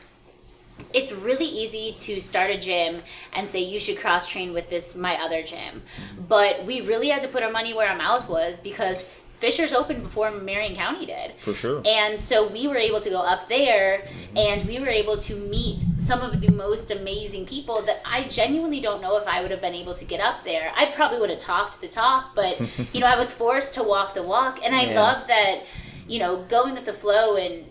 it's 0.95 1.11
really 1.13 1.45
easy 1.45 1.97
to 1.99 2.21
start 2.21 2.51
a 2.51 2.59
gym 2.59 3.03
and 3.33 3.49
say 3.49 3.61
you 3.61 3.81
should 3.81 3.99
cross 3.99 4.29
train 4.31 4.53
with 4.53 4.71
this 4.71 4.95
my 4.95 5.15
other 5.17 5.43
gym 5.43 5.83
but 6.29 6.65
we 6.65 6.81
really 6.81 7.09
had 7.09 7.21
to 7.21 7.27
put 7.27 7.43
our 7.43 7.51
money 7.51 7.75
where 7.75 7.91
our 7.91 7.97
mouth 7.99 8.29
was 8.29 8.61
because 8.61 9.25
Fishers 9.39 9.73
opened 9.73 10.03
before 10.03 10.33
Marion 10.33 10.75
County 10.75 11.07
did. 11.07 11.33
For 11.37 11.55
sure. 11.55 11.81
And 11.87 12.19
so 12.19 12.49
we 12.49 12.67
were 12.67 12.77
able 12.77 12.99
to 12.99 13.09
go 13.09 13.21
up 13.21 13.49
there 13.49 13.99
mm-hmm. 13.99 14.37
and 14.37 14.67
we 14.67 14.81
were 14.81 14.89
able 14.89 15.17
to 15.19 15.37
meet 15.37 15.85
some 15.99 16.23
of 16.23 16.41
the 16.41 16.51
most 16.51 16.91
amazing 16.91 17.47
people 17.47 17.81
that 17.83 18.03
I 18.05 18.25
genuinely 18.25 18.81
don't 18.81 19.01
know 19.01 19.17
if 19.17 19.29
I 19.29 19.41
would 19.41 19.53
have 19.53 19.61
been 19.61 19.75
able 19.77 19.95
to 19.95 20.05
get 20.05 20.21
up 20.21 20.45
there. 20.45 20.73
I 20.77 20.87
probably 20.87 21.21
would 21.21 21.31
have 21.31 21.39
talked 21.39 21.81
the 21.81 21.87
talk, 21.87 22.35
but 22.35 22.61
you 22.93 22.99
know, 23.01 23.07
I 23.07 23.17
was 23.17 23.33
forced 23.33 23.75
to 23.75 23.83
walk 23.85 24.15
the 24.15 24.25
walk 24.25 24.59
and 24.65 24.75
I 24.75 24.87
Yeah. 24.87 25.01
love 25.01 25.29
that, 25.29 25.63
you 26.09 26.19
know, 26.19 26.43
going 26.43 26.75
with 26.75 26.85
the 26.85 26.93
flow 26.93 27.37
and 27.37 27.67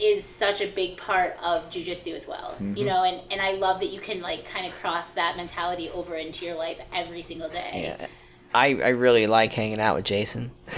is 0.00 0.24
such 0.24 0.60
a 0.60 0.66
big 0.66 0.96
part 0.96 1.36
of 1.40 1.70
jujitsu 1.70 2.16
as 2.16 2.26
well. 2.26 2.56
You 2.58 2.66
mm-hmm. 2.66 2.86
know, 2.86 3.04
and, 3.04 3.20
and 3.30 3.40
I 3.40 3.52
love 3.52 3.78
that 3.78 3.90
you 3.90 4.00
can 4.00 4.20
like 4.20 4.44
kind 4.44 4.66
of 4.66 4.72
cross 4.72 5.10
that 5.10 5.36
mentality 5.36 5.88
over 5.88 6.16
into 6.16 6.44
your 6.44 6.56
life 6.56 6.80
every 6.92 7.22
single 7.22 7.48
day. 7.48 7.96
Yeah. 8.00 8.06
I, 8.54 8.66
I 8.74 8.88
really 8.88 9.26
like 9.26 9.52
hanging 9.52 9.80
out 9.80 9.96
with 9.96 10.04
Jason. 10.04 10.50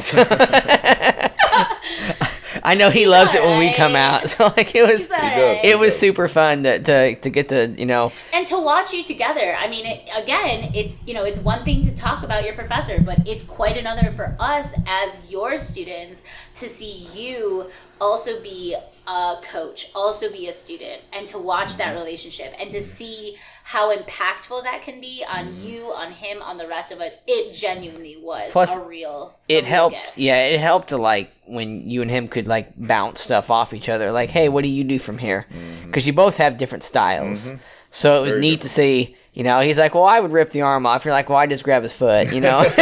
I 2.62 2.74
know 2.74 2.88
he 2.88 3.06
loves 3.06 3.34
it 3.34 3.42
when 3.42 3.58
we 3.58 3.72
come 3.72 3.94
out. 3.94 4.22
So 4.34 4.52
like 4.56 4.74
it 4.74 4.82
was 4.82 5.06
He's 5.06 5.72
it 5.72 5.78
was 5.78 5.96
super 5.96 6.28
fun 6.28 6.62
to, 6.64 6.78
to, 6.78 7.14
to 7.16 7.30
get 7.30 7.48
to, 7.50 7.68
you 7.76 7.86
know, 7.86 8.10
and 8.32 8.46
to 8.48 8.58
watch 8.58 8.92
you 8.92 9.04
together 9.04 9.56
i 9.58 9.68
mean 9.68 9.86
it, 9.86 10.08
again 10.16 10.70
it's 10.74 11.06
you 11.06 11.14
know 11.14 11.24
it's 11.24 11.38
one 11.38 11.64
thing 11.64 11.82
to 11.82 11.94
talk 11.94 12.22
about 12.22 12.44
your 12.44 12.54
professor 12.54 13.00
but 13.00 13.26
it's 13.26 13.42
quite 13.42 13.76
another 13.76 14.10
for 14.10 14.36
us 14.38 14.72
as 14.86 15.20
your 15.30 15.58
students 15.58 16.24
to 16.54 16.66
see 16.66 17.06
you 17.14 17.70
also 18.00 18.40
be 18.42 18.76
a 19.06 19.36
coach 19.42 19.90
also 19.94 20.30
be 20.32 20.48
a 20.48 20.52
student 20.52 21.02
and 21.12 21.26
to 21.26 21.38
watch 21.38 21.76
that 21.76 21.92
relationship 21.92 22.54
and 22.58 22.70
to 22.70 22.82
see 22.82 23.36
how 23.66 23.96
impactful 23.96 24.62
that 24.62 24.82
can 24.82 25.00
be 25.00 25.24
on 25.26 25.46
mm. 25.46 25.64
you 25.64 25.86
on 25.86 26.12
him 26.12 26.42
on 26.42 26.58
the 26.58 26.68
rest 26.68 26.92
of 26.92 27.00
us. 27.00 27.22
It 27.26 27.54
genuinely 27.54 28.14
was 28.20 28.52
Plus, 28.52 28.76
a 28.76 28.84
real 28.84 29.38
a 29.48 29.52
it 29.52 29.56
real 29.62 29.64
helped 29.64 29.96
gift. 29.96 30.18
yeah 30.18 30.36
it 30.44 30.60
helped 30.60 30.88
to 30.88 30.98
like 30.98 31.32
when 31.46 31.88
you 31.88 32.02
and 32.02 32.10
him 32.10 32.28
could 32.28 32.46
like 32.46 32.72
bounce 32.76 33.22
stuff 33.22 33.50
off 33.50 33.72
each 33.72 33.88
other. 33.88 34.12
Like 34.12 34.28
hey 34.28 34.50
what 34.50 34.64
do 34.64 34.68
you 34.68 34.84
do 34.84 34.98
from 34.98 35.16
here? 35.16 35.46
Mm-hmm. 35.50 35.86
Because 35.86 36.06
you 36.06 36.12
both 36.12 36.36
have 36.36 36.58
different 36.58 36.84
styles. 36.84 37.52
Mm-hmm. 37.52 37.62
So 37.90 38.18
it 38.18 38.24
was 38.24 38.32
Very 38.34 38.42
neat 38.42 38.60
to 38.60 38.68
see 38.68 39.16
you 39.32 39.42
know 39.42 39.60
he's 39.60 39.78
like 39.78 39.94
well 39.94 40.04
i 40.04 40.20
would 40.20 40.32
rip 40.32 40.50
the 40.50 40.60
arm 40.60 40.84
off. 40.84 41.06
You're 41.06 41.14
like 41.14 41.30
well 41.30 41.38
i 41.38 41.46
just 41.46 41.64
grab 41.64 41.82
his 41.82 41.94
foot 41.94 42.34
you 42.34 42.42
know 42.42 42.58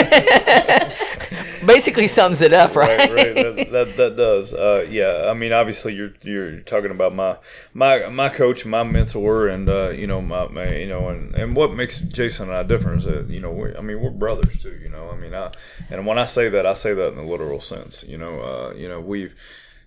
basically 1.67 2.09
sums 2.09 2.43
it 2.43 2.53
up, 2.53 2.75
right? 2.75 2.99
right, 2.99 3.11
right. 3.11 3.35
That, 3.35 3.57
that, 3.73 3.97
that 3.97 4.17
does. 4.17 4.53
Uh, 4.53 4.87
yeah, 4.89 5.29
I 5.31 5.35
mean, 5.35 5.53
obviously, 5.53 5.95
you're 5.95 6.13
you're 6.23 6.61
talking 6.61 6.91
about 6.91 7.15
my 7.15 7.37
my 7.75 8.09
my 8.09 8.29
coach, 8.29 8.65
my 8.65 8.83
mentor, 8.83 9.49
and 9.49 9.69
uh, 9.69 9.91
you 9.91 10.07
know 10.07 10.21
my, 10.21 10.49
my 10.49 10.69
you 10.75 10.89
know, 10.89 11.09
and, 11.09 11.35
and 11.35 11.57
what 11.57 11.73
makes 11.75 11.99
Jason 11.99 12.49
and 12.49 12.57
I 12.57 12.63
different 12.63 12.99
is 12.99 13.05
that 13.05 13.29
you 13.29 13.41
know, 13.41 13.51
we, 13.51 13.75
I 13.77 13.81
mean, 13.81 14.01
we're 14.01 14.11
brothers 14.11 14.59
too. 14.59 14.79
You 14.83 14.89
know, 14.89 15.11
I 15.11 15.17
mean, 15.17 15.35
I 15.35 15.51
and 15.91 16.07
when 16.07 16.19
I 16.19 16.25
say 16.25 16.49
that, 16.49 16.67
I 16.67 16.75
say 16.75 16.95
that 16.95 17.09
in 17.09 17.17
the 17.17 17.23
literal 17.23 17.61
sense. 17.61 18.05
You 18.05 18.19
know, 18.19 18.41
uh, 18.41 18.75
you 18.75 18.89
know, 18.89 19.01
we've 19.01 19.35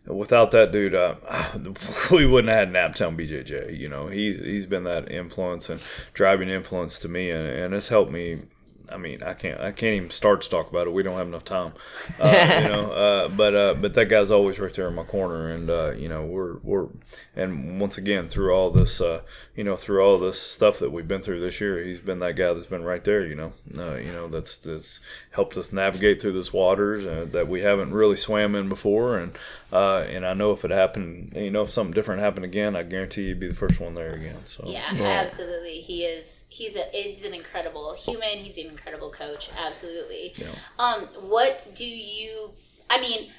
without 0.07 0.51
that 0.51 0.71
dude, 0.71 0.95
uh, 0.95 1.15
we 2.11 2.25
wouldn't 2.25 2.53
have 2.53 2.69
had 2.69 2.73
Naptown 2.73 3.17
BJJ. 3.17 3.77
You 3.77 3.89
know, 3.89 4.07
he's 4.07 4.39
he's 4.39 4.65
been 4.65 4.83
that 4.83 5.11
influence 5.11 5.69
and 5.69 5.81
driving 6.13 6.49
influence 6.49 6.99
to 6.99 7.07
me, 7.07 7.29
and, 7.29 7.47
and 7.47 7.73
it's 7.73 7.89
helped 7.89 8.11
me 8.11 8.43
I 8.91 8.97
mean, 8.97 9.23
I 9.23 9.33
can't 9.33 9.59
I 9.59 9.71
can't 9.71 9.95
even 9.95 10.09
start 10.09 10.41
to 10.43 10.49
talk 10.49 10.69
about 10.69 10.87
it. 10.87 10.93
We 10.93 11.03
don't 11.03 11.17
have 11.17 11.27
enough 11.27 11.43
time, 11.43 11.73
uh, 12.19 12.59
you 12.61 12.69
know. 12.69 12.91
Uh, 12.91 13.27
but 13.29 13.55
uh, 13.55 13.73
but 13.75 13.93
that 13.93 14.05
guy's 14.05 14.31
always 14.31 14.59
right 14.59 14.73
there 14.73 14.87
in 14.87 14.95
my 14.95 15.03
corner, 15.03 15.49
and 15.49 15.69
uh, 15.69 15.91
you 15.91 16.09
know 16.09 16.23
we're 16.23 16.57
we're 16.63 16.87
and 17.35 17.79
once 17.79 17.97
again 17.97 18.29
through 18.29 18.53
all 18.53 18.69
this 18.69 19.01
uh, 19.01 19.21
you 19.55 19.63
know 19.63 19.75
through 19.75 20.01
all 20.01 20.19
this 20.19 20.41
stuff 20.41 20.79
that 20.79 20.91
we've 20.91 21.07
been 21.07 21.21
through 21.21 21.39
this 21.39 21.59
year, 21.59 21.83
he's 21.83 21.99
been 21.99 22.19
that 22.19 22.35
guy 22.35 22.53
that's 22.53 22.65
been 22.65 22.83
right 22.83 23.03
there. 23.03 23.25
You 23.25 23.35
know, 23.35 23.53
uh, 23.77 23.95
you 23.95 24.11
know 24.11 24.27
that's 24.27 24.55
that's 24.57 24.99
helped 25.35 25.57
us 25.57 25.73
navigate 25.73 26.21
through 26.21 26.31
this 26.31 26.53
waters 26.53 27.03
that 27.31 27.47
we 27.47 27.61
haven't 27.61 27.91
really 27.93 28.15
swam 28.15 28.55
in 28.55 28.69
before, 28.69 29.17
and 29.17 29.37
and 29.71 30.25
I 30.25 30.33
know 30.33 30.51
if 30.51 30.63
it 30.63 30.71
happened, 30.71 31.33
you 31.35 31.51
know, 31.51 31.63
if 31.63 31.71
something 31.71 31.93
different 31.93 32.21
happened 32.21 32.45
again, 32.45 32.75
I 32.75 32.83
guarantee 32.83 33.23
you'd 33.23 33.39
be 33.39 33.49
the 33.49 33.53
first 33.53 33.79
one 33.79 33.95
there 33.95 34.13
again. 34.13 34.45
So 34.45 34.63
yeah, 34.65 34.93
yeah. 34.93 35.03
absolutely, 35.03 35.81
he 35.81 36.05
is. 36.05 36.45
He's 36.49 36.75
a 36.75 36.85
he's 36.91 37.25
an 37.25 37.33
incredible 37.33 37.93
human. 37.93 38.37
He's 38.39 38.57
an 38.57 38.67
incredible 38.67 39.11
coach. 39.11 39.49
Absolutely. 39.57 40.33
Yeah. 40.37 40.47
Um, 40.79 41.01
what 41.19 41.69
do 41.75 41.85
you? 41.85 42.51
I 42.89 43.01
mean, 43.01 43.29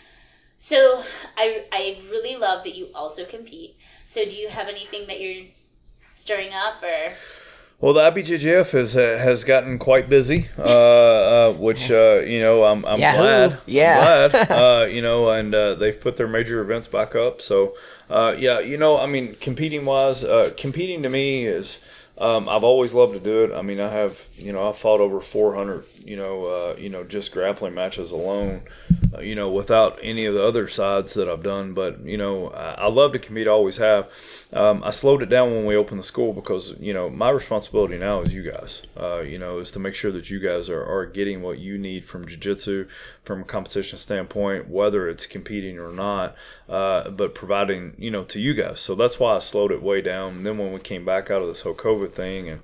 so 0.59 1.03
I 1.37 1.65
I 1.73 1.99
really 2.11 2.37
love 2.37 2.63
that 2.65 2.75
you 2.75 2.89
also 2.95 3.25
compete. 3.25 3.77
So 4.05 4.25
do 4.25 4.33
you 4.33 4.49
have 4.49 4.69
anything 4.69 5.07
that 5.07 5.21
you're 5.21 5.47
stirring 6.11 6.53
up 6.53 6.83
or? 6.83 7.15
Well, 7.79 7.93
the 7.93 8.01
IBJJF 8.01 8.71
has 8.73 8.97
uh, 8.97 9.19
has 9.19 9.45
gotten 9.45 9.79
quite 9.79 10.09
busy, 10.09 10.49
uh, 10.59 10.63
uh, 10.63 11.53
which 11.53 11.91
uh, 11.91 12.21
you 12.21 12.41
know 12.41 12.65
I'm, 12.65 12.87
I'm 12.87 12.99
glad. 12.99 13.59
Yeah, 13.67 14.25
I'm 14.25 14.31
glad. 14.31 14.51
Uh, 14.57 14.87
you 14.87 15.03
know, 15.03 15.29
and 15.31 15.55
uh, 15.55 15.75
they've 15.75 16.01
put 16.01 16.17
their 16.17 16.27
major 16.27 16.61
events 16.61 16.89
back 16.89 17.15
up. 17.15 17.43
So 17.43 17.75
yeah, 18.09 18.61
you 18.61 18.79
know, 18.79 18.99
I 18.99 19.07
mean, 19.07 19.35
competing 19.35 19.85
wise, 19.85 20.25
competing 20.57 21.03
to 21.03 21.11
me 21.11 21.45
is 21.45 21.83
um, 22.19 22.49
I've 22.49 22.65
always 22.65 22.95
loved 22.95 23.13
to 23.13 23.21
do 23.21 23.45
it. 23.45 23.53
I 23.55 23.61
mean, 23.63 23.79
I 23.79 23.91
have, 23.91 24.27
you 24.37 24.53
know, 24.53 24.69
I've 24.69 24.79
fought 24.79 25.01
over 25.01 25.21
400, 25.21 25.85
you 26.05 26.17
know, 26.17 26.47
uh, 26.47 26.77
you 26.79 26.89
know, 26.89 27.05
just 27.05 27.33
grappling 27.33 27.75
matches 27.75 28.11
alone, 28.11 28.63
you 29.21 29.35
know, 29.35 29.51
without 29.51 29.99
any 30.03 30.25
of 30.27 30.35
the 30.35 30.43
other 30.43 30.69
sides 30.69 31.15
that 31.15 31.29
I've 31.29 31.43
done. 31.43 31.75
But 31.75 32.01
you 32.01 32.17
know, 32.17 32.49
I, 32.51 32.73
I 32.73 32.89
love 32.89 33.13
to 33.13 33.19
compete. 33.19 33.47
I 33.47 33.51
always 33.51 33.77
have. 33.79 34.11
Um, 34.53 34.83
I 34.85 34.91
slowed 34.91 35.23
it 35.23 35.29
down 35.29 35.51
when 35.51 35.67
we 35.67 35.75
opened 35.75 35.99
the 35.99 36.05
school 36.05 36.33
because 36.33 36.79
you 36.79 36.95
know 36.95 37.11
my 37.11 37.31
responsibility 37.31 37.99
now 37.99 38.23
is 38.23 38.33
you 38.33 38.51
guys. 38.51 38.83
Uh, 38.99 39.21
you 39.21 39.39
know, 39.39 39.59
is 39.59 39.71
to 39.73 39.79
make 39.79 39.95
sure 39.95 40.13
that 40.13 40.31
you 40.31 40.39
guys 40.39 40.69
are, 40.69 40.85
are 40.85 41.07
getting 41.07 41.43
what 41.43 41.59
you 41.59 41.79
need 41.79 42.05
from 42.05 42.27
jiu-jitsu 42.27 42.89
from 43.25 43.41
a 43.41 43.45
competition 43.45 43.99
standpoint, 43.99 44.69
whether 44.69 45.09
it's 45.09 45.27
competing 45.27 45.79
or 45.79 45.91
not. 45.91 46.37
Uh, 46.69 47.11
but 47.11 47.35
providing 47.35 47.95
you 47.99 48.11
know 48.11 48.25
to 48.25 48.41
you 48.41 48.55
guys. 48.55 48.81
So 48.81 48.95
that's 48.95 49.21
why 49.21 49.37
I 49.37 49.39
slowed 49.39 49.73
it 49.73 49.83
way 49.83 50.01
down. 50.01 50.37
And 50.37 50.47
then 50.47 50.59
when 50.59 50.73
we 50.73 50.81
came 50.81 51.05
back 51.05 51.31
out 51.31 51.43
of 51.43 51.49
this 51.49 51.63
whole 51.63 51.75
COVID 51.75 52.13
thing, 52.13 52.49
and 52.49 52.61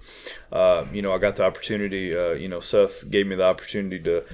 uh, 0.50 0.86
you 0.92 1.02
know 1.02 1.12
I 1.12 1.18
got 1.18 1.36
the 1.36 1.44
opportunity. 1.44 2.16
Uh, 2.16 2.32
you 2.32 2.48
know 2.48 2.60
Seth 2.60 3.10
gave 3.10 3.26
me 3.26 3.36
the 3.36 3.44
opportunity 3.44 3.98
to 4.00 4.24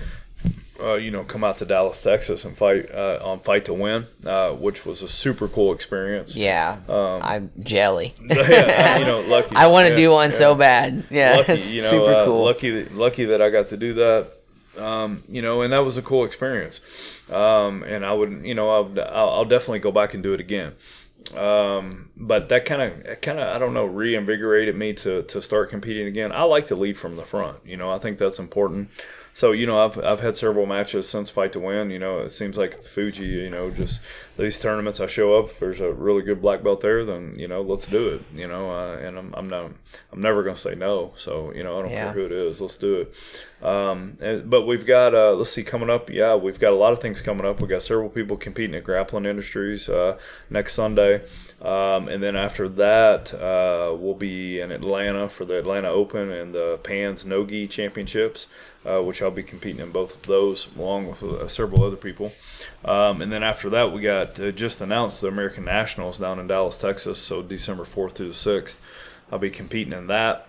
uh, 0.80 0.94
you 0.94 1.10
know, 1.10 1.24
come 1.24 1.42
out 1.42 1.58
to 1.58 1.64
Dallas, 1.64 2.02
Texas, 2.02 2.44
and 2.44 2.56
fight 2.56 2.90
uh, 2.92 3.18
on 3.22 3.40
Fight 3.40 3.64
to 3.64 3.74
Win, 3.74 4.06
uh, 4.24 4.52
which 4.52 4.86
was 4.86 5.02
a 5.02 5.08
super 5.08 5.48
cool 5.48 5.72
experience. 5.72 6.36
Yeah, 6.36 6.78
um, 6.88 7.20
I'm 7.22 7.50
jelly. 7.60 8.14
yeah, 8.24 8.98
you 8.98 9.04
know, 9.04 9.24
lucky. 9.28 9.56
I 9.56 9.66
want 9.66 9.86
to 9.86 9.90
yeah, 9.90 9.96
do 9.96 10.10
one 10.10 10.30
yeah. 10.30 10.36
so 10.36 10.54
bad. 10.54 11.04
Yeah, 11.10 11.36
lucky, 11.36 11.62
you 11.62 11.82
know, 11.82 11.88
super 11.88 12.12
uh, 12.12 12.24
cool. 12.24 12.44
lucky, 12.44 12.84
lucky 12.86 13.24
that 13.24 13.42
I 13.42 13.50
got 13.50 13.68
to 13.68 13.76
do 13.76 13.94
that. 13.94 14.32
Um, 14.78 15.24
you 15.28 15.42
know, 15.42 15.62
and 15.62 15.72
that 15.72 15.84
was 15.84 15.96
a 15.96 16.02
cool 16.02 16.24
experience. 16.24 16.80
Um, 17.30 17.82
and 17.82 18.06
I 18.06 18.12
would, 18.12 18.42
you 18.44 18.54
know, 18.54 18.70
I'll, 18.70 19.00
I'll 19.12 19.44
definitely 19.44 19.80
go 19.80 19.90
back 19.90 20.14
and 20.14 20.22
do 20.22 20.32
it 20.32 20.40
again. 20.40 20.74
Um, 21.36 22.10
but 22.16 22.48
that 22.48 22.64
kind 22.64 22.80
of, 22.80 23.20
kind 23.20 23.40
of, 23.40 23.54
I 23.54 23.58
don't 23.58 23.74
know, 23.74 23.84
reinvigorated 23.84 24.76
me 24.76 24.92
to 24.94 25.24
to 25.24 25.42
start 25.42 25.68
competing 25.70 26.06
again. 26.06 26.30
I 26.30 26.44
like 26.44 26.68
to 26.68 26.76
lead 26.76 26.96
from 26.96 27.16
the 27.16 27.24
front. 27.24 27.58
You 27.66 27.76
know, 27.76 27.90
I 27.90 27.98
think 27.98 28.18
that's 28.18 28.38
important 28.38 28.90
so 29.38 29.52
you 29.52 29.66
know 29.68 29.84
I've 29.84 29.96
I've 30.04 30.18
had 30.18 30.36
several 30.36 30.66
matches 30.66 31.08
since 31.08 31.30
Fight 31.30 31.52
to 31.52 31.60
Win. 31.60 31.90
You 31.90 32.00
know 32.00 32.18
it 32.18 32.32
seems 32.32 32.56
like 32.56 32.82
Fuji. 32.82 33.24
You 33.24 33.50
know 33.50 33.70
just 33.70 34.00
these 34.36 34.58
tournaments 34.58 34.98
I 34.98 35.06
show 35.06 35.38
up. 35.38 35.50
If 35.50 35.60
there's 35.60 35.78
a 35.78 35.92
really 35.92 36.22
good 36.22 36.42
black 36.42 36.64
belt 36.64 36.80
there, 36.80 37.04
then 37.04 37.34
you 37.36 37.46
know 37.46 37.62
let's 37.62 37.86
do 37.86 38.08
it. 38.08 38.22
You 38.36 38.48
know 38.48 38.72
uh, 38.72 38.96
and 38.96 39.16
I'm 39.16 39.32
I'm 39.34 39.48
not 39.48 39.70
I'm 40.12 40.20
never 40.20 40.42
gonna 40.42 40.56
say 40.56 40.74
no. 40.74 41.12
So 41.16 41.54
you 41.54 41.62
know 41.62 41.78
I 41.78 41.82
don't 41.82 41.90
yeah. 41.92 42.04
care 42.06 42.14
who 42.14 42.26
it 42.26 42.32
is. 42.32 42.60
Let's 42.60 42.74
do 42.74 43.02
it. 43.02 43.14
Um, 43.64 44.16
and, 44.20 44.50
but 44.50 44.66
we've 44.66 44.84
got 44.84 45.14
uh, 45.14 45.34
let's 45.34 45.50
see 45.50 45.62
coming 45.62 45.88
up. 45.88 46.10
Yeah, 46.10 46.34
we've 46.34 46.58
got 46.58 46.72
a 46.72 46.76
lot 46.76 46.92
of 46.92 47.00
things 47.00 47.20
coming 47.20 47.46
up. 47.46 47.62
We 47.62 47.68
got 47.68 47.84
several 47.84 48.08
people 48.08 48.36
competing 48.36 48.74
at 48.74 48.82
Grappling 48.82 49.24
Industries 49.24 49.88
uh, 49.88 50.18
next 50.50 50.74
Sunday. 50.74 51.22
Um, 51.60 52.06
and 52.06 52.22
then 52.22 52.36
after 52.36 52.68
that, 52.68 53.34
uh, 53.34 53.92
we'll 53.96 54.14
be 54.14 54.60
in 54.60 54.70
Atlanta 54.70 55.28
for 55.28 55.44
the 55.44 55.58
Atlanta 55.58 55.88
Open 55.88 56.30
and 56.30 56.54
the 56.54 56.78
PANS 56.84 57.24
Nogi 57.24 57.66
Championships, 57.66 58.46
uh, 58.88 59.02
which 59.02 59.20
I'll 59.20 59.30
be 59.30 59.42
competing 59.42 59.80
in 59.80 59.92
both 59.92 60.16
of 60.16 60.22
those 60.22 60.74
along 60.76 61.08
with 61.08 61.22
uh, 61.22 61.48
several 61.48 61.84
other 61.84 61.96
people. 61.96 62.32
Um, 62.84 63.20
and 63.20 63.30
then 63.30 63.42
after 63.42 63.68
that, 63.70 63.92
we 63.92 64.02
got 64.02 64.40
uh, 64.40 64.50
just 64.52 64.80
announced 64.80 65.20
the 65.20 65.28
American 65.28 65.64
Nationals 65.64 66.18
down 66.18 66.38
in 66.38 66.46
Dallas, 66.46 66.78
Texas. 66.78 67.18
So 67.18 67.42
December 67.42 67.84
4th 67.84 68.12
through 68.12 68.28
the 68.28 68.34
6th, 68.34 68.78
I'll 69.30 69.38
be 69.38 69.50
competing 69.50 69.92
in 69.92 70.06
that 70.06 70.46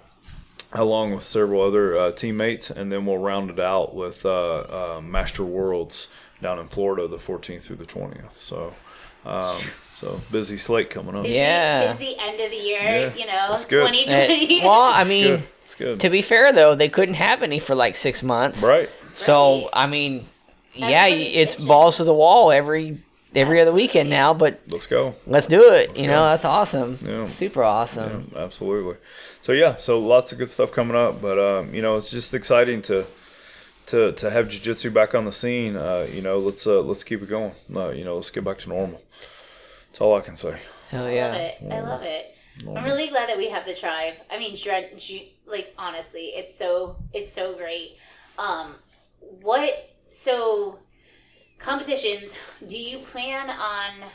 along 0.72 1.16
with 1.16 1.24
several 1.24 1.62
other 1.62 1.98
uh, 1.98 2.12
teammates. 2.12 2.70
And 2.70 2.92
then 2.92 3.06
we'll 3.06 3.18
round 3.18 3.50
it 3.50 3.60
out 3.60 3.94
with 3.94 4.26
uh, 4.26 5.02
Master 5.04 5.44
Worlds 5.44 6.10
down 6.42 6.60
in 6.60 6.68
Florida 6.68 7.08
the 7.08 7.18
14th 7.18 7.64
through 7.64 7.78
the 7.78 7.86
20th. 7.86 8.34
So. 8.34 8.74
Um, 9.26 9.62
so 10.00 10.22
busy 10.32 10.56
slate 10.56 10.90
coming 10.90 11.14
up. 11.14 11.24
Busy, 11.24 11.36
yeah. 11.36 11.92
Busy 11.92 12.16
end 12.18 12.40
of 12.40 12.50
the 12.50 12.56
year, 12.56 12.82
yeah, 12.82 13.16
you 13.16 13.26
know, 13.26 13.54
2020. 13.54 14.62
well, 14.64 14.94
I 14.94 15.04
mean, 15.04 15.44
it's 15.70 15.76
good. 15.76 16.00
to 16.00 16.10
be 16.10 16.22
fair 16.22 16.52
though, 16.52 16.74
they 16.74 16.90
couldn't 16.90 17.16
have 17.16 17.44
any 17.44 17.60
for 17.60 17.76
like 17.76 17.96
six 17.96 18.24
months. 18.24 18.64
Right. 18.64 18.90
So, 19.14 19.62
right. 19.62 19.70
I 19.74 19.88
mean, 19.88 20.26
yeah, 20.74 21.06
it's 21.08 21.64
balls 21.64 21.98
to 21.98 22.04
the 22.04 22.14
wall 22.14 22.52
every 22.52 23.00
every 23.36 23.62
other 23.62 23.72
weekend 23.72 24.10
now, 24.10 24.34
but 24.34 24.62
let's 24.68 24.88
go. 24.88 25.14
Let's 25.28 25.48
do 25.48 25.62
it. 25.74 25.90
Let's 25.90 26.02
you 26.02 26.08
go. 26.08 26.14
know, 26.14 26.24
that's 26.24 26.46
awesome. 26.46 26.98
Yeah. 27.06 27.26
Super 27.26 27.64
awesome. 27.64 28.32
Yeah, 28.34 28.42
absolutely. 28.42 28.96
So 29.42 29.52
yeah, 29.52 29.78
so 29.78 30.00
lots 30.00 30.32
of 30.32 30.40
good 30.40 30.50
stuff 30.50 30.72
coming 30.72 30.98
up, 30.98 31.22
but 31.22 31.38
um, 31.38 31.74
you 31.74 31.82
know, 31.82 31.98
it's 31.98 32.10
just 32.10 32.34
exciting 32.34 32.82
to 32.84 33.06
to 33.88 34.12
to 34.14 34.30
have 34.32 34.50
jiu-jitsu 34.50 34.90
back 34.90 35.14
on 35.14 35.26
the 35.26 35.32
scene. 35.32 35.76
Uh, 35.76 36.08
you 36.12 36.22
know, 36.22 36.40
let's 36.40 36.66
uh, 36.66 36.82
let's 36.82 37.04
keep 37.04 37.22
it 37.22 37.30
going. 37.30 37.54
Uh, 37.76 37.90
you 37.90 38.04
know, 38.04 38.16
let's 38.16 38.32
get 38.32 38.44
back 38.44 38.58
to 38.60 38.70
normal. 38.70 39.02
That's 39.88 40.02
all 40.02 40.18
I 40.18 40.22
can 40.22 40.36
say. 40.36 40.60
Hell 40.90 41.10
yeah. 41.10 41.28
I 41.28 41.32
love 41.32 41.42
it. 41.42 41.72
I 41.72 41.80
love 41.80 42.04
it. 42.04 42.36
I'm 42.68 42.84
really 42.84 43.08
glad 43.08 43.30
that 43.30 43.38
we 43.38 43.50
have 43.50 43.66
the 43.66 43.74
tribe. 43.74 44.16
I 44.30 44.38
mean, 44.38 44.58
dread, 44.62 44.92
like 45.50 45.74
honestly, 45.78 46.28
it's 46.36 46.58
so 46.58 46.98
it's 47.14 47.32
so 47.32 47.56
great. 47.56 47.98
Um, 48.38 48.76
what 49.42 49.92
so 50.10 50.80
competitions? 51.58 52.38
Do 52.66 52.78
you 52.78 53.00
plan 53.00 53.50
on? 53.50 54.10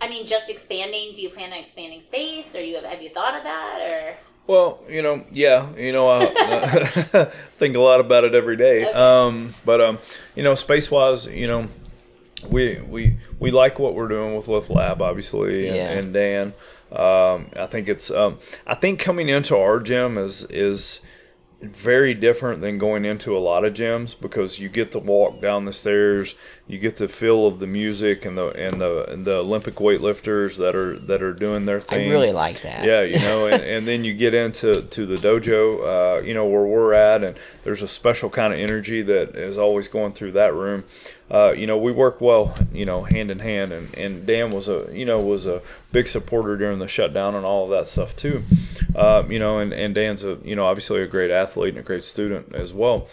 I 0.00 0.08
mean, 0.08 0.26
just 0.26 0.50
expanding. 0.50 1.12
Do 1.14 1.22
you 1.22 1.30
plan 1.30 1.52
on 1.52 1.58
expanding 1.58 2.02
space, 2.02 2.54
or 2.54 2.62
you 2.62 2.76
have 2.76 2.84
have 2.84 3.02
you 3.02 3.10
thought 3.10 3.34
of 3.34 3.42
that, 3.44 3.80
or? 3.80 4.16
Well, 4.46 4.82
you 4.88 5.02
know, 5.02 5.26
yeah, 5.30 5.68
you 5.76 5.92
know, 5.92 6.08
I 6.08 6.24
uh, 6.24 7.24
think 7.56 7.76
a 7.76 7.80
lot 7.80 8.00
about 8.00 8.24
it 8.24 8.34
every 8.34 8.56
day. 8.56 8.88
Okay. 8.88 8.98
Um, 8.98 9.54
but 9.64 9.80
um, 9.82 9.98
you 10.34 10.42
know, 10.42 10.54
space 10.54 10.90
wise, 10.90 11.26
you 11.26 11.46
know, 11.46 11.68
we 12.48 12.80
we 12.80 13.18
we 13.38 13.50
like 13.50 13.78
what 13.78 13.94
we're 13.94 14.08
doing 14.08 14.36
with 14.36 14.48
Lift 14.48 14.70
Lab, 14.70 15.02
obviously, 15.02 15.68
and, 15.68 15.76
yeah. 15.76 15.90
and 15.90 16.14
Dan. 16.14 16.54
Um, 16.92 17.50
I 17.54 17.66
think 17.66 17.88
it's 17.88 18.10
um, 18.10 18.38
I 18.66 18.74
think 18.74 18.98
coming 18.98 19.28
into 19.28 19.56
our 19.56 19.80
gym 19.80 20.16
is 20.16 20.44
is 20.44 21.00
very 21.60 22.14
different 22.14 22.60
than 22.60 22.78
going 22.78 23.04
into 23.04 23.36
a 23.36 23.40
lot 23.40 23.64
of 23.64 23.74
gyms 23.74 24.18
because 24.18 24.60
you 24.60 24.68
get 24.68 24.92
to 24.92 24.98
walk 24.98 25.40
down 25.40 25.64
the 25.64 25.72
stairs, 25.72 26.34
you 26.68 26.78
get 26.78 26.96
the 26.96 27.08
feel 27.08 27.46
of 27.46 27.60
the 27.60 27.66
music 27.66 28.26
and 28.26 28.36
the 28.36 28.48
and 28.48 28.78
the 28.78 29.10
and 29.10 29.24
the 29.24 29.36
Olympic 29.36 29.76
weightlifters 29.76 30.58
that 30.58 30.76
are 30.76 30.98
that 30.98 31.22
are 31.22 31.32
doing 31.32 31.64
their 31.64 31.80
thing. 31.80 32.08
I 32.08 32.12
really 32.12 32.30
like 32.30 32.60
that. 32.60 32.84
Yeah, 32.84 33.00
you 33.00 33.18
know, 33.18 33.46
and, 33.46 33.62
and 33.74 33.88
then 33.88 34.04
you 34.04 34.12
get 34.12 34.34
into 34.34 34.82
to 34.82 35.06
the 35.06 35.16
dojo, 35.16 36.18
uh, 36.18 36.22
you 36.22 36.34
know, 36.34 36.44
where 36.44 36.66
we're 36.66 36.92
at, 36.92 37.24
and 37.24 37.38
there's 37.64 37.80
a 37.80 37.88
special 37.88 38.28
kind 38.28 38.52
of 38.52 38.60
energy 38.60 39.00
that 39.00 39.34
is 39.34 39.56
always 39.56 39.88
going 39.88 40.12
through 40.12 40.32
that 40.32 40.52
room. 40.52 40.84
Uh, 41.30 41.52
you 41.52 41.66
know, 41.66 41.76
we 41.76 41.92
work 41.92 42.20
well, 42.20 42.54
you 42.72 42.86
know, 42.86 43.04
hand 43.04 43.30
in 43.30 43.40
hand, 43.40 43.72
and, 43.72 43.94
and 43.94 44.26
Dan 44.26 44.50
was 44.50 44.66
a, 44.66 44.88
you 44.92 45.04
know, 45.04 45.20
was 45.20 45.44
a 45.44 45.60
big 45.92 46.06
supporter 46.06 46.56
during 46.56 46.78
the 46.78 46.88
shutdown 46.88 47.34
and 47.34 47.44
all 47.44 47.64
of 47.64 47.70
that 47.70 47.86
stuff 47.86 48.16
too. 48.16 48.44
Uh, 48.94 49.22
you 49.28 49.38
know, 49.38 49.58
and, 49.58 49.72
and 49.72 49.94
Dan's 49.94 50.24
a, 50.24 50.38
you 50.42 50.56
know, 50.56 50.66
obviously 50.66 51.02
a 51.02 51.06
great 51.06 51.30
athlete 51.30 51.70
and 51.70 51.78
a 51.78 51.82
great 51.82 52.04
student 52.04 52.54
as 52.54 52.72
well. 52.72 53.08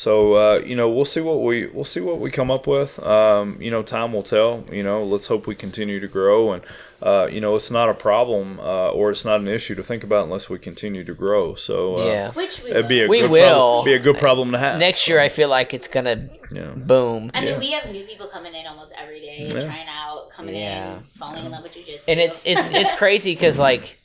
So 0.00 0.32
uh, 0.32 0.62
you 0.64 0.74
know, 0.76 0.88
we'll 0.88 1.04
see 1.04 1.20
what 1.20 1.42
we 1.42 1.66
we'll 1.66 1.84
see 1.84 2.00
what 2.00 2.18
we 2.20 2.30
come 2.30 2.50
up 2.50 2.66
with. 2.66 2.98
Um, 3.02 3.60
you 3.60 3.70
know, 3.70 3.82
time 3.82 4.14
will 4.14 4.22
tell. 4.22 4.64
You 4.72 4.82
know, 4.82 5.04
let's 5.04 5.26
hope 5.26 5.46
we 5.46 5.54
continue 5.54 6.00
to 6.00 6.08
grow, 6.08 6.52
and 6.54 6.62
uh, 7.02 7.28
you 7.30 7.38
know, 7.38 7.54
it's 7.54 7.70
not 7.70 7.90
a 7.90 7.92
problem 7.92 8.58
uh, 8.60 8.88
or 8.92 9.10
it's 9.10 9.26
not 9.26 9.40
an 9.40 9.48
issue 9.48 9.74
to 9.74 9.82
think 9.82 10.02
about 10.02 10.24
unless 10.24 10.48
we 10.48 10.58
continue 10.58 11.04
to 11.04 11.12
grow. 11.12 11.54
So 11.54 11.98
uh, 11.98 12.04
Yeah. 12.06 12.32
Which 12.32 12.62
we 12.62 12.70
it'd 12.70 12.88
be 12.88 13.02
a 13.02 13.08
We 13.08 13.20
good 13.20 13.30
will. 13.30 13.50
Problem, 13.50 13.84
be 13.84 13.92
a 13.92 13.98
good 13.98 14.16
problem 14.16 14.52
to 14.52 14.58
have. 14.58 14.78
Next 14.78 15.06
year, 15.06 15.20
I 15.20 15.28
feel 15.28 15.50
like 15.50 15.74
it's 15.74 15.86
gonna 15.88 16.30
Yeah. 16.50 16.70
boom. 16.76 17.30
I 17.34 17.40
mean, 17.40 17.48
Yeah. 17.50 17.58
we 17.58 17.70
have 17.72 17.90
new 17.92 18.04
people 18.06 18.28
coming 18.28 18.54
in 18.54 18.66
almost 18.66 18.94
every 18.98 19.20
day, 19.20 19.50
Yeah. 19.52 19.64
trying 19.66 19.86
out, 19.86 20.30
coming 20.30 20.54
Yeah. 20.54 20.94
in, 20.96 21.02
falling 21.18 21.44
in 21.44 21.50
love 21.52 21.62
with 21.62 21.74
jujitsu. 21.74 22.00
and 22.08 22.18
it's 22.20 22.40
it's 22.46 22.70
it's 22.80 22.94
crazy 22.94 23.34
because 23.34 23.58
like 23.58 23.98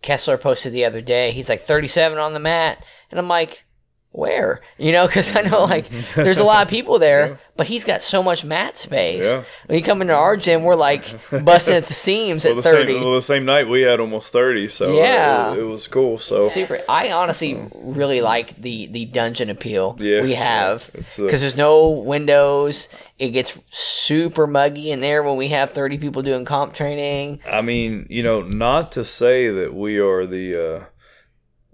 Kessler 0.00 0.38
posted 0.38 0.72
the 0.72 0.86
other 0.86 1.02
day, 1.02 1.32
he's 1.32 1.50
like 1.50 1.60
37 1.60 2.16
on 2.16 2.32
the 2.32 2.40
mat, 2.40 2.82
and 3.10 3.20
I'm 3.20 3.28
like, 3.28 3.64
where? 4.10 4.60
You 4.78 4.92
know, 4.92 5.06
because 5.06 5.34
I 5.36 5.42
know 5.42 5.64
like 5.64 5.86
there's 6.14 6.38
a 6.38 6.44
lot 6.44 6.62
of 6.64 6.68
people 6.76 6.98
there, 6.98 7.38
but 7.56 7.66
he's 7.66 7.84
got 7.84 8.02
so 8.02 8.22
much 8.22 8.44
mat 8.44 8.76
space. 8.76 9.24
Yeah. 9.24 9.44
When 9.66 9.78
you 9.78 9.84
come 9.84 10.00
into 10.02 10.14
our 10.14 10.36
gym, 10.36 10.62
we're 10.64 10.74
like 10.76 11.04
busting 11.44 11.74
at 11.74 11.86
the 11.86 11.92
seams 11.94 12.44
well, 12.44 12.52
at 12.52 12.56
the 12.56 12.62
30. 12.70 12.92
same 12.92 13.02
well, 13.04 13.14
the 13.14 13.20
same 13.20 13.44
night 13.44 13.68
we 13.68 13.82
had 13.82 14.00
almost 14.00 14.32
thirty. 14.32 14.66
So 14.68 14.96
Yeah. 14.96 15.52
it, 15.52 15.58
it 15.60 15.62
was 15.64 15.86
cool. 15.86 16.18
So 16.18 16.48
Super. 16.48 16.80
I 16.88 17.12
honestly 17.12 17.60
really 17.74 18.20
like 18.20 18.60
the 18.60 18.86
the 18.86 19.04
dungeon 19.04 19.50
appeal 19.50 19.96
Yeah. 20.00 20.22
we 20.22 20.34
have 20.34 20.90
It's, 20.94 21.18
uh, 21.18 21.24
because 21.24 21.40
there's 21.40 21.56
no 21.56 21.88
windows. 21.90 22.88
It 23.18 23.30
gets 23.30 23.58
super 23.70 24.46
muggy 24.46 24.90
in 24.90 25.00
there 25.00 25.22
when 25.24 25.36
we 25.36 25.48
have 25.48 25.70
30 25.70 25.98
people 25.98 26.22
doing 26.22 26.44
comp 26.44 26.72
training. 26.72 27.40
I 27.50 27.62
mean, 27.62 28.06
you 28.08 28.22
know, 28.22 28.42
not 28.42 28.92
to 28.92 29.04
say 29.04 29.50
that 29.50 29.74
we 29.74 29.98
are 29.98 30.24
the 30.24 30.56
uh, 30.56 30.84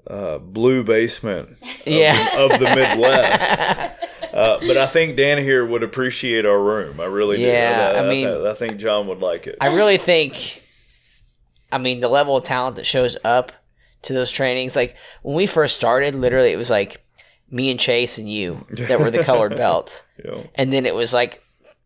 uh, 0.07 0.39
blue 0.39 0.83
basement 0.85 1.51
of, 1.63 1.87
Yeah. 1.87 2.31
the, 2.37 2.41
of 2.55 2.59
the 2.61 2.75
Midwest. 2.75 3.91
Uh, 4.35 4.59
but 4.67 4.77
I 4.77 4.89
think 4.89 5.17
Danaher 5.17 5.69
would 5.71 5.85
appreciate 5.85 6.45
our 6.45 6.61
room. 6.61 6.99
I 6.99 7.05
really 7.05 7.37
do. 7.37 7.45
Yeah, 7.45 7.93
I, 7.95 7.99
I 8.01 8.09
mean- 8.09 8.27
I, 8.27 8.51
I 8.51 8.55
think 8.55 8.79
John 8.79 9.07
would 9.07 9.21
like 9.21 9.47
it. 9.47 9.57
I 9.61 9.73
really 9.77 9.97
think, 9.97 10.61
I 11.71 11.79
mean, 11.79 12.01
the 12.01 12.09
level 12.09 12.37
of 12.37 12.43
talent 12.43 12.75
that 12.75 12.85
shows 12.85 13.17
up 13.25 13.53
to 14.03 14.13
those 14.13 14.33
trainings, 14.33 14.75
like 14.75 14.97
when 15.23 15.37
we 15.37 15.47
first 15.47 15.77
started, 15.77 16.17
literally 16.17 16.51
it 16.51 16.57
was 16.57 16.69
like 16.69 17.01
me 17.49 17.71
and 17.71 17.79
Chase 17.79 18.19
and 18.19 18.29
you 18.29 18.67
that 18.71 18.99
were 18.99 19.13
the 19.13 19.23
colored 19.23 19.57
belts. 19.57 20.03
know? 20.25 20.51
And 20.57 20.73
then 20.73 20.85
it 20.85 20.97
was 20.97 21.15
like 21.15 21.44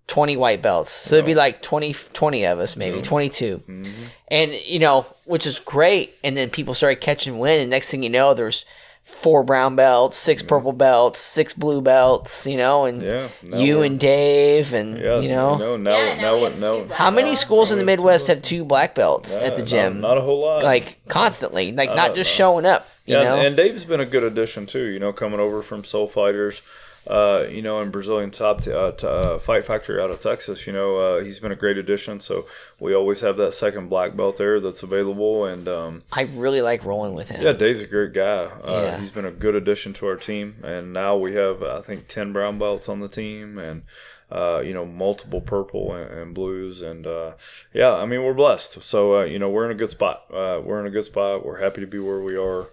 20 0.09 0.37
white 0.37 0.61
belts. 0.63 0.91
So 0.91 1.17
it'd 1.17 1.27
be 1.27 1.35
like 1.35 1.63
20, 1.63 1.93
20 1.93 2.45
of 2.47 2.59
us, 2.59 2.77
maybe 2.77 3.01
22. 3.03 3.59
Mm-hmm. 3.59 3.93
And, 4.29 4.53
you 4.67 4.79
know, 4.81 5.07
which 5.25 5.47
is 5.47 5.61
great. 5.61 6.15
And 6.25 6.37
then 6.37 6.51
people 6.51 6.75
started 6.75 7.01
catching 7.01 7.39
wind. 7.39 7.61
And 7.61 7.71
next 7.71 7.91
thing 7.91 8.03
you 8.03 8.09
know, 8.11 8.35
there's 8.35 8.65
four 9.05 9.43
brown 9.43 9.75
belts, 9.77 10.17
six 10.19 10.43
purple 10.43 10.73
belts, 10.73 11.19
six 11.19 11.55
blue 11.55 11.81
belts, 11.81 12.47
you 12.47 12.57
know, 12.59 12.85
and 12.85 13.03
Yeah, 13.03 13.29
you 13.43 13.83
and 13.83 13.99
Dave 13.99 14.75
and, 14.75 14.99
Yeah, 14.99 15.21
you 15.21 15.29
know. 15.31 15.57
no, 15.57 15.77
now, 15.77 15.97
Yeah, 15.97 16.15
now, 16.17 16.21
now 16.21 16.35
we 16.37 16.49
now, 16.57 16.85
now, 16.89 16.95
How 16.95 17.11
many 17.11 17.35
schools 17.35 17.73
in 17.73 17.79
the 17.79 17.85
Midwest 17.85 18.27
have 18.27 18.43
two 18.43 18.65
black 18.65 18.95
belts 18.95 19.39
at 19.39 19.57
the 19.57 19.63
gym? 19.63 20.01
Not, 20.01 20.19
a 20.19 20.21
whole 20.21 20.41
lot. 20.41 20.63
like 20.63 21.01
constantly, 21.09 21.73
like 21.73 21.89
not 21.95 22.09
don't 22.09 22.17
just 22.17 22.33
know. 22.33 22.37
showing 22.37 22.67
up. 22.67 22.87
You 23.07 23.17
yeah, 23.17 23.23
know, 23.25 23.37
and 23.37 23.57
Dave's 23.57 23.85
been 23.85 24.01
a 24.01 24.07
good 24.07 24.23
addition 24.25 24.67
too. 24.67 24.87
You 24.89 24.99
know, 24.99 25.13
coming 25.15 25.41
over 25.41 25.63
from 25.63 25.85
Soul 25.85 26.07
Fighters, 26.07 26.61
uh, 27.07 27.45
you 27.49 27.63
know, 27.63 27.81
in 27.81 27.91
Brazilian 27.91 28.31
Top 28.31 28.63
t- 28.63 28.73
uh, 28.73 28.93
t- 28.93 29.07
uh, 29.07 29.39
Fight 29.39 29.65
Factory 29.65 30.01
out 30.01 30.11
of 30.11 30.21
Texas. 30.21 30.67
You 30.67 30.73
know, 30.73 30.97
uh, 30.99 31.25
he's 31.25 31.39
been 31.39 31.53
a 31.53 31.57
great 31.57 31.79
addition. 31.79 32.21
So 32.21 32.47
we 32.79 32.95
always 32.95 33.21
have 33.23 33.37
that 33.39 33.55
second 33.55 33.89
black 33.89 34.17
belt 34.17 34.37
there 34.37 34.61
that's 34.61 34.83
available, 34.83 35.45
and 35.45 35.67
um, 35.69 36.03
I 36.13 36.23
really 36.35 36.61
like 36.61 36.85
rolling 36.85 37.15
with 37.15 37.29
him. 37.31 37.43
yeah, 37.43 37.53
Dave's 37.53 37.81
a 37.83 37.87
great 37.87 38.13
guy. 38.13 38.45
Uh, 38.45 38.83
Yeah. 38.83 38.99
He's 38.99 39.11
been 39.11 39.25
a 39.25 39.31
good 39.31 39.55
addition 39.55 39.93
to 39.95 40.07
our 40.07 40.17
team, 40.17 40.57
and 40.63 40.93
now 40.93 41.17
we 41.17 41.35
have 41.35 41.63
I 41.63 41.81
think 41.81 42.09
ten 42.09 42.33
brown 42.33 42.59
belts 42.59 42.89
on 42.89 43.01
the 43.01 43.09
team, 43.09 43.59
and 43.59 43.83
uh, 44.31 44.61
you 44.61 44.75
know 44.75 44.85
multiple 44.85 45.41
purple 45.41 45.95
and, 45.95 46.11
and 46.11 46.35
blues, 46.35 46.83
and 46.83 47.07
uh, 47.07 47.33
yeah, 47.73 47.93
I 47.95 48.05
mean 48.05 48.23
we're 48.23 48.35
blessed. 48.35 48.83
So 48.83 49.21
uh, 49.21 49.25
you 49.25 49.39
know 49.39 49.49
we're 49.49 49.65
in 49.65 49.71
a 49.71 49.75
good 49.79 49.91
spot. 49.91 50.25
Uh, 50.31 50.61
we're 50.63 50.81
in 50.81 50.87
a 50.87 50.91
good 50.91 51.07
spot. 51.07 51.47
We're 51.47 51.61
happy 51.63 51.81
to 51.81 51.87
be 51.87 51.99
where 51.99 52.21
we 52.21 52.37
are. 52.37 52.67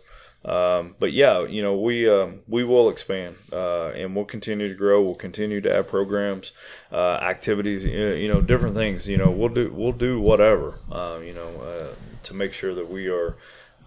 Um, 0.46 0.96
but 1.00 1.12
yeah, 1.12 1.44
you 1.44 1.62
know 1.64 1.76
we 1.76 2.08
um, 2.08 2.42
we 2.48 2.64
will 2.64 2.88
expand 2.88 3.38
uh, 3.52 3.88
and 3.88 4.16
we'll 4.16 4.26
continue 4.26 4.68
to 4.68 4.76
grow. 4.76 5.02
We'll 5.02 5.16
continue 5.16 5.60
to 5.62 5.76
add 5.76 5.88
programs, 5.88 6.52
uh, 6.92 7.16
activities, 7.16 7.84
you 7.84 8.28
know, 8.28 8.42
different 8.42 8.76
things. 8.76 9.08
You 9.08 9.18
know, 9.18 9.32
we'll 9.32 9.50
do 9.50 9.74
we'll 9.74 9.92
do 9.92 10.20
whatever. 10.20 10.78
Uh, 10.92 11.20
you 11.24 11.34
know, 11.34 11.50
uh, 11.62 11.96
to 12.24 12.34
make 12.34 12.54
sure 12.54 12.76
that 12.76 12.90
we 12.90 13.08
are. 13.08 13.36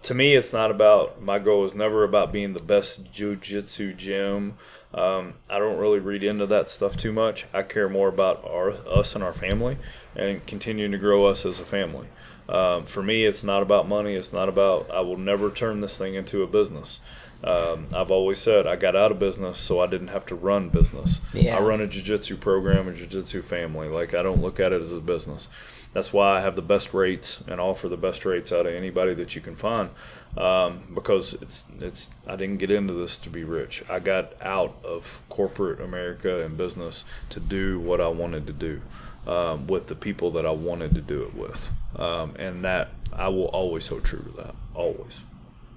To 0.03 0.13
me, 0.13 0.35
it's 0.35 0.53
not 0.53 0.71
about 0.71 1.21
my 1.21 1.39
goal 1.39 1.65
is 1.65 1.75
never 1.75 2.03
about 2.03 2.31
being 2.31 2.53
the 2.53 2.61
best 2.61 3.13
jujitsu 3.13 3.95
gym. 3.95 4.55
Um, 4.93 5.35
I 5.49 5.59
don't 5.59 5.77
really 5.77 5.99
read 5.99 6.23
into 6.23 6.45
that 6.47 6.67
stuff 6.67 6.97
too 6.97 7.11
much. 7.13 7.45
I 7.53 7.63
care 7.63 7.89
more 7.89 8.07
about 8.07 8.43
our 8.45 8.71
us 8.87 9.13
and 9.15 9.23
our 9.23 9.33
family 9.33 9.77
and 10.15 10.45
continuing 10.45 10.91
to 10.91 10.97
grow 10.97 11.25
us 11.25 11.45
as 11.45 11.59
a 11.59 11.65
family. 11.65 12.07
Um, 12.49 12.85
for 12.85 13.03
me, 13.03 13.25
it's 13.25 13.43
not 13.43 13.61
about 13.61 13.87
money. 13.87 14.15
It's 14.15 14.33
not 14.33 14.49
about. 14.49 14.89
I 14.91 15.01
will 15.01 15.17
never 15.17 15.51
turn 15.51 15.81
this 15.81 15.97
thing 15.97 16.15
into 16.15 16.41
a 16.41 16.47
business. 16.47 16.99
Um, 17.43 17.87
I've 17.93 18.11
always 18.11 18.39
said 18.39 18.67
I 18.67 18.75
got 18.75 18.97
out 18.97 19.11
of 19.11 19.19
business 19.19 19.57
so 19.57 19.79
I 19.79 19.87
didn't 19.87 20.09
have 20.09 20.25
to 20.25 20.35
run 20.35 20.69
business. 20.69 21.21
Yeah. 21.33 21.57
I 21.57 21.61
run 21.61 21.79
a 21.79 21.87
jiu-jitsu 21.87 22.35
program, 22.37 22.87
a 22.87 22.93
jiu-jitsu 22.93 23.43
family. 23.43 23.87
Like 23.87 24.13
I 24.13 24.23
don't 24.23 24.41
look 24.41 24.59
at 24.59 24.73
it 24.73 24.81
as 24.81 24.91
a 24.91 24.99
business. 24.99 25.47
That's 25.93 26.11
why 26.11 26.37
I 26.37 26.41
have 26.41 26.55
the 26.55 26.61
best 26.61 26.93
rates 26.93 27.41
and 27.47 27.59
offer 27.61 27.87
the 27.87 27.97
best 27.97 28.25
rates 28.25 28.51
out 28.51 28.67
of 28.67 28.73
anybody 28.73 29.13
that 29.15 29.35
you 29.35 29.41
can 29.41 29.55
find. 29.55 29.89
Um, 30.37 30.91
because 30.93 31.33
it's 31.41 31.71
it's 31.79 32.13
I 32.27 32.35
didn't 32.35 32.57
get 32.57 32.71
into 32.71 32.93
this 32.93 33.17
to 33.19 33.29
be 33.29 33.43
rich. 33.43 33.83
I 33.89 33.99
got 33.99 34.33
out 34.41 34.75
of 34.83 35.21
corporate 35.29 35.79
America 35.79 36.43
and 36.43 36.57
business 36.57 37.05
to 37.29 37.39
do 37.39 37.79
what 37.79 38.01
I 38.01 38.09
wanted 38.09 38.45
to 38.47 38.53
do 38.53 38.81
um, 39.27 39.67
with 39.67 39.87
the 39.87 39.95
people 39.95 40.31
that 40.31 40.45
I 40.45 40.51
wanted 40.51 40.95
to 40.95 41.01
do 41.01 41.23
it 41.23 41.35
with, 41.35 41.71
um, 41.95 42.35
and 42.37 42.63
that 42.63 42.89
I 43.13 43.27
will 43.29 43.45
always 43.45 43.87
hold 43.87 44.03
true 44.03 44.19
to 44.23 44.31
that. 44.43 44.55
Always, 44.73 45.21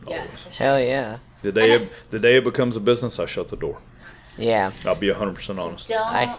Yeah. 0.06 0.22
always. 0.22 0.46
Hell 0.58 0.80
yeah, 0.80 1.18
The 1.42 1.52
day 1.52 1.72
it, 1.72 1.92
the 2.10 2.18
day 2.18 2.36
it 2.36 2.44
becomes 2.44 2.76
a 2.76 2.80
business, 2.80 3.18
I 3.18 3.26
shut 3.26 3.48
the 3.48 3.56
door. 3.56 3.78
yeah. 4.38 4.72
I'll 4.86 4.94
be 4.94 5.10
hundred 5.12 5.34
percent 5.36 5.58
honest. 5.58 5.88
Don't. 5.88 6.00
I, 6.00 6.36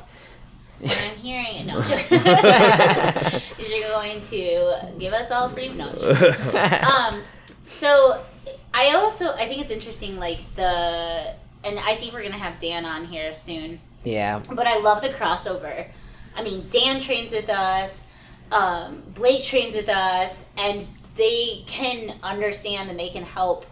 I'm 0.86 1.16
hearing, 1.18 1.66
no, 1.68 1.78
I'm 1.78 1.82
is 1.84 3.42
you're 3.70 3.88
going 3.88 4.20
to 4.22 4.92
give 5.00 5.14
us 5.14 5.32
all 5.32 5.50
free. 5.50 5.70
No, 5.70 5.88
I'm 5.90 7.14
um. 7.14 7.22
So 7.66 8.22
I 8.74 8.94
also 8.96 9.34
I 9.34 9.48
think 9.48 9.62
it's 9.62 9.72
interesting, 9.72 10.20
like 10.20 10.40
the, 10.56 11.34
and 11.64 11.80
I 11.80 11.96
think 11.96 12.14
we're 12.14 12.24
gonna 12.24 12.38
have 12.38 12.60
Dan 12.60 12.86
on 12.86 13.06
here 13.06 13.34
soon. 13.34 13.80
Yeah, 14.04 14.42
But 14.52 14.68
I 14.68 14.80
love 14.80 15.02
the 15.02 15.10
crossover. 15.10 15.88
I 16.36 16.44
mean, 16.44 16.66
Dan 16.70 17.00
trains 17.00 17.32
with 17.32 17.50
us, 17.50 18.10
um, 18.52 19.04
Blake 19.14 19.44
trains 19.44 19.76
with 19.76 19.90
us, 19.90 20.46
and 20.58 20.88
they 21.16 21.64
can 21.68 22.16
understand 22.24 22.90
and 22.90 23.00
they 23.00 23.10
can 23.10 23.24
help. 23.24 23.66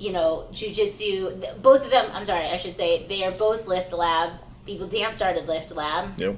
You 0.00 0.12
know, 0.12 0.46
jujitsu. 0.52 1.40
th- 1.42 1.56
Both 1.60 1.84
of 1.84 1.90
them. 1.90 2.08
I'm 2.12 2.24
sorry, 2.24 2.46
I 2.46 2.56
should 2.56 2.76
say 2.76 3.04
they 3.08 3.24
are 3.24 3.32
both 3.32 3.66
Lift 3.66 3.92
Lab 3.92 4.30
people. 4.64 4.86
Dan 4.86 5.12
started 5.12 5.48
Lift 5.48 5.72
Lab, 5.72 6.16
Yep. 6.20 6.36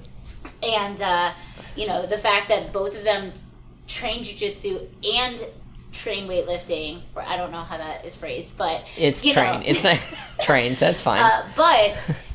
and 0.63 1.03
uh, 1.03 1.33
you 1.77 1.87
know 1.87 2.07
the 2.07 2.17
fact 2.17 2.49
that 2.49 2.73
both 2.73 2.97
of 2.97 3.05
them 3.05 3.33
train 3.87 4.23
jujitsu 4.25 4.87
and 5.15 5.45
train 5.93 6.27
weightlifting, 6.27 7.03
or 7.15 7.21
I 7.21 7.37
don't 7.37 7.53
know 7.53 7.61
how 7.63 7.77
that 7.77 8.07
is 8.07 8.15
phrased, 8.15 8.57
but 8.57 8.83
it's 8.97 9.27
you 9.27 9.35
train. 9.35 9.61
know, 9.61 9.67
It's 9.67 9.85
not 9.85 9.99
trains. 10.41 10.81
That's 10.81 11.03
fine. 11.03 11.21
uh, 11.21 11.47
but 11.55 11.99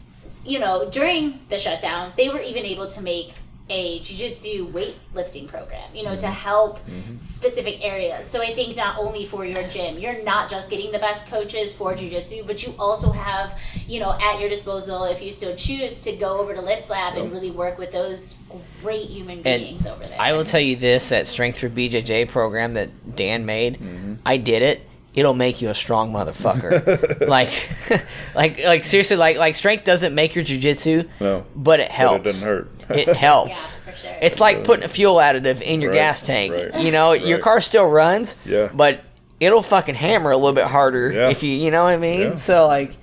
you 0.46 0.60
know, 0.60 0.90
during 0.90 1.40
the 1.50 1.58
shutdown, 1.60 2.14
they 2.18 2.30
were 2.30 2.40
even 2.42 2.66
able 2.66 2.88
to 2.88 3.02
make 3.02 3.34
a 3.68 4.00
jiu-jitsu 4.02 4.72
weightlifting 4.72 5.48
program, 5.48 5.90
you 5.92 6.04
know, 6.04 6.16
to 6.16 6.28
help 6.28 6.78
specific 7.18 7.84
areas. 7.84 8.28
So 8.28 8.40
I 8.40 8.54
think 8.54 8.78
not 8.78 9.00
only 9.00 9.26
for 9.26 9.44
your 9.44 9.64
gym, 9.64 9.98
you're 9.98 10.22
not 10.24 10.52
just 10.52 10.70
getting 10.70 10.92
the 10.92 11.00
best 11.00 11.28
coaches 11.28 11.76
for 11.76 11.96
jiu-jitsu, 11.96 12.44
but 12.46 12.64
you 12.64 12.76
also 12.78 13.12
have, 13.12 13.60
you 13.88 14.00
know, 14.00 14.16
at 14.22 14.40
your 14.40 14.50
disposal 14.50 15.06
if 15.06 15.20
you 15.20 15.32
still 15.32 15.56
choose 15.56 16.04
to 16.04 16.16
go 16.16 16.40
over 16.40 16.54
to 16.54 16.62
Lift 16.62 16.92
Lab 16.92 17.18
and 17.18 17.32
really 17.32 17.50
work 17.50 17.80
with 17.80 17.92
those 17.92 18.38
great 18.84 19.10
human 19.10 19.42
And 19.44 19.64
beings 19.64 19.88
over 19.88 20.06
there. 20.06 20.22
I 20.22 20.34
will 20.34 20.46
tell 20.46 20.62
you 20.62 20.76
this: 20.76 21.10
that 21.10 21.28
Strength 21.28 21.58
Through 21.58 21.72
BJJ 21.72 22.30
program 22.30 22.76
that 22.76 23.16
Dan 23.16 23.48
made, 23.48 23.80
Mm-hmm. 23.80 24.16
I 24.24 24.38
did 24.38 24.62
it. 24.62 24.82
It'll 25.16 25.34
make 25.34 25.62
you 25.62 25.70
a 25.70 25.74
strong 25.74 26.12
motherfucker. 26.12 27.28
like, 27.28 27.50
like, 28.36 28.64
like 28.64 28.84
seriously, 28.84 29.16
like, 29.18 29.38
like 29.38 29.56
strength 29.56 29.86
doesn't 29.86 30.14
make 30.14 30.36
your 30.36 30.44
jujitsu, 30.44 31.08
No. 31.22 31.46
but 31.56 31.80
it 31.80 31.90
helps. 31.90 32.20
It 32.20 32.24
doesn't 32.26 32.48
hurt. 32.48 32.72
it 32.90 33.16
helps. 33.16 33.82
Yeah, 33.86 33.92
for 33.94 33.98
sure. 34.00 34.16
It's 34.22 34.40
like 34.42 34.64
putting 34.66 34.84
a 34.84 34.90
fuel 34.90 35.16
additive 35.16 35.62
in 35.62 35.82
your 35.82 35.92
Right, 35.92 35.98
gas 35.98 36.22
tank. 36.22 36.54
right, 36.54 36.82
You 36.82 36.92
know, 36.92 37.14
your 37.14 37.40
car 37.40 37.62
still 37.62 37.88
runs. 37.88 38.36
Yeah. 38.46 38.70
But 38.74 39.04
it'll 39.40 39.62
fucking 39.64 39.96
hammer 39.96 40.32
a 40.32 40.38
little 40.38 40.54
bit 40.54 40.66
harder 40.68 41.12
Yeah. 41.12 41.30
if 41.30 41.44
you, 41.44 41.52
you 41.52 41.72
know 41.72 41.84
what 41.86 41.94
I 41.94 41.98
mean. 41.98 42.22
Yeah. 42.22 42.36
So 42.36 42.68
like, 42.68 42.96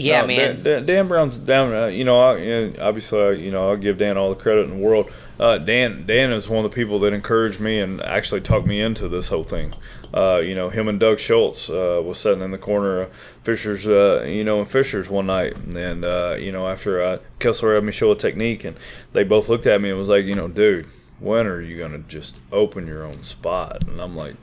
Yeah, 0.00 0.22
No, 0.22 0.26
man. 0.26 0.62
Dan, 0.62 0.86
Dan, 0.86 1.08
Brown's 1.08 1.36
down. 1.36 1.74
Uh, 1.74 1.86
you 1.86 2.04
know, 2.04 2.20
I, 2.20 2.72
obviously, 2.80 3.44
you 3.44 3.50
know, 3.50 3.70
I'll 3.70 3.76
give 3.76 3.98
Dan 3.98 4.16
all 4.16 4.30
the 4.30 4.40
credit 4.40 4.64
in 4.66 4.70
the 4.70 4.84
world. 4.84 5.10
Uh, 5.38 5.58
Dan, 5.58 6.04
Dan 6.06 6.32
is 6.32 6.48
one 6.48 6.64
of 6.64 6.70
the 6.70 6.74
people 6.74 6.98
that 7.00 7.12
encouraged 7.12 7.60
me 7.60 7.80
and 7.80 8.00
actually 8.02 8.40
talked 8.40 8.66
me 8.66 8.80
into 8.80 9.08
this 9.08 9.28
whole 9.28 9.44
thing. 9.44 9.72
Uh, 10.12 10.42
you 10.44 10.54
know, 10.54 10.70
him 10.70 10.88
and 10.88 10.98
Doug 10.98 11.18
Schultz 11.20 11.70
uh, 11.70 12.02
was 12.04 12.18
sitting 12.18 12.42
in 12.42 12.50
the 12.50 12.58
corner 12.58 13.02
of 13.02 13.12
Fisher's, 13.42 13.86
uh, 13.86 14.24
you 14.26 14.42
know, 14.44 14.60
in 14.60 14.66
Fishers 14.66 15.08
one 15.08 15.26
night, 15.26 15.56
and 15.56 16.04
uh, 16.04 16.36
you 16.38 16.50
know, 16.50 16.68
after 16.68 17.00
uh, 17.00 17.18
Kessler 17.38 17.74
had 17.74 17.84
me 17.84 17.92
show 17.92 18.10
a 18.10 18.16
technique, 18.16 18.64
and 18.64 18.76
they 19.12 19.22
both 19.22 19.48
looked 19.48 19.66
at 19.66 19.80
me 19.80 19.88
and 19.88 19.98
was 19.98 20.08
like, 20.08 20.24
you 20.24 20.34
know, 20.34 20.48
dude, 20.48 20.86
when 21.20 21.46
are 21.46 21.60
you 21.60 21.78
gonna 21.78 22.00
just 22.00 22.36
open 22.50 22.86
your 22.86 23.04
own 23.04 23.22
spot? 23.22 23.86
And 23.86 24.00
I'm 24.00 24.16
like, 24.16 24.34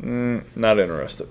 mm, 0.00 0.44
not 0.54 0.78
interested 0.78 1.28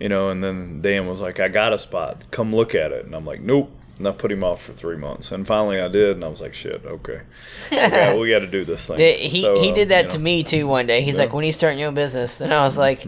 you 0.00 0.08
know, 0.08 0.28
and 0.28 0.42
then 0.42 0.80
Dan 0.80 1.06
was 1.06 1.20
like, 1.20 1.38
I 1.40 1.48
got 1.48 1.72
a 1.72 1.78
spot, 1.78 2.22
come 2.30 2.54
look 2.54 2.74
at 2.74 2.92
it. 2.92 3.04
And 3.04 3.14
I'm 3.14 3.24
like, 3.24 3.40
nope. 3.40 3.70
And 3.96 4.08
I 4.08 4.10
put 4.10 4.32
him 4.32 4.42
off 4.42 4.60
for 4.60 4.72
three 4.72 4.96
months. 4.96 5.30
And 5.30 5.46
finally 5.46 5.80
I 5.80 5.86
did, 5.86 6.16
and 6.16 6.24
I 6.24 6.28
was 6.28 6.40
like, 6.40 6.52
shit, 6.52 6.84
okay. 6.84 7.20
We 7.70 7.76
got, 7.76 8.18
we 8.18 8.30
got 8.30 8.38
to 8.40 8.46
do 8.48 8.64
this 8.64 8.88
thing. 8.88 8.98
He 8.98 9.42
So, 9.42 9.60
he 9.60 9.70
uh, 9.70 9.74
did 9.74 9.88
that 9.90 10.06
you 10.06 10.10
to 10.10 10.18
me 10.18 10.42
too 10.42 10.66
one 10.66 10.86
day. 10.86 11.02
He's 11.02 11.16
like, 11.16 11.32
"When 11.32 11.44
are 11.44 11.46
you 11.46 11.52
starting 11.52 11.78
your 11.78 11.88
own 11.88 11.94
business?" 11.94 12.40
And 12.40 12.52
I 12.52 12.62
was 12.62 12.76
like, 12.76 13.06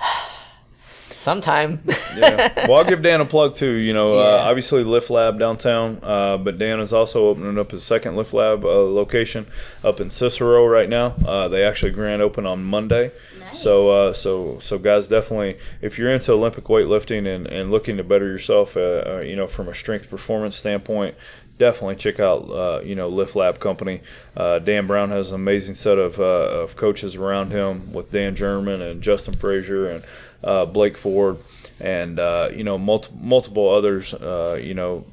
"Sometime." 1.16 1.82
yeah. 2.16 2.66
Well, 2.66 2.78
I'll 2.78 2.84
give 2.84 3.00
Dan 3.02 3.20
a 3.20 3.24
plug 3.24 3.54
too. 3.54 3.72
You 3.72 3.92
know, 3.92 4.14
uh, 4.14 4.42
obviously 4.44 4.82
Lift 4.82 5.08
Lab 5.08 5.38
downtown, 5.38 6.00
uh, 6.02 6.36
but 6.36 6.58
Dan 6.58 6.80
is 6.80 6.92
also 6.92 7.28
opening 7.28 7.58
up 7.58 7.70
his 7.70 7.84
second 7.84 8.16
Lift 8.16 8.34
Lab 8.34 8.64
uh, 8.64 8.82
location 8.82 9.46
up 9.84 10.00
in 10.00 10.10
Cicero 10.10 10.66
right 10.66 10.88
now. 10.88 11.14
Uh, 11.24 11.46
they 11.46 11.64
actually 11.64 11.92
grand 11.92 12.22
open 12.22 12.44
on 12.44 12.64
Monday. 12.64 13.12
So, 13.52 13.90
uh, 13.90 14.12
so, 14.12 14.58
so, 14.60 14.78
guys, 14.78 15.08
definitely, 15.08 15.58
if 15.80 15.98
you're 15.98 16.12
into 16.12 16.32
Olympic 16.32 16.64
weightlifting 16.64 17.26
and, 17.26 17.46
and 17.46 17.70
looking 17.70 17.96
to 17.96 18.04
better 18.04 18.26
yourself, 18.26 18.76
uh, 18.76 19.02
uh, 19.06 19.20
you 19.20 19.36
know, 19.36 19.46
from 19.46 19.68
a 19.68 19.74
strength 19.74 20.10
performance 20.10 20.56
standpoint, 20.56 21.16
definitely 21.58 21.96
check 21.96 22.20
out, 22.20 22.50
uh, 22.50 22.80
you 22.84 22.94
know, 22.94 23.08
Lift 23.08 23.34
Lab 23.36 23.58
Company. 23.58 24.00
Uh, 24.36 24.58
Dan 24.58 24.86
Brown 24.86 25.10
has 25.10 25.30
an 25.30 25.36
amazing 25.36 25.74
set 25.74 25.98
of, 25.98 26.18
uh, 26.20 26.22
of 26.22 26.76
coaches 26.76 27.16
around 27.16 27.50
him 27.50 27.92
with 27.92 28.10
Dan 28.10 28.34
German 28.34 28.80
and 28.80 29.02
Justin 29.02 29.34
Frazier 29.34 29.86
and 29.86 30.04
uh, 30.42 30.64
Blake 30.64 30.96
Ford 30.96 31.38
and 31.80 32.18
uh, 32.18 32.48
you 32.52 32.64
know 32.64 32.76
multi- 32.76 33.12
multiple 33.20 33.68
others. 33.68 34.12
You 34.12 34.74
know, 34.74 35.04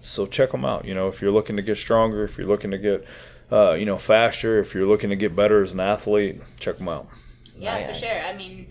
so 0.00 0.26
check 0.26 0.52
them 0.52 0.64
out. 0.64 0.84
You 0.84 0.94
know, 0.94 1.08
if 1.08 1.22
you're 1.22 1.32
looking 1.32 1.56
to 1.56 1.62
get 1.62 1.76
stronger, 1.76 2.24
if 2.24 2.36
you're 2.38 2.46
looking 2.46 2.70
to 2.70 2.78
get 2.78 3.06
you 3.50 3.84
know 3.86 3.98
faster, 3.98 4.58
if 4.58 4.74
you're 4.74 4.86
looking 4.86 5.10
to 5.10 5.16
get 5.16 5.34
better 5.34 5.62
as 5.62 5.72
an 5.72 5.80
athlete, 5.80 6.40
check 6.58 6.78
them 6.78 6.88
out. 6.88 7.08
Oh, 7.60 7.64
yeah, 7.64 7.74
Aye, 7.76 7.86
for 7.86 7.94
sure. 7.94 8.20
I 8.24 8.34
mean, 8.36 8.68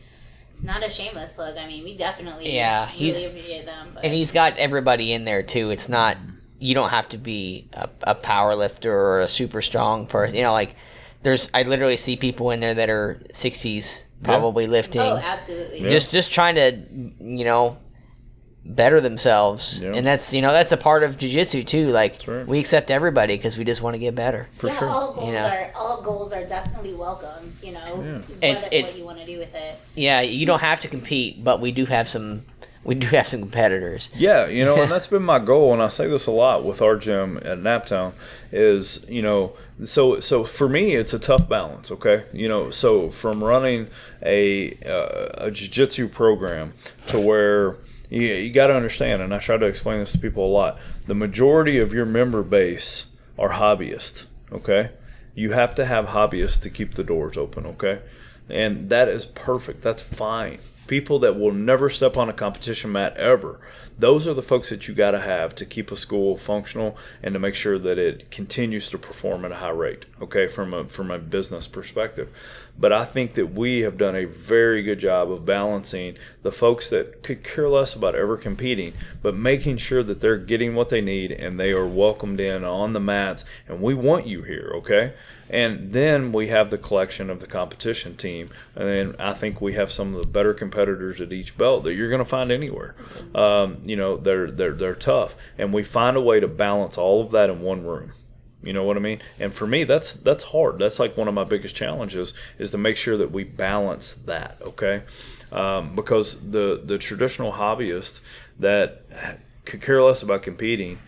it's 0.52 0.64
not 0.64 0.84
a 0.86 0.90
shameless 0.90 1.32
plug. 1.34 1.58
I 1.58 1.68
mean, 1.68 1.84
we 1.84 1.96
definitely 1.96 2.54
Yeah, 2.56 2.86
really 2.88 2.98
he's- 2.98 3.26
appreciate 3.26 3.66
them. 3.66 3.90
But 3.94 4.04
and 4.06 4.14
he's 4.14 4.32
got 4.32 4.58
everybody 4.58 5.14
in 5.14 5.26
there 5.26 5.44
too. 5.44 5.70
It's 5.72 5.88
not 5.90 6.18
you 6.60 6.74
don't 6.74 6.90
have 6.90 7.08
to 7.10 7.18
be 7.18 7.70
a, 7.74 7.88
a 8.04 8.16
power 8.16 8.54
lifter 8.56 8.94
or 8.94 9.22
a 9.22 9.28
super 9.30 9.62
strong 9.62 10.06
person. 10.08 10.36
You 10.36 10.44
know, 10.44 10.52
like 10.54 10.76
there's 11.22 11.50
I 11.54 11.64
literally 11.64 11.98
see 11.98 12.16
people 12.18 12.52
in 12.52 12.60
there 12.60 12.74
that 12.74 12.90
are 12.90 13.22
60s 13.34 14.06
probably 14.24 14.68
lifting. 14.68 15.00
oh, 15.02 15.16
absolutely. 15.16 15.82
just 15.90 16.12
just 16.12 16.34
trying 16.34 16.56
to 16.56 16.72
you 17.24 17.46
know 17.46 17.78
better 18.70 19.02
themselves 19.02 19.82
Yeah. 19.82 19.94
and 19.96 20.06
that's 20.06 20.32
you 20.32 20.42
know 20.44 20.52
that's 20.52 20.72
a 20.72 20.78
part 20.78 21.02
of 21.04 21.18
jiu-jitsu 21.18 21.64
too 21.64 21.88
like 21.90 22.22
right. 22.28 22.46
we 22.48 22.60
accept 22.60 22.92
everybody 22.92 23.36
because 23.36 23.58
we 23.58 23.64
just 23.66 23.82
want 23.82 23.96
to 23.96 23.98
get 24.00 24.14
better 24.14 24.48
For 24.60 24.68
yeah, 24.68 24.78
sure. 24.78 24.90
all 24.90 25.14
goals 25.16 25.28
You 25.28 25.34
know. 25.34 25.48
are 25.48 25.72
all 25.76 26.02
goals 26.04 26.32
are 26.34 26.46
definitely 26.46 26.94
welcome. 26.94 27.54
You 27.64 27.72
know, 27.74 27.80
what, 27.96 28.44
It's- 28.44 28.64
what 28.66 28.74
it's- 28.74 28.98
you 29.00 29.06
want 29.06 29.18
to 29.20 29.26
do 29.26 29.40
with 29.40 29.56
it. 29.56 29.80
yeah 29.96 30.22
you 30.22 30.46
don't 30.46 30.60
have 30.62 30.80
to 30.82 30.88
compete 30.88 31.44
but 31.44 31.60
we 31.60 31.72
do 31.72 31.86
have 31.88 32.08
some 32.08 32.44
we 32.84 32.96
do 32.96 33.08
have 33.08 33.28
some 33.28 33.42
competitors 33.42 34.10
Yeah, 34.16 34.46
you 34.48 34.64
know, 34.64 34.82
and 34.82 34.90
that's 34.94 35.08
been 35.08 35.24
my 35.24 35.40
goal, 35.40 35.74
and 35.74 35.82
I 35.82 35.90
say 35.90 36.08
this 36.08 36.28
a 36.28 36.32
lot 36.32 36.64
with 36.64 36.82
our 36.82 36.96
gym 36.96 37.38
at 37.38 37.58
Naptown 37.60 38.14
is, 38.54 39.06
you 39.10 39.22
know, 39.22 39.54
so 39.84 40.20
so 40.22 40.44
for 40.46 40.70
me 40.70 40.96
it's 40.96 41.14
a 41.14 41.20
tough 41.20 41.50
balance, 41.50 41.92
okay? 41.92 42.24
You 42.32 42.48
know, 42.48 42.72
so 42.72 43.10
from 43.10 43.44
running 43.44 43.88
a 44.24 44.78
uh, 44.86 45.46
a 45.48 45.52
jiu-jitsu 45.52 46.08
program 46.08 46.74
to 47.08 47.20
where 47.20 47.76
you, 48.10 48.22
you 48.22 48.52
got 48.52 48.68
to 48.68 48.76
understand, 48.76 49.22
and 49.22 49.34
I 49.34 49.40
try 49.40 49.58
to 49.58 49.66
explain 49.66 50.00
this 50.00 50.12
to 50.14 50.18
people 50.18 50.46
a 50.46 50.52
lot. 50.52 50.80
The 51.08 51.16
majority 51.16 51.78
of 51.78 51.94
your 51.94 52.06
member 52.06 52.44
base 52.44 53.16
are 53.38 53.52
hobbyists, 53.52 54.28
okay? 54.52 54.92
You 55.36 55.52
have 55.52 55.76
to 55.76 55.86
have 55.86 56.08
hobbyists 56.08 56.62
to 56.64 56.70
keep 56.70 56.96
the 56.96 57.04
doors 57.04 57.38
open, 57.38 57.66
okay? 57.66 58.02
And 58.50 58.90
that 58.90 59.08
is 59.08 59.26
perfect. 59.26 59.82
That's 59.82 60.02
fine. 60.02 60.60
People 60.88 61.20
that 61.20 61.40
will 61.40 61.52
never 61.52 61.88
step 61.88 62.18
on 62.18 62.30
a 62.30 62.34
competition 62.34 62.92
mat 62.92 63.16
ever. 63.16 63.60
Those 64.00 64.28
are 64.28 64.34
the 64.34 64.42
folks 64.42 64.70
that 64.70 64.88
you 64.88 64.96
got 64.96 65.12
to 65.12 65.20
have 65.20 65.54
to 65.56 65.66
keep 65.66 65.92
a 65.92 65.96
school 65.96 66.36
functional 66.36 66.98
and 67.22 67.34
to 67.34 67.40
make 67.40 67.54
sure 67.54 67.78
that 67.78 68.00
it 68.00 68.32
continues 68.32 68.90
to 68.90 68.98
perform 68.98 69.46
at 69.46 69.52
a 69.52 69.58
high 69.58 69.70
rate. 69.70 70.06
Okay, 70.20 70.48
from 70.48 70.74
a 70.74 70.86
from 70.86 71.12
a 71.12 71.20
business 71.20 71.68
perspective. 71.68 72.32
But 72.80 72.94
I 72.94 73.04
think 73.04 73.34
that 73.34 73.54
we 73.54 73.80
have 73.80 73.98
done 73.98 74.16
a 74.16 74.26
very 74.26 74.82
good 74.82 75.00
job 75.00 75.30
of 75.30 75.46
balancing 75.46 76.18
the 76.44 76.52
folks 76.52 76.90
that 76.90 77.24
could 77.24 77.44
care 77.44 77.68
less 77.68 77.94
about 77.94 78.16
ever 78.16 78.38
competing, 78.38 78.94
but 79.22 79.36
making 79.36 79.78
sure 79.78 80.02
that 80.02 80.22
they're 80.22 80.38
getting 80.38 80.76
what 80.76 80.88
they 80.88 81.02
need 81.02 81.32
and 81.32 81.60
they 81.60 81.72
are 81.72 81.88
welcomed 81.88 82.40
in 82.40 82.64
on 82.64 82.94
the 82.94 83.00
mats. 83.02 83.44
And 83.68 83.82
we 83.82 83.94
want 83.94 84.28
you 84.28 84.44
here, 84.44 84.72
okay? 84.76 85.14
And 85.50 85.92
then 85.92 86.32
we 86.32 86.48
have 86.48 86.70
the 86.70 86.78
collection 86.78 87.30
of 87.30 87.42
the 87.42 87.48
competition 87.48 88.16
team. 88.16 88.50
And 88.76 88.88
then 88.88 89.16
I 89.20 89.34
think 89.34 89.60
we 89.60 89.74
have 89.74 89.92
some 89.92 90.16
of 90.16 90.22
the 90.22 90.28
better 90.28 90.54
competitors 90.54 91.20
at 91.20 91.34
each 91.34 91.58
belt 91.58 91.84
that 91.84 91.96
you're 91.96 92.10
going 92.10 92.20
to 92.20 92.26
find 92.26 92.52
anywhere. 92.52 92.96
Um, 93.36 93.80
you 93.84 93.96
know, 93.96 94.16
they're, 94.16 94.52
they're, 94.52 94.74
they're 94.74 94.96
tough. 94.96 95.36
And 95.58 95.74
we 95.74 95.84
find 95.84 96.16
a 96.16 96.22
way 96.22 96.40
to 96.40 96.48
balance 96.48 96.98
all 96.98 97.22
of 97.22 97.32
that 97.32 97.50
in 97.50 97.62
one 97.62 97.84
room. 97.84 98.14
You 98.62 98.74
know 98.74 98.84
what 98.84 98.98
I 98.98 99.00
mean? 99.00 99.22
And 99.40 99.54
for 99.54 99.66
me, 99.66 99.84
that's 99.86 100.12
that's 100.14 100.46
hard. 100.46 100.80
That's 100.80 101.00
like 101.00 101.16
one 101.16 101.28
of 101.28 101.34
my 101.34 101.46
biggest 101.46 101.76
challenges 101.76 102.34
is 102.58 102.72
to 102.72 102.78
make 102.78 102.98
sure 102.98 103.18
that 103.18 103.32
we 103.32 103.44
balance 103.44 104.12
that. 104.12 104.58
Okay, 104.62 105.04
um, 105.52 105.96
because 105.96 106.52
the 106.52 106.82
the 106.84 106.98
traditional 106.98 107.54
hobbyist 107.54 108.20
that 108.60 109.04
could 109.66 109.82
care 109.82 110.02
less 110.04 110.22
about 110.22 110.44
competing 110.44 111.00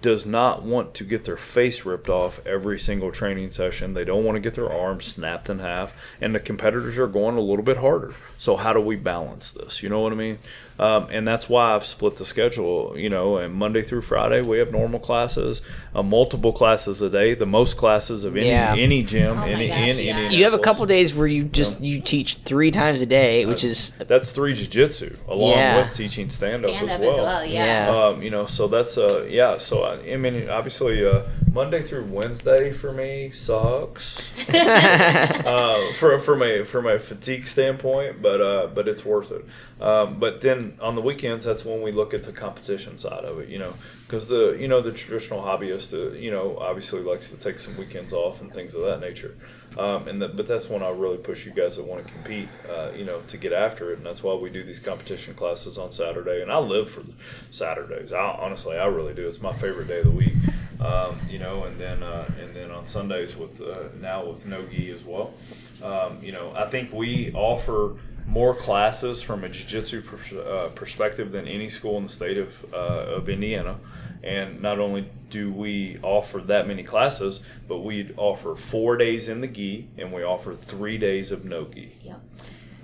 does 0.00 0.24
not 0.24 0.62
want 0.62 0.94
to 0.94 1.04
get 1.04 1.24
their 1.24 1.36
face 1.36 1.84
ripped 1.84 2.08
off 2.08 2.44
every 2.46 2.78
single 2.78 3.10
training 3.10 3.50
session. 3.50 3.94
They 3.94 4.04
don't 4.04 4.24
want 4.24 4.36
to 4.36 4.40
get 4.40 4.54
their 4.54 4.70
arms 4.70 5.06
snapped 5.06 5.48
in 5.50 5.58
half, 5.58 5.94
and 6.20 6.34
the 6.34 6.40
competitors 6.40 6.98
are 6.98 7.08
going 7.08 7.36
a 7.36 7.40
little 7.40 7.64
bit 7.64 7.78
harder. 7.78 8.14
So 8.38 8.56
how 8.56 8.72
do 8.72 8.80
we 8.80 8.96
balance 8.96 9.50
this? 9.50 9.82
You 9.82 9.88
know 9.88 10.00
what 10.00 10.12
I 10.12 10.16
mean? 10.16 10.38
Um, 10.78 11.08
and 11.10 11.26
that's 11.26 11.48
why 11.48 11.74
I've 11.74 11.84
split 11.84 12.16
the 12.16 12.24
schedule. 12.24 12.94
You 12.96 13.08
know, 13.10 13.36
and 13.36 13.54
Monday 13.54 13.82
through 13.82 14.02
Friday 14.02 14.40
we 14.42 14.58
have 14.58 14.70
normal 14.70 15.00
classes, 15.00 15.60
uh, 15.94 16.02
multiple 16.02 16.52
classes 16.52 17.02
a 17.02 17.10
day, 17.10 17.34
the 17.34 17.46
most 17.46 17.76
classes 17.76 18.24
of 18.24 18.36
any 18.36 18.48
Yeah. 18.48 18.74
any 18.76 19.02
gym, 19.02 19.38
Oh 19.38 19.42
any 19.42 19.66
gosh, 19.68 19.76
in 19.76 19.84
yeah. 19.84 19.90
Indianapolis. 19.90 20.32
you 20.34 20.44
have 20.44 20.54
a 20.54 20.58
couple 20.58 20.86
days 20.86 21.14
where 21.14 21.26
you 21.26 21.44
just 21.44 21.80
you 21.80 22.00
teach 22.00 22.36
three 22.44 22.70
times 22.70 23.02
a 23.02 23.06
day 23.06 23.44
which 23.46 23.64
is 23.64 23.90
That's 23.98 24.30
three 24.32 24.54
jiu-jitsu 24.54 25.16
along 25.28 25.50
Yeah. 25.52 25.78
with 25.78 25.94
teaching 25.96 26.30
stand 26.30 26.64
up 26.64 26.70
Stand 26.70 26.90
as 26.90 27.00
well. 27.00 27.10
as 27.12 27.18
well, 27.20 27.44
yeah. 27.44 27.64
Yeah. 27.92 28.04
Um, 28.06 28.22
you 28.22 28.30
know, 28.30 28.46
so 28.46 28.68
that's 28.68 28.96
uh, 28.96 29.26
yeah. 29.28 29.58
So 29.58 29.82
I, 29.82 30.12
I 30.12 30.16
mean, 30.16 30.48
obviously, 30.48 31.04
uh, 31.04 31.22
Monday 31.52 31.82
through 31.82 32.04
Wednesday 32.04 32.70
for 32.72 32.92
me 32.92 33.30
sucks. 33.32 34.48
uh, 34.50 35.92
for 35.94 36.18
from 36.18 36.42
a 36.42 36.64
from 36.64 36.86
a 36.86 36.98
fatigue 36.98 37.46
standpoint, 37.48 38.22
but 38.22 38.40
uh, 38.40 38.68
but 38.74 38.88
it's 38.88 39.04
worth 39.04 39.30
it. 39.32 39.44
Um, 39.82 40.18
but 40.18 40.40
then 40.40 40.67
on 40.80 40.94
the 40.94 41.00
weekends, 41.00 41.44
that's 41.44 41.64
when 41.64 41.82
we 41.82 41.92
look 41.92 42.14
at 42.14 42.24
the 42.24 42.32
competition 42.32 42.98
side 42.98 43.24
of 43.24 43.38
it. 43.38 43.48
You 43.48 43.58
know, 43.58 43.74
because 44.06 44.28
the 44.28 44.56
you 44.58 44.68
know 44.68 44.80
the 44.80 44.92
traditional 44.92 45.42
hobbyist, 45.42 45.92
uh, 45.92 46.12
you 46.16 46.30
know, 46.30 46.58
obviously 46.58 47.02
likes 47.02 47.30
to 47.30 47.36
take 47.36 47.58
some 47.58 47.76
weekends 47.76 48.12
off 48.12 48.40
and 48.40 48.52
things 48.52 48.74
of 48.74 48.82
that 48.82 49.00
nature. 49.00 49.34
Um, 49.76 50.08
and 50.08 50.20
the, 50.20 50.28
but 50.28 50.46
that's 50.46 50.68
when 50.68 50.82
I 50.82 50.90
really 50.90 51.18
push 51.18 51.46
you 51.46 51.52
guys 51.52 51.76
that 51.76 51.86
want 51.86 52.06
to 52.06 52.12
compete, 52.12 52.48
uh, 52.68 52.90
you 52.96 53.04
know, 53.04 53.20
to 53.28 53.36
get 53.36 53.52
after 53.52 53.92
it, 53.92 53.98
and 53.98 54.06
that's 54.06 54.22
why 54.22 54.34
we 54.34 54.50
do 54.50 54.62
these 54.62 54.80
competition 54.80 55.34
classes 55.34 55.76
on 55.76 55.92
Saturday. 55.92 56.42
And 56.42 56.50
I 56.50 56.58
live 56.58 56.90
for 56.90 57.02
Saturdays. 57.50 58.12
I, 58.12 58.18
honestly, 58.18 58.76
I 58.76 58.86
really 58.86 59.14
do. 59.14 59.28
It's 59.28 59.42
my 59.42 59.52
favorite 59.52 59.88
day 59.88 60.00
of 60.00 60.06
the 60.06 60.10
week. 60.10 60.32
Um, 60.80 61.18
you 61.28 61.40
know, 61.40 61.64
and 61.64 61.78
then 61.78 62.04
uh, 62.04 62.30
and 62.40 62.54
then 62.54 62.70
on 62.70 62.86
Sundays 62.86 63.36
with 63.36 63.60
uh, 63.60 63.88
now 64.00 64.24
with 64.24 64.46
no 64.46 64.64
gi 64.66 64.90
as 64.90 65.04
well. 65.04 65.34
Um, 65.82 66.18
you 66.22 66.32
know, 66.32 66.52
I 66.56 66.66
think 66.66 66.92
we 66.92 67.32
offer 67.32 67.96
more 68.26 68.54
classes 68.54 69.22
from 69.22 69.42
a 69.42 69.48
jiu-jitsu 69.48 70.02
uh, 70.38 70.68
perspective 70.74 71.32
than 71.32 71.48
any 71.48 71.70
school 71.70 71.96
in 71.96 72.04
the 72.04 72.08
state 72.10 72.36
of, 72.36 72.64
uh, 72.74 72.76
of 73.16 73.28
Indiana. 73.28 73.78
And 74.22 74.60
not 74.60 74.78
only 74.78 75.08
do 75.30 75.50
we 75.52 75.98
offer 76.02 76.40
that 76.40 76.66
many 76.66 76.82
classes, 76.82 77.40
but 77.66 77.78
we 77.78 78.12
offer 78.16 78.54
four 78.54 78.96
days 78.96 79.28
in 79.28 79.40
the 79.40 79.46
gi 79.46 79.88
and 79.96 80.12
we 80.12 80.22
offer 80.22 80.54
three 80.54 80.98
days 80.98 81.30
of 81.30 81.44
no 81.44 81.66
gi. 81.66 81.92
Yep. 82.02 82.20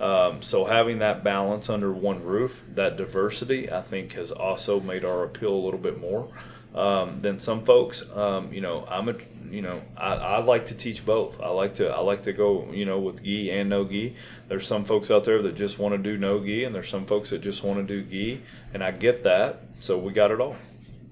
Um, 0.01 0.41
so 0.41 0.65
having 0.65 0.99
that 0.99 1.23
balance 1.23 1.69
under 1.69 1.91
one 1.91 2.23
roof, 2.23 2.63
that 2.73 2.97
diversity, 2.97 3.71
I 3.71 3.81
think 3.81 4.13
has 4.13 4.31
also 4.31 4.79
made 4.79 5.05
our 5.05 5.23
appeal 5.23 5.53
a 5.53 5.61
little 5.63 5.79
bit 5.79 5.99
more 5.99 6.29
um, 6.73 7.19
than 7.19 7.39
some 7.39 7.63
folks. 7.63 8.03
Um, 8.13 8.51
you 8.51 8.61
know, 8.61 8.85
I'm 8.89 9.07
a 9.07 9.15
you 9.55 9.61
know, 9.61 9.81
I, 9.97 10.13
I 10.13 10.37
like 10.43 10.65
to 10.67 10.75
teach 10.75 11.05
both. 11.05 11.39
I 11.41 11.49
like 11.49 11.75
to 11.75 11.87
I 11.89 12.01
like 12.01 12.23
to 12.23 12.33
go, 12.33 12.67
you 12.71 12.85
know, 12.85 12.99
with 12.99 13.23
gi 13.23 13.49
and 13.51 13.69
no 13.69 13.85
gi. 13.85 14.15
There's 14.49 14.67
some 14.67 14.83
folks 14.85 15.09
out 15.09 15.23
there 15.23 15.41
that 15.41 15.55
just 15.55 15.79
want 15.79 15.93
to 15.95 15.97
do 15.97 16.17
no 16.17 16.43
gi, 16.43 16.63
and 16.65 16.75
there's 16.75 16.89
some 16.89 17.05
folks 17.05 17.29
that 17.31 17.41
just 17.41 17.63
want 17.63 17.77
to 17.77 17.83
do 17.83 18.03
gi, 18.03 18.41
and 18.73 18.83
I 18.83 18.91
get 18.91 19.23
that. 19.23 19.61
So 19.79 19.97
we 19.97 20.11
got 20.13 20.31
it 20.31 20.39
all. 20.41 20.55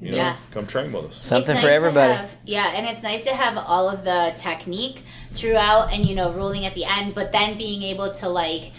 You 0.01 0.11
know, 0.11 0.17
Yeah. 0.17 0.35
come 0.51 0.65
train 0.65 0.91
with 0.91 1.05
us. 1.05 1.25
Something 1.25 1.55
It's 1.55 1.63
for 1.63 1.69
everybody. 1.69 2.13
have- 2.13 2.35
yeah, 2.45 2.73
and 2.75 2.85
it's 2.87 3.03
nice 3.03 3.23
to 3.23 3.33
have 3.33 3.57
all 3.57 3.87
of 3.89 4.03
the 4.03 4.33
technique 4.35 5.01
throughout 5.31 5.93
and, 5.93 6.05
you 6.05 6.13
know, 6.13 6.29
ruling 6.31 6.65
at 6.65 6.73
the 6.75 6.83
end, 6.83 7.15
but 7.15 7.31
then 7.31 7.57
being 7.57 7.83
able 7.83 8.11
to, 8.11 8.27
like, 8.27 8.73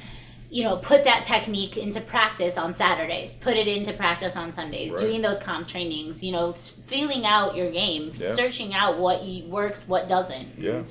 you 0.55 0.63
know, 0.63 0.77
put 0.77 1.03
that 1.03 1.25
technique 1.25 1.77
into 1.77 2.01
practice 2.01 2.57
on 2.57 2.73
Saturdays, 2.75 3.33
put 3.35 3.57
it 3.57 3.67
into 3.67 3.93
practice 3.93 4.37
on 4.37 4.53
Sundays, 4.53 4.93
Right. 4.93 5.01
doing 5.01 5.21
those 5.21 5.41
comp 5.41 5.67
trainings, 5.67 6.23
you 6.23 6.31
know, 6.31 6.53
feeling 6.53 7.27
out 7.27 7.57
your 7.57 7.73
game, 7.73 8.13
Yeah. 8.17 8.33
searching 8.35 8.73
out 8.73 8.97
what 8.97 9.25
works, 9.49 9.89
what 9.89 10.09
doesn't. 10.09 10.57
Yeah. 10.57 10.83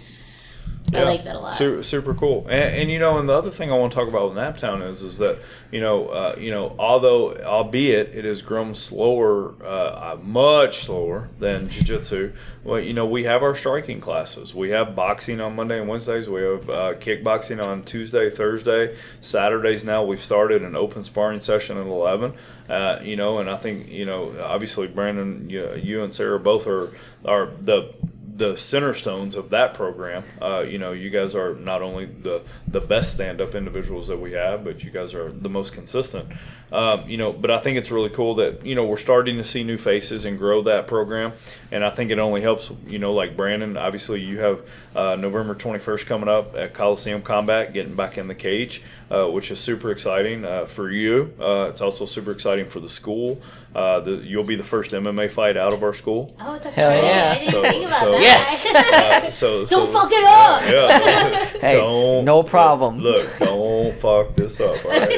I 0.93 1.03
like 1.03 1.23
that 1.23 1.35
a 1.35 1.39
lot. 1.39 1.47
Super, 1.47 1.81
super 1.81 2.13
cool. 2.13 2.45
And, 2.49 2.75
and 2.75 2.91
you 2.91 2.99
know, 2.99 3.17
and 3.17 3.27
the 3.27 3.33
other 3.33 3.49
thing 3.49 3.71
I 3.71 3.75
want 3.75 3.93
to 3.93 3.99
talk 3.99 4.09
about 4.09 4.29
with 4.29 4.37
Naptown 4.37 4.87
is, 4.87 5.01
is 5.01 5.17
that 5.17 5.39
you 5.71 5.79
know, 5.79 6.07
uh, 6.07 6.35
you 6.37 6.51
know, 6.51 6.75
although 6.77 7.35
albeit 7.37 8.09
it 8.09 8.25
has 8.25 8.41
grown 8.41 8.75
slower, 8.75 9.55
uh, 9.63 9.65
uh, 9.65 10.19
much 10.21 10.79
slower 10.79 11.29
than 11.39 11.67
jiu-jitsu. 11.67 12.33
Well, 12.63 12.79
you 12.79 12.93
know, 12.93 13.05
we 13.05 13.23
have 13.23 13.41
our 13.43 13.55
striking 13.55 13.99
classes. 13.99 14.53
We 14.53 14.69
have 14.69 14.95
boxing 14.95 15.41
on 15.41 15.55
Monday 15.55 15.79
and 15.79 15.87
Wednesdays. 15.87 16.29
We 16.29 16.41
have 16.41 16.69
uh, 16.69 16.93
kickboxing 16.95 17.65
on 17.65 17.83
Tuesday, 17.83 18.29
Thursday, 18.29 18.95
Saturdays. 19.19 19.83
Now 19.83 20.03
we've 20.03 20.23
started 20.23 20.61
an 20.61 20.75
open 20.75 21.01
sparring 21.01 21.39
session 21.39 21.77
at 21.77 21.87
eleven. 21.87 22.33
Uh, 22.69 22.99
you 23.01 23.15
know, 23.15 23.39
and 23.39 23.49
I 23.49 23.57
think 23.57 23.89
you 23.89 24.05
know, 24.05 24.35
obviously, 24.41 24.87
Brandon, 24.87 25.49
you, 25.49 25.75
you 25.75 26.03
and 26.03 26.13
Sarah 26.13 26.39
both 26.39 26.67
are 26.67 26.91
are 27.25 27.51
the 27.59 27.93
the 28.35 28.57
center 28.57 28.93
stones 28.93 29.35
of 29.35 29.49
that 29.51 29.73
program. 29.73 30.23
Uh, 30.41 30.61
you 30.61 30.77
know, 30.77 30.91
you 30.91 31.09
guys 31.09 31.35
are 31.35 31.53
not 31.55 31.81
only 31.81 32.05
the 32.05 32.41
the 32.67 32.79
best 32.79 33.13
stand 33.13 33.39
up 33.39 33.53
individuals 33.53 34.07
that 34.07 34.19
we 34.19 34.31
have, 34.31 34.63
but 34.63 34.83
you 34.83 34.91
guys 34.91 35.13
are 35.13 35.31
the 35.31 35.49
most 35.49 35.73
consistent. 35.73 36.29
Um, 36.71 37.07
you 37.07 37.17
know, 37.17 37.31
but 37.31 37.51
I 37.51 37.59
think 37.59 37.77
it's 37.77 37.91
really 37.91 38.09
cool 38.09 38.33
that 38.35 38.65
you 38.65 38.73
know 38.73 38.85
we're 38.85 38.97
starting 38.97 39.37
to 39.37 39.43
see 39.43 39.63
new 39.63 39.77
faces 39.77 40.25
and 40.25 40.37
grow 40.37 40.63
that 40.63 40.87
program, 40.87 41.33
and 41.71 41.85
I 41.85 41.91
think 41.91 42.09
it 42.09 42.17
only 42.17 42.41
helps. 42.41 42.71
You 42.87 42.97
know, 42.97 43.11
like 43.13 43.37
Brandon, 43.37 43.77
obviously 43.77 44.21
you 44.21 44.39
have 44.39 44.61
uh, 44.95 45.15
November 45.15 45.53
twenty 45.53 45.79
first 45.79 46.07
coming 46.07 46.29
up 46.29 46.55
at 46.55 46.73
Coliseum 46.73 47.21
Combat, 47.21 47.73
getting 47.73 47.95
back 47.95 48.17
in 48.17 48.27
the 48.27 48.35
cage, 48.35 48.81
uh, 49.11 49.27
which 49.27 49.51
is 49.51 49.59
super 49.59 49.91
exciting 49.91 50.45
uh, 50.45 50.65
for 50.65 50.89
you. 50.89 51.33
Uh, 51.39 51.67
it's 51.69 51.81
also 51.81 52.05
super 52.05 52.31
exciting 52.31 52.67
for 52.67 52.79
the 52.79 52.89
school. 52.89 53.39
Uh, 53.75 53.99
the, 54.01 54.11
you'll 54.17 54.43
be 54.45 54.55
the 54.55 54.63
first 54.63 54.91
MMA 54.91 55.31
fight 55.31 55.57
out 55.57 55.73
of 55.73 55.81
our 55.81 55.93
school. 55.93 56.35
Oh, 56.39 56.59
that's 56.59 56.75
Hell 56.75 56.89
right. 56.91 57.03
yeah. 57.03 57.33
I 57.35 57.39
didn't 57.39 57.51
So- 57.51 57.61
think 57.63 57.85
about 57.87 57.99
so- 58.01 58.11
that. 58.11 58.21
Yes. 58.21 58.67
Uh, 58.73 59.31
so, 59.31 59.65
Don't 59.65 59.85
so- 59.87 59.99
fuck 59.99 60.09
it 60.11 60.23
up. 60.23 60.61
Yeah. 60.69 61.49
Hey, 61.61 61.77
Don't- 61.77 62.25
no 62.25 62.43
problem. 62.43 62.99
Look, 62.99 63.27
don't 63.39 63.95
fuck 63.97 64.35
this 64.35 64.59
up. 64.59 64.83
All 64.85 64.91
right? 64.91 65.09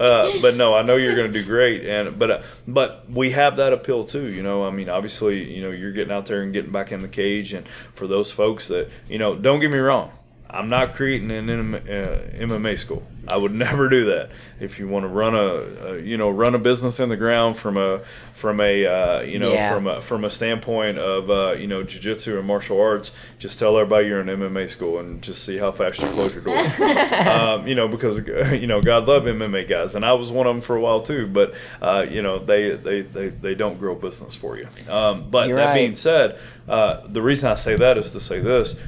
Uh, 0.00 0.02
uh, 0.04 0.32
but 0.40 0.56
no, 0.56 0.74
I 0.74 0.82
know 0.82 0.96
you're 0.96 1.14
going 1.14 1.32
to 1.32 1.38
do 1.38 1.44
great, 1.44 1.84
and 1.86 2.18
but 2.18 2.30
uh, 2.30 2.42
but 2.66 3.04
we 3.10 3.30
have 3.32 3.56
that 3.56 3.72
appeal 3.72 4.04
too. 4.04 4.26
You 4.28 4.42
know, 4.42 4.64
I 4.66 4.70
mean, 4.70 4.88
obviously, 4.88 5.54
you 5.54 5.62
know, 5.62 5.70
you're 5.70 5.92
getting 5.92 6.12
out 6.12 6.26
there 6.26 6.42
and 6.42 6.52
getting 6.52 6.72
back 6.72 6.92
in 6.92 7.02
the 7.02 7.08
cage, 7.08 7.52
and 7.52 7.66
for 7.94 8.06
those 8.06 8.32
folks 8.32 8.68
that 8.68 8.88
you 9.08 9.18
know, 9.18 9.34
don't 9.34 9.60
get 9.60 9.70
me 9.70 9.78
wrong. 9.78 10.12
I'm 10.50 10.68
not 10.68 10.92
creating 10.94 11.30
an 11.30 11.46
MMA, 11.46 11.76
uh, 11.88 12.46
MMA 12.46 12.78
school. 12.78 13.02
I 13.28 13.36
would 13.36 13.52
never 13.54 13.88
do 13.88 14.04
that. 14.06 14.30
If 14.58 14.80
you 14.80 14.88
want 14.88 15.04
to 15.04 15.08
run 15.08 15.34
a, 15.34 15.38
a 15.38 15.98
you 16.00 16.16
know 16.18 16.28
run 16.28 16.54
a 16.54 16.58
business 16.58 16.98
in 16.98 17.08
the 17.08 17.16
ground 17.16 17.56
from 17.56 17.76
a 17.76 18.00
from 18.32 18.60
a 18.60 18.84
uh, 18.84 19.20
you 19.20 19.38
know 19.38 19.52
Yeah. 19.52 19.72
from 19.74 19.86
a 19.86 20.00
from 20.00 20.24
a 20.24 20.30
standpoint 20.30 20.98
of 20.98 21.30
uh, 21.30 21.52
you 21.52 21.66
know 21.68 21.82
jiu-jitsu 21.84 22.36
and 22.38 22.46
martial 22.46 22.80
arts, 22.80 23.14
just 23.38 23.58
tell 23.60 23.76
everybody 23.78 24.08
you're 24.08 24.20
in 24.20 24.26
MMA 24.26 24.68
school 24.68 24.98
and 24.98 25.22
just 25.22 25.44
see 25.44 25.58
how 25.58 25.70
fast 25.70 26.00
you 26.00 26.08
close 26.08 26.34
your 26.34 26.42
doors. 26.42 26.66
um, 27.28 27.66
you 27.68 27.74
know 27.76 27.86
because 27.86 28.18
you 28.60 28.66
know 28.66 28.80
God 28.80 29.06
love 29.06 29.22
MMA 29.24 29.68
guys, 29.68 29.94
and 29.94 30.04
I 30.04 30.14
was 30.14 30.32
one 30.32 30.46
of 30.48 30.54
them 30.54 30.60
for 30.60 30.74
a 30.74 30.80
while 30.80 31.00
too. 31.00 31.26
But 31.28 31.54
uh, 31.80 32.04
you 32.08 32.22
know 32.22 32.38
they, 32.40 32.70
they 32.74 33.02
they 33.02 33.28
they 33.28 33.54
don't 33.54 33.78
grow 33.78 33.94
business 33.94 34.34
for 34.34 34.58
you. 34.58 34.66
Um, 34.88 35.30
but 35.30 35.46
You're 35.46 35.58
that 35.58 35.66
right. 35.66 35.74
being 35.74 35.94
said, 35.94 36.38
uh, 36.68 37.02
the 37.06 37.22
reason 37.22 37.50
I 37.50 37.54
say 37.54 37.76
that 37.76 37.96
is 37.98 38.10
to 38.10 38.20
say 38.20 38.40
this: 38.40 38.80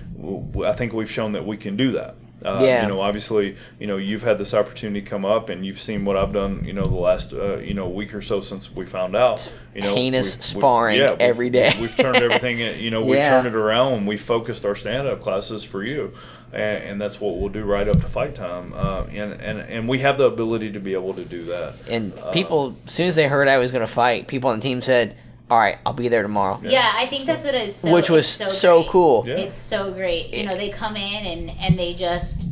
I 0.64 0.72
think 0.72 0.92
we've 0.92 1.10
shown 1.10 1.32
that 1.32 1.46
we 1.46 1.56
can 1.56 1.76
do 1.76 1.92
that. 1.92 2.16
Uh, 2.44 2.60
Yeah. 2.62 2.82
You 2.82 2.88
know, 2.88 3.00
obviously, 3.00 3.56
you 3.78 3.86
know, 3.86 3.96
you've 3.96 4.22
had 4.22 4.38
this 4.38 4.52
opportunity 4.52 5.00
come 5.00 5.24
up, 5.24 5.48
and 5.48 5.64
you've 5.64 5.80
seen 5.80 6.04
what 6.04 6.16
I've 6.16 6.32
done. 6.32 6.62
You 6.64 6.72
know, 6.74 6.82
the 6.84 6.94
last 6.94 7.32
uh, 7.32 7.56
you 7.58 7.72
know 7.74 7.88
week 7.88 8.14
or 8.14 8.20
so 8.20 8.40
since 8.40 8.70
we 8.74 8.84
found 8.84 9.16
out. 9.16 9.52
You 9.74 9.80
know, 9.82 9.94
Heinous 9.94 10.36
we've- 10.36 10.42
sparring 10.60 11.00
we've- 11.00 11.16
every 11.20 11.50
day. 11.50 11.72
We've 11.80 11.96
turned 11.96 12.16
everything. 12.16 12.58
You 12.84 12.90
know, 12.90 13.02
we've 13.02 13.16
Yeah. 13.18 13.30
turned 13.30 13.46
it 13.46 13.54
around. 13.54 14.06
We 14.06 14.16
focused 14.16 14.64
our 14.64 14.74
stand-up 14.76 15.22
classes 15.22 15.64
for 15.64 15.82
you, 15.82 16.12
and, 16.52 16.84
and 16.84 17.00
that's 17.00 17.20
what 17.20 17.38
we'll 17.38 17.48
do 17.48 17.64
right 17.64 17.88
up 17.88 18.00
to 18.00 18.06
fight 18.06 18.34
time. 18.34 18.72
Uh, 18.74 19.04
and 19.10 19.32
and 19.40 19.58
and 19.60 19.88
we 19.88 20.00
have 20.00 20.18
the 20.18 20.24
ability 20.24 20.70
to 20.72 20.80
be 20.80 20.92
able 20.92 21.14
to 21.14 21.24
do 21.24 21.44
that. 21.44 21.74
And 21.88 22.12
people, 22.32 22.76
as 22.86 22.92
soon 22.92 23.08
as 23.08 23.16
they 23.16 23.26
heard 23.28 23.48
I 23.48 23.58
was 23.58 23.72
going 23.72 23.86
to 23.86 23.92
fight, 23.92 24.26
people 24.28 24.50
on 24.50 24.58
the 24.60 24.62
team 24.62 24.80
said, 24.82 25.16
"All 25.50 25.58
right, 25.58 25.78
I'll 25.84 25.92
be 25.92 26.08
there 26.08 26.22
tomorrow." 26.22 26.60
Yeah, 26.62 26.90
I 26.94 27.06
think 27.06 27.26
that's 27.26 27.44
what 27.44 27.54
it 27.54 27.62
is. 27.62 27.74
So, 27.76 27.92
Which 27.92 28.08
was 28.10 28.40
it's 28.40 28.58
so 28.58 28.80
great. 28.80 28.90
cool. 28.90 29.24
Yeah. 29.26 29.34
It's 29.36 29.56
so 29.56 29.92
great. 29.92 30.32
You 30.34 30.46
know, 30.46 30.56
they 30.56 30.70
come 30.70 30.96
in 30.96 31.24
and 31.26 31.50
and 31.60 31.78
they 31.78 31.94
just 31.94 32.48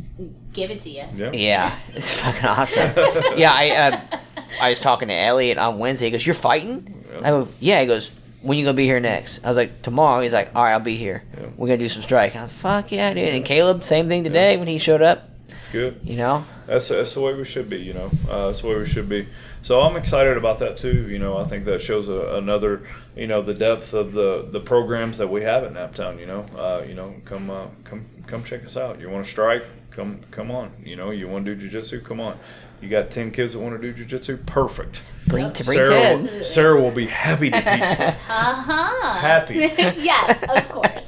give 0.53 0.69
it 0.71 0.81
to 0.81 0.89
you. 0.89 1.03
Yeah. 1.15 1.31
Yeah, 1.33 1.75
it's 1.89 2.19
fucking 2.19 2.45
awesome. 2.45 2.91
yeah, 3.37 3.51
I 3.53 3.69
uh, 3.71 4.17
I 4.61 4.69
was 4.69 4.79
talking 4.79 5.07
to 5.07 5.13
Elliot 5.13 5.57
on 5.57 5.79
Wednesday. 5.79 6.05
He 6.05 6.11
goes, 6.11 6.25
"You're 6.25 6.33
fighting?" 6.35 7.03
I 7.23 7.29
go, 7.29 7.47
"Yeah." 7.59 7.81
He 7.81 7.87
goes, 7.87 8.11
"When 8.41 8.57
you 8.57 8.65
gonna 8.65 8.75
be 8.75 8.85
here 8.85 8.99
next?" 8.99 9.43
I 9.43 9.47
was 9.47 9.57
like, 9.57 9.81
"Tomorrow." 9.81 10.21
He's 10.21 10.33
like, 10.33 10.51
"All 10.55 10.63
right, 10.63 10.73
I'll 10.73 10.79
be 10.79 10.95
here. 10.95 11.23
Yeah. 11.39 11.47
We're 11.57 11.67
gonna 11.67 11.77
do 11.79 11.89
some 11.89 12.01
strike." 12.03 12.35
I 12.35 12.41
was 12.43 12.49
like, 12.51 12.83
"Fuck 12.83 12.91
yeah, 12.91 13.13
dude!" 13.13 13.33
And 13.33 13.45
Caleb, 13.45 13.83
same 13.83 14.07
thing 14.07 14.23
today 14.23 14.57
when 14.57 14.67
he 14.67 14.77
showed 14.77 15.01
up. 15.01 15.29
It's 15.49 15.69
good. 15.69 15.99
You 16.03 16.17
know, 16.17 16.45
That's 16.67 16.89
that's 16.89 17.13
the 17.13 17.21
way 17.21 17.33
we 17.33 17.45
should 17.45 17.69
be, 17.69 17.77
you 17.77 17.93
know. 17.93 18.09
Uh, 18.29 18.47
that's 18.47 18.61
the 18.61 18.67
way 18.67 18.75
we 18.77 18.85
should 18.85 19.07
be. 19.09 19.27
So 19.63 19.81
I'm 19.81 19.95
excited 19.95 20.35
about 20.35 20.59
that 20.59 20.75
too. 20.75 21.07
You 21.09 21.17
know, 21.17 21.37
I 21.37 21.45
think 21.45 21.63
that 21.65 21.81
shows 21.81 22.09
a, 22.09 22.35
another, 22.35 22.85
you 23.15 23.27
know, 23.27 23.41
the 23.41 23.53
depth 23.53 23.93
of 23.93 24.11
the 24.11 24.45
the 24.47 24.59
programs 24.59 25.17
that 25.17 25.29
we 25.29 25.43
have 25.43 25.63
at 25.63 25.73
Naptown. 25.73 26.19
You 26.19 26.25
know, 26.25 26.45
uh, 26.55 26.83
you 26.85 26.93
know, 26.93 27.15
come 27.23 27.49
uh, 27.49 27.67
come 27.85 28.05
come 28.27 28.43
check 28.43 28.65
us 28.65 28.75
out. 28.75 28.99
You 28.99 29.09
want 29.09 29.23
to 29.23 29.31
strike? 29.31 29.63
Come 29.91 30.19
come 30.31 30.51
on. 30.51 30.73
You 30.83 30.97
know, 30.97 31.11
you 31.11 31.29
want 31.29 31.45
to 31.45 31.55
do 31.55 31.69
jujitsu? 31.69 32.03
Come 32.03 32.19
on. 32.19 32.37
You 32.81 32.89
got 32.89 33.09
ten 33.09 33.31
kids 33.31 33.53
that 33.53 33.59
want 33.59 33.81
to 33.81 33.93
do 33.93 34.05
jujitsu? 34.05 34.45
Perfect. 34.45 35.01
bring 35.27 35.53
to 35.53 35.63
bring 35.63 35.77
Sarah, 35.77 35.89
Ted. 35.89 36.17
will, 36.17 36.43
Sarah 36.43 36.81
will 36.81 36.91
be 36.91 37.07
happy 37.07 37.49
to 37.49 37.57
teach 37.57 37.97
them. 37.97 38.15
Uh 38.29 38.53
huh. 38.53 39.13
Happy. 39.19 39.55
yes, 39.79 40.43
of 40.43 40.69
course. 40.69 41.05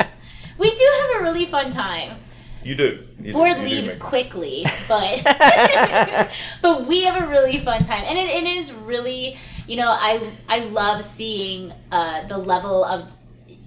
We 0.58 0.74
do 0.74 0.92
have 1.02 1.22
a 1.22 1.24
really 1.24 1.46
fun 1.46 1.72
time. 1.72 2.20
You 2.66 2.76
do. 2.76 2.84
You 3.20 3.26
do- 3.26 3.34
Board 3.34 3.58
you 3.60 3.64
leaves 3.64 3.92
make- 3.94 4.00
quickly, 4.02 4.66
but 4.88 5.22
but 6.62 6.86
we 6.88 7.04
have 7.04 7.22
a 7.24 7.28
really 7.28 7.60
fun 7.60 7.84
time, 7.84 8.04
and 8.06 8.18
it, 8.18 8.28
it 8.30 8.44
is 8.46 8.74
really, 8.74 9.38
you 9.68 9.76
know, 9.78 9.90
I 9.90 10.28
I 10.50 10.60
love 10.60 11.04
seeing 11.04 11.72
uh, 11.92 12.28
the 12.28 12.38
level 12.38 12.84
of 12.84 13.14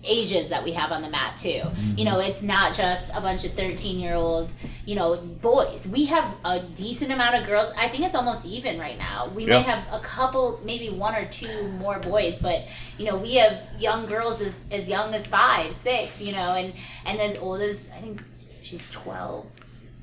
ages 0.04 0.48
that 0.48 0.64
we 0.64 0.72
have 0.72 0.90
on 0.90 1.02
the 1.02 1.10
mat 1.10 1.36
too. 1.36 1.60
You 1.96 2.04
know, 2.04 2.18
it's 2.18 2.42
not 2.42 2.72
just 2.74 3.14
a 3.16 3.20
bunch 3.20 3.44
of 3.44 3.52
13 3.52 3.98
year 3.98 4.14
old, 4.14 4.52
you 4.86 4.94
know, 4.94 5.16
boys. 5.20 5.86
We 5.88 6.06
have 6.06 6.34
a 6.44 6.60
decent 6.60 7.12
amount 7.12 7.34
of 7.34 7.46
girls. 7.46 7.72
I 7.76 7.88
think 7.88 8.04
it's 8.04 8.14
almost 8.14 8.46
even 8.46 8.78
right 8.78 8.96
now. 8.96 9.28
We 9.34 9.44
Yeah. 9.44 9.56
might 9.56 9.66
have 9.66 9.86
a 9.92 9.98
couple, 10.00 10.60
maybe 10.64 10.88
one 10.88 11.14
or 11.14 11.24
two 11.24 11.68
more 11.72 11.98
boys, 11.98 12.38
but 12.38 12.66
you 12.96 13.04
know, 13.06 13.16
we 13.16 13.34
have 13.34 13.60
young 13.78 14.06
girls 14.06 14.40
as, 14.40 14.64
as 14.70 14.88
young 14.88 15.12
as 15.14 15.26
five, 15.26 15.74
six, 15.74 16.22
you 16.22 16.32
know, 16.32 16.54
and, 16.54 16.72
and 17.04 17.20
as 17.20 17.36
old 17.36 17.60
as, 17.60 17.90
I 17.94 18.00
think 18.00 18.22
she's 18.68 18.90
12 18.90 19.46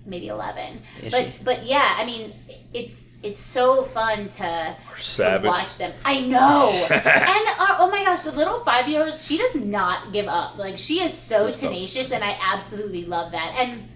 maybe 0.08 0.28
11 0.28 0.82
Is 1.02 1.12
but 1.12 1.26
she? 1.26 1.34
but 1.44 1.66
yeah 1.66 1.96
i 1.98 2.06
mean 2.06 2.32
it's 2.74 3.10
it's 3.24 3.42
so 3.42 3.82
fun 3.82 4.30
to, 4.30 4.76
to 5.16 5.42
watch 5.44 5.78
them. 5.80 5.92
I 6.06 6.20
know! 6.22 6.70
And 6.92 7.02
uh, 7.02 7.78
oh 7.80 7.90
my 7.92 8.04
gosh 8.04 8.22
the 8.22 8.32
little 8.32 8.60
five 8.64 8.88
year 8.88 9.02
old 9.04 9.18
she 9.20 9.38
does 9.40 9.56
not 9.56 10.14
give 10.14 10.28
up. 10.28 10.60
Like 10.60 10.78
she 10.78 11.02
is 11.02 11.12
so 11.14 11.48
Good 11.48 11.56
stuff. 11.56 11.70
tenacious 11.72 12.12
and 12.12 12.24
i 12.24 12.38
absolutely 12.54 13.06
love 13.06 13.32
that. 13.32 13.56
And 13.58 13.90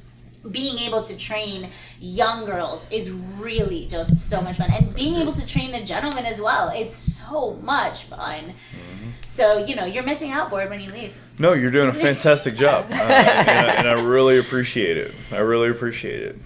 being 0.52 0.78
able 0.80 1.04
to 1.04 1.18
train 1.18 1.70
young 2.00 2.46
girls 2.46 2.88
is 2.92 3.12
really 3.12 3.88
just 3.88 4.18
so 4.18 4.42
much 4.42 4.56
fun 4.58 4.72
and 4.72 4.96
being 4.96 5.16
able 5.16 5.34
to 5.34 5.46
train 5.46 5.72
the 5.72 5.82
gentlemen 5.82 6.26
as 6.26 6.40
well 6.40 6.72
it's 6.74 6.96
so 6.96 7.56
much 7.62 8.04
fun 8.04 8.54
Mm-hmm. 8.72 9.10
so 9.26 9.58
you 9.66 9.76
know 9.76 9.86
you're 9.86 10.04
missing 10.04 10.32
out 10.32 10.50
board 10.50 10.70
when 10.70 10.80
you 10.80 10.92
leave 10.92 11.20
No, 11.40 11.54
you're 11.54 11.72
doing 11.72 11.90
a 11.90 11.94
fantastic 12.08 12.56
job, 12.56 12.86
uh, 12.90 12.94
and, 12.94 13.70
I, 13.70 13.74
and 13.76 13.88
I 13.90 13.94
really 14.02 14.38
appreciate 14.40 14.98
it. 14.98 15.14
I 15.32 15.38
really 15.38 15.70
appreciate 15.70 16.22
it. 16.22 16.38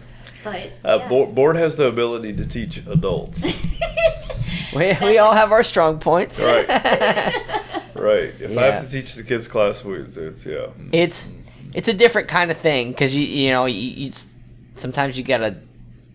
but 0.44 0.72
Uh, 0.84 0.98
yeah. 1.00 1.08
board, 1.08 1.36
board 1.36 1.56
has 1.56 1.76
the 1.76 1.86
ability 1.86 2.34
to 2.34 2.46
teach 2.46 2.78
adults. 2.88 3.46
We, 4.76 4.98
we 5.04 5.20
all 5.20 5.34
have 5.34 5.52
our 5.52 5.62
strong 5.64 6.00
points. 6.00 6.44
right. 6.44 6.66
Right. 7.96 8.34
If 8.40 8.58
I 8.58 8.64
have 8.66 8.84
to 8.86 8.90
teach 8.92 9.14
the 9.14 9.24
kids 9.24 9.48
class, 9.48 9.86
we, 9.86 9.98
it's 10.00 10.46
yeah. 10.46 10.68
It's 10.92 11.30
it's 11.74 11.88
a 11.88 11.94
different 11.94 12.28
kind 12.28 12.52
of 12.52 12.58
thing 12.58 12.92
because 12.92 13.16
you 13.16 13.24
you 13.24 13.52
know 13.52 13.66
you, 13.66 13.80
you 14.08 14.12
sometimes 14.76 15.18
you 15.18 15.24
gotta 15.24 15.58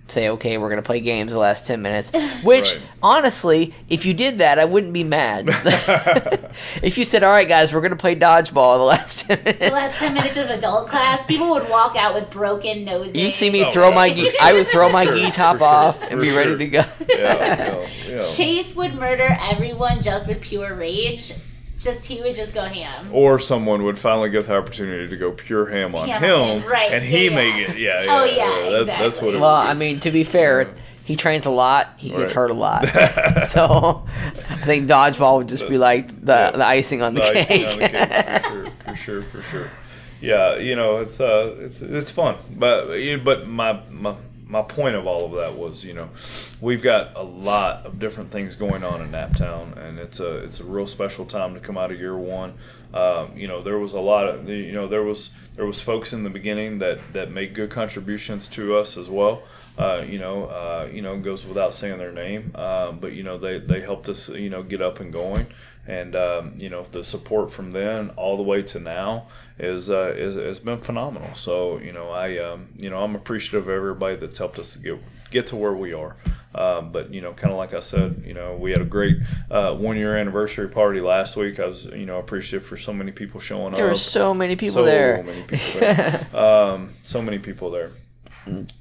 say, 0.07 0.31
okay, 0.31 0.57
we're 0.57 0.71
gonna 0.71 0.81
play 0.81 1.01
games 1.01 1.33
the 1.33 1.39
last 1.39 1.67
ten 1.67 1.83
minutes. 1.83 2.11
Which 2.43 2.73
Right. 2.73 2.83
honestly, 3.03 3.75
if 3.91 4.07
you 4.07 4.15
did 4.15 4.39
that, 4.39 4.59
I 4.59 4.65
wouldn't 4.65 4.95
be 4.95 5.05
mad. 5.05 5.45
if 6.83 6.97
you 6.97 7.05
said, 7.05 7.23
all 7.23 7.31
right, 7.31 7.47
guys, 7.47 7.75
we're 7.75 7.83
gonna 7.83 7.95
play 7.97 8.17
dodgeball 8.17 8.79
the 8.79 8.85
last 8.85 9.27
ten 9.27 9.39
minutes. 9.45 9.59
The 9.59 9.65
minutes. 9.67 9.83
last 9.83 9.99
10 9.99 10.15
minutes 10.15 10.37
of 10.39 10.49
adult 10.51 10.89
class, 10.89 11.27
people 11.27 11.51
would 11.51 11.69
walk 11.69 11.95
out 11.97 12.15
with 12.15 12.31
broken 12.31 12.85
noses. 12.87 13.17
You 13.17 13.31
see 13.31 13.51
me 13.51 13.65
Oh, 13.67 13.71
throw 13.71 13.89
yeah. 13.91 13.95
my 13.95 14.11
gi- 14.11 14.31
I 14.41 14.55
would 14.55 14.67
throw 14.67 14.89
my 14.89 15.05
For 15.05 15.15
gi 15.15 15.31
top 15.31 15.59
sure, 15.59 15.67
off 15.67 16.03
and 16.03 16.13
for 16.13 16.21
be 16.23 16.31
ready 16.31 16.57
to 16.57 16.67
go. 16.69 16.85
Yeah, 17.09 17.87
you 18.07 18.15
know. 18.15 18.21
Chase 18.21 18.75
would 18.77 18.95
murder 18.95 19.37
everyone 19.41 20.01
just 20.01 20.27
with 20.27 20.41
pure 20.41 20.75
rage. 20.75 21.35
Just 21.79 22.07
he 22.07 22.21
would 22.23 22.35
just 22.35 22.55
go 22.55 22.63
ham. 22.63 23.09
Or 23.13 23.39
someone 23.39 23.85
would 23.85 23.99
finally 23.99 24.31
get 24.31 24.47
the 24.47 24.57
opportunity 24.57 25.07
to 25.09 25.17
go 25.17 25.31
pure 25.31 25.67
ham 25.67 25.95
on 25.95 26.09
Ham 26.09 26.23
him, 26.23 26.63
on 26.65 26.69
right, 26.69 26.91
and 26.93 27.05
he 27.05 27.27
yeah, 27.27 27.35
may 27.35 27.49
yeah. 27.61 27.67
get 27.67 27.79
yeah. 27.87 28.05
Oh, 28.09 28.25
yeah, 28.25 28.35
yeah, 28.35 28.71
that- 28.79 28.87
That's 28.87 28.99
what 29.23 29.29
it 29.29 29.37
exactly. 29.37 29.41
Well, 29.41 29.61
would 29.63 29.71
I 29.71 29.75
mean, 29.75 30.01
to 30.01 30.11
be 30.11 30.25
fair, 30.25 30.75
he 31.05 31.15
trains 31.17 31.47
a 31.47 31.51
lot. 31.51 31.95
He 31.97 32.09
gets 32.11 32.21
Right. 32.21 32.31
hurt 32.33 32.51
a 32.51 32.55
lot. 32.55 32.89
so 33.47 34.05
I 34.51 34.57
think 34.65 34.89
dodgeball 34.91 35.39
would 35.39 35.49
just 35.49 35.69
be 35.69 35.79
like 35.79 36.09
the, 36.25 36.33
Yeah. 36.33 36.51
the 36.51 36.67
icing 36.67 37.01
on 37.03 37.15
the, 37.15 37.21
the 37.21 37.33
cake. 37.45 37.51
icing 37.51 37.73
on 37.73 37.79
the 37.79 37.89
cake, 37.89 38.73
for 38.85 38.95
sure, 38.95 38.95
for 38.95 38.95
sure, 38.97 39.23
for 39.23 39.43
sure. 39.43 39.71
Yeah, 40.21 40.57
you 40.57 40.75
know, 40.75 40.97
it's 40.97 41.21
uh, 41.21 41.55
it's 41.61 41.81
it's 41.81 42.11
fun, 42.11 42.37
but 42.57 42.99
you- 42.99 43.19
but 43.19 43.47
my 43.47 43.81
my 43.89 44.17
my 44.49 44.63
point 44.63 44.97
of 44.97 45.07
all 45.07 45.27
of 45.27 45.33
that 45.33 45.59
was, 45.59 45.85
you 45.85 45.93
know, 45.93 46.09
we've 46.61 46.83
got 46.83 47.15
a 47.15 47.23
lot 47.23 47.85
of 47.85 47.99
different 47.99 48.31
things 48.31 48.55
going 48.55 48.83
on 48.83 49.03
in 49.03 49.11
Naptown, 49.11 49.77
and 49.77 49.99
it's 49.99 50.21
a 50.21 50.39
it's 50.39 50.59
a 50.59 50.65
real 50.65 50.87
special 50.87 51.27
time 51.27 51.55
to 51.55 51.61
come 51.61 51.77
out 51.77 51.93
of 51.93 52.01
year 52.01 52.17
one. 52.17 52.55
Um, 52.95 53.37
you 53.37 53.47
know, 53.47 53.63
there 53.63 53.79
was 53.79 53.93
a 53.93 54.01
lot 54.01 54.27
of 54.27 54.49
you 54.49 54.73
know 54.73 54.89
there 54.89 55.03
was 55.03 55.31
there 55.55 55.67
was 55.67 55.81
folks 55.81 56.15
in 56.15 56.23
the 56.23 56.31
beginning 56.31 56.79
that 56.79 56.99
that 57.13 57.31
made 57.31 57.55
good 57.55 57.71
contributions 57.71 58.49
to 58.49 58.77
us 58.77 58.97
as 58.97 59.11
well. 59.11 59.43
Uh, 59.79 60.05
you 60.07 60.19
know, 60.19 60.45
uh, 60.47 60.89
you 60.93 61.01
know, 61.01 61.19
goes 61.19 61.47
without 61.47 61.73
saying 61.73 61.99
their 61.99 62.13
name, 62.13 62.51
um, 62.57 62.99
but 62.99 63.13
you 63.13 63.23
know 63.23 63.39
they 63.39 63.59
they 63.59 63.81
helped 63.81 64.09
us, 64.09 64.29
you 64.29 64.51
know, 64.51 64.63
get 64.63 64.83
up 64.83 64.99
and 65.01 65.13
going 65.13 65.47
and 65.87 66.15
um, 66.15 66.53
you 66.59 66.69
know 66.69 66.83
the 66.93 67.03
support 67.03 67.51
from 67.51 67.71
then 67.71 68.11
all 68.11 68.37
the 68.37 68.43
way 68.43 68.61
to 68.63 68.79
now 68.79 69.27
is 69.59 69.89
uh, 69.89 70.13
is 70.17 70.35
has 70.35 70.59
been 70.61 70.81
phenomenal. 70.81 71.35
So 71.35 71.79
you 71.79 71.93
know 71.93 72.11
I 72.11 72.37
um, 72.39 72.69
you 72.77 72.91
know 72.91 73.03
I'm 73.03 73.15
appreciative 73.15 73.69
of 73.69 73.75
everybody 73.75 74.17
that's 74.17 74.37
helped 74.39 74.59
us 74.59 74.75
to 74.75 74.79
get 74.81 74.99
get 75.31 75.47
to 75.49 75.57
where 75.57 75.73
we 75.73 75.93
are. 75.95 76.17
Um, 76.55 76.93
but 76.93 77.13
you 77.15 77.21
know, 77.21 77.33
kind 77.33 77.53
of 77.53 77.59
like 77.59 77.73
I 77.73 77.81
said, 77.81 78.23
you 78.27 78.35
know, 78.35 78.57
we 78.57 78.71
had 78.73 78.81
a 78.83 78.85
great 78.85 79.17
uh, 79.51 79.73
one 79.75 79.97
year 79.97 80.17
anniversary 80.17 80.69
party 80.69 81.01
last 81.01 81.37
week. 81.37 81.59
I 81.59 81.67
was 81.67 81.87
you 81.87 82.05
know 82.05 82.19
appreciative 82.19 82.67
for 82.67 82.77
so 82.77 82.93
many 82.93 83.13
people 83.13 83.41
showing 83.41 83.73
There 83.73 83.85
up. 83.87 83.91
were 83.93 83.95
so 83.95 84.35
many 84.35 84.57
people 84.57 84.75
so 84.75 84.85
there. 84.85 85.23
many 85.23 85.43
people 85.43 85.81
there. 85.81 86.27
um, 86.37 86.91
so 87.03 87.23
many 87.23 87.39
people 87.39 87.71
there. 87.71 87.93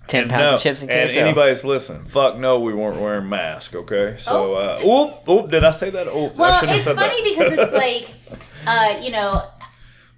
Ten 0.07 0.23
And 0.23 0.29
pounds 0.31 0.51
no, 0.51 0.55
of 0.55 0.61
chips 0.61 0.81
and 0.83 0.91
and 0.91 1.09
anybody's 1.11 1.63
listening, 1.65 2.03
fuck 2.05 2.37
no, 2.37 2.59
we 2.59 2.73
weren't 2.73 2.99
wearing 3.01 3.27
masks. 3.29 3.73
Okay, 3.75 4.15
so 4.17 4.55
Oh. 4.55 4.55
uh, 4.55 4.77
oop, 4.85 5.27
oop, 5.29 5.51
did 5.51 5.63
I 5.63 5.71
say 5.71 5.89
that? 5.89 6.07
I 6.07 6.11
Well, 6.13 6.53
shouldn't 6.59 6.69
have 6.69 6.75
it's 6.77 6.83
said 6.85 6.95
funny 6.95 7.21
that. 7.23 7.29
because 7.29 7.53
it's 7.53 7.73
like, 7.85 8.39
uh, 8.65 8.99
you 9.01 9.11
know, 9.11 9.43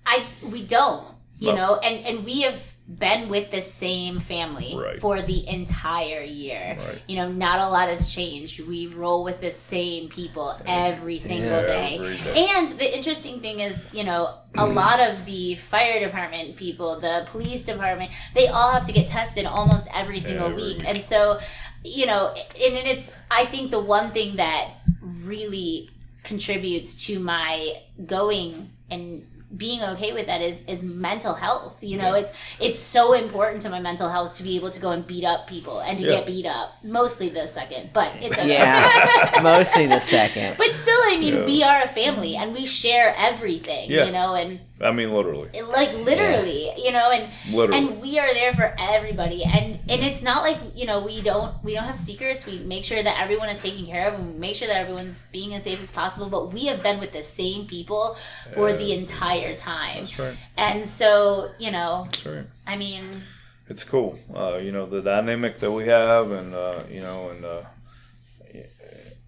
I 0.05 0.23
we 0.43 0.65
don't, 0.65 1.05
you 1.39 1.49
No. 1.53 1.55
know, 1.55 1.75
and 1.77 2.05
and 2.05 2.25
we 2.25 2.41
have 2.41 2.68
been 2.89 3.29
with 3.29 3.51
the 3.51 3.61
same 3.61 4.19
family 4.19 4.73
Right. 4.75 4.99
for 4.99 5.21
the 5.21 5.47
entire 5.47 6.23
year. 6.23 6.75
Right. 6.79 7.01
You 7.07 7.17
know, 7.17 7.29
not 7.29 7.59
a 7.59 7.69
lot 7.69 7.87
has 7.87 8.11
changed. 8.11 8.59
We 8.67 8.87
roll 8.87 9.23
with 9.23 9.41
the 9.41 9.51
same 9.51 10.09
people 10.09 10.57
every 10.65 11.19
single 11.19 11.61
Yeah, 11.61 11.67
day. 11.67 11.95
every 11.99 12.17
day. 12.17 12.47
And 12.49 12.79
the 12.79 12.97
interesting 12.97 13.41
thing 13.41 13.59
is, 13.59 13.87
you 13.93 14.03
know, 14.03 14.33
a 14.57 14.65
lot 14.81 14.99
of 14.99 15.25
the 15.25 15.53
fire 15.55 15.99
department 15.99 16.55
people, 16.55 16.99
the 16.99 17.27
police 17.29 17.61
department, 17.61 18.09
they 18.33 18.47
all 18.47 18.71
have 18.71 18.85
to 18.85 18.91
get 18.91 19.05
tested 19.05 19.45
almost 19.45 19.87
every 19.93 20.19
single 20.19 20.47
Every 20.47 20.55
week. 20.63 20.77
week. 20.79 20.87
And 20.87 21.01
so, 21.03 21.39
you 21.83 22.07
know, 22.07 22.33
and, 22.59 22.75
and 22.75 22.87
it's, 22.87 23.15
I 23.29 23.45
think 23.45 23.69
the 23.69 23.79
one 23.79 24.09
thing 24.11 24.37
that 24.37 24.67
really 25.01 25.91
contributes 26.23 27.05
to 27.05 27.19
my 27.19 27.81
going 28.05 28.71
and 28.89 29.25
being 29.57 29.81
okay 29.83 30.13
with 30.13 30.27
that 30.27 30.41
is 30.41 30.63
is 30.67 30.83
mental 30.83 31.33
health 31.33 31.77
you 31.81 31.97
know 31.97 32.13
Yeah. 32.13 32.21
it's 32.21 32.31
it's 32.59 32.79
so 32.79 33.13
important 33.13 33.61
to 33.63 33.69
my 33.69 33.79
mental 33.79 34.07
health 34.09 34.37
to 34.37 34.43
be 34.43 34.55
able 34.55 34.69
to 34.69 34.79
go 34.79 34.91
and 34.91 35.05
beat 35.07 35.25
up 35.25 35.47
people 35.47 35.79
and 35.79 35.97
to 35.97 36.03
Yeah. 36.05 36.17
get 36.17 36.27
beat 36.27 36.45
up 36.45 36.75
mostly 36.83 37.29
the 37.29 37.47
second 37.47 37.89
but 37.91 38.11
it's 38.21 38.37
okay 38.37 38.47
yeah, 38.59 39.39
mostly 39.43 39.87
the 39.87 39.99
second. 39.99 40.55
but 40.57 40.73
still 40.75 41.01
i 41.05 41.17
mean 41.19 41.33
Yeah. 41.33 41.45
we 41.45 41.63
are 41.63 41.81
a 41.81 41.87
family 41.87 42.35
and 42.35 42.53
we 42.53 42.65
share 42.67 43.15
everything 43.17 43.89
Yeah. 43.89 44.05
you 44.05 44.11
know 44.11 44.35
and 44.35 44.59
I 44.81 44.91
mean, 44.91 45.11
literally, 45.13 45.49
like 45.73 45.93
literally 45.93 46.71
you 46.77 46.91
know 46.91 47.11
and 47.11 47.29
literally. 47.53 47.77
and 47.77 48.01
we 48.01 48.17
are 48.17 48.33
there 48.33 48.53
for 48.53 48.73
everybody 48.79 49.43
and 49.43 49.79
and 49.89 50.03
it's 50.03 50.23
not 50.23 50.41
like 50.43 50.57
you 50.73 50.85
know 50.85 51.03
we 51.03 51.21
don't 51.21 51.61
we 51.63 51.73
don't 51.73 51.83
have 51.83 51.97
secrets 51.97 52.45
we 52.45 52.59
make 52.59 52.85
sure 52.85 53.03
that 53.03 53.19
everyone 53.19 53.49
is 53.49 53.61
taken 53.61 53.85
care 53.85 54.07
of 54.07 54.13
and 54.13 54.33
we 54.33 54.39
make 54.39 54.55
sure 54.55 54.67
that 54.69 54.77
everyone's 54.77 55.19
being 55.33 55.53
as 55.53 55.63
safe 55.63 55.81
as 55.81 55.91
possible 55.91 56.29
but 56.29 56.53
we 56.53 56.67
have 56.67 56.81
been 56.81 56.99
with 56.99 57.11
the 57.11 57.21
same 57.23 57.67
people 57.67 58.15
for 58.53 58.71
the 58.71 58.93
entire 58.93 59.53
time 59.55 59.97
That's 59.99 60.17
right. 60.19 60.37
and 60.55 60.87
so 60.87 61.51
you 61.59 61.71
know 61.71 62.05
That's 62.05 62.25
right. 62.25 62.45
i 62.65 62.77
mean 62.77 63.23
It's 63.67 63.83
cool. 63.83 64.17
Uh, 64.33 64.57
you 64.57 64.71
know 64.71 64.85
the 64.87 65.01
dynamic 65.01 65.59
that 65.59 65.71
we 65.71 65.85
have, 65.85 66.31
and 66.31 66.55
uh, 66.55 66.79
you 66.89 67.01
know, 67.01 67.29
and 67.29 67.45
uh, 67.45 67.61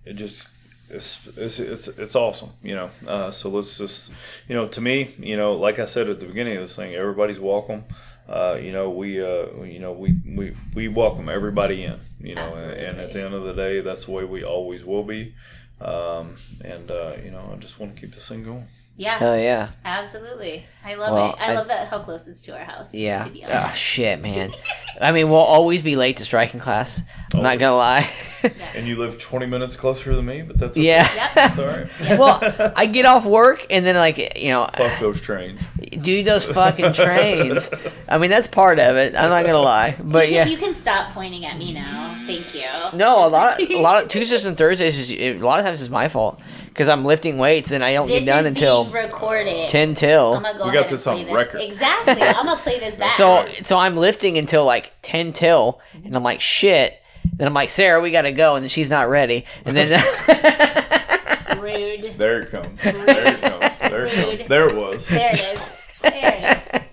it 0.06 0.14
just 0.14 0.48
it's, 0.92 1.28
it's 1.38 1.60
it's 1.60 1.88
it's 1.88 2.16
awesome. 2.16 2.52
You 2.62 2.76
know. 2.76 2.90
Uh, 3.08 3.32
so 3.32 3.50
let's 3.50 3.78
just 3.78 4.12
you 4.48 4.56
know 4.56 4.68
to 4.68 4.82
me, 4.82 5.16
you 5.20 5.38
know, 5.38 5.54
like 5.54 5.80
I 5.80 5.86
said 5.86 6.10
at 6.10 6.20
the 6.20 6.26
beginning 6.26 6.58
of 6.58 6.64
this 6.64 6.76
thing, 6.76 6.94
everybody's 6.94 7.40
welcome. 7.40 7.84
Uh, 8.28 8.58
you 8.62 8.72
know, 8.72 8.90
we 8.90 9.22
uh, 9.22 9.64
you 9.64 9.80
know 9.80 9.92
we, 9.92 10.16
we 10.26 10.56
we 10.74 10.88
welcome 10.88 11.30
everybody 11.30 11.84
in. 11.84 12.00
You 12.20 12.36
know, 12.36 12.52
and, 12.54 12.72
and 12.72 13.00
at 13.00 13.14
the 13.14 13.24
end 13.24 13.34
of 13.34 13.44
the 13.44 13.54
day, 13.54 13.82
that's 13.82 14.06
the 14.06 14.12
way 14.12 14.24
we 14.24 14.44
always 14.44 14.86
will 14.86 15.04
be. 15.04 15.34
Um, 15.80 16.36
and 16.64 16.92
uh, 16.92 17.14
you 17.24 17.32
know, 17.32 17.52
I 17.54 17.56
just 17.58 17.80
want 17.80 17.96
to 17.96 18.02
keep 18.02 18.14
this 18.14 18.28
thing 18.28 18.44
going. 18.44 18.68
Yeah 18.98 19.18
Hell 19.18 19.38
yeah. 19.38 19.70
absolutely 19.86 20.66
i 20.84 20.96
love 20.96 21.14
Well, 21.14 21.30
it 21.34 21.36
I, 21.40 21.52
I- 21.52 21.56
love 21.56 21.68
that 21.68 21.88
how 21.88 22.00
close 22.00 22.28
it's 22.28 22.42
to 22.44 22.58
our 22.58 22.64
house 22.66 22.94
Yeah. 22.94 23.24
to 23.24 23.30
be 23.30 23.46
Oh 23.48 23.70
shit, 23.76 24.22
man. 24.24 24.52
I 25.00 25.12
mean, 25.12 25.30
we'll 25.30 25.40
always 25.40 25.82
be 25.82 25.96
late 25.96 26.18
to 26.18 26.26
striking 26.26 26.60
class. 26.60 27.02
I'm 27.34 27.42
not 27.42 27.58
gonna 27.58 27.76
lie. 27.76 28.08
And 28.76 28.88
you 28.88 28.98
live 28.98 29.18
20 29.20 29.46
minutes 29.48 29.76
closer 29.76 30.16
than 30.16 30.26
me, 30.26 30.42
but 30.44 30.58
that's 30.60 30.78
okay. 30.78 30.86
yeah. 30.86 31.08
Yep. 31.16 31.34
That's 31.34 31.60
all 31.60 31.66
right. 31.66 32.20
well, 32.20 32.72
I 32.76 32.86
get 32.86 33.06
off 33.06 33.26
work 33.26 33.66
and 33.72 33.84
then 33.86 33.96
like 33.96 34.38
you 34.40 34.50
know, 34.52 34.68
Fuck 34.76 35.00
those 35.00 35.20
trains. 35.22 35.64
do 36.02 36.24
those 36.24 36.46
fucking 36.46 36.94
trains. 36.94 37.72
I 38.08 38.18
mean, 38.20 38.30
that's 38.30 38.48
part 38.48 38.80
of 38.80 38.96
it. 38.96 39.16
I'm 39.16 39.30
not 39.30 39.46
gonna 39.46 39.60
lie, 39.60 39.96
but 40.00 40.28
you, 40.30 40.36
yeah. 40.36 40.44
can, 40.44 40.52
you 40.52 40.58
can 40.58 40.74
stop 40.74 41.14
pointing 41.14 41.46
at 41.46 41.58
me 41.58 41.74
now 41.74 42.10
thank 42.28 42.54
you 42.54 42.98
No, 42.98 43.26
a 43.26 43.30
lot, 43.30 43.60
of, 43.62 43.70
a 43.70 43.78
lot 43.82 44.02
of 44.04 44.10
Tuesdays 44.14 44.46
and 44.46 44.56
Thursdays 44.58 45.00
is 45.00 45.12
a 45.12 45.34
lot 45.40 45.60
of 45.60 45.66
times 45.66 45.82
it's 45.82 45.90
my 45.90 46.08
fault 46.08 46.40
because 46.72 46.90
I'm 46.90 47.04
lifting 47.06 47.38
weights 47.38 47.72
and 47.72 47.84
I 47.84 47.94
don't 47.94 48.08
this 48.08 48.24
get 48.24 48.32
done 48.32 48.46
is 48.46 48.50
until 48.52 48.86
being 48.86 48.96
recorded 48.96 49.68
ten 49.70 49.94
till. 49.94 50.36
I'm 50.36 50.44
gonna 50.44 50.58
go 50.58 50.64
We 50.66 50.70
ahead 50.72 50.84
got 50.84 50.90
this 50.90 51.06
and 51.08 51.16
play 51.16 51.22
on 51.22 51.28
this. 51.28 51.36
record. 51.36 51.62
Exactly. 51.62 52.22
I'm 52.24 52.46
gonna 52.46 52.58
play 52.62 52.80
this 52.80 52.96
back. 52.98 53.16
So 53.18 53.46
so 53.62 53.78
I'm 53.78 53.96
lifting 53.96 54.38
until 54.38 54.66
like 54.66 54.94
ten 55.02 55.34
till, 55.34 55.80
and 56.06 56.16
I'm 56.16 56.24
like 56.24 56.42
shit. 56.42 56.98
Then 57.34 57.48
I'm 57.48 57.54
like 57.54 57.70
Sarah, 57.70 58.02
we 58.02 58.12
gotta 58.12 58.32
go, 58.32 58.56
and 58.56 58.64
then 58.64 58.70
she's 58.70 58.90
not 58.90 59.08
ready, 59.10 59.46
and 59.66 59.76
then 59.78 59.90
rude. 61.60 62.14
There 62.18 62.42
it 62.42 62.52
comes. 62.52 62.82
There 62.82 62.96
it 62.96 63.42
comes. 63.42 63.80
There 63.80 64.06
it 64.06 64.16
Rude. 64.18 64.38
comes. 64.40 64.46
There 64.50 64.70
it 64.70 64.76
was. 64.76 65.08
There 65.08 65.30
it 65.30 65.34
is. 65.34 65.78
There 66.02 66.62
it 66.74 66.84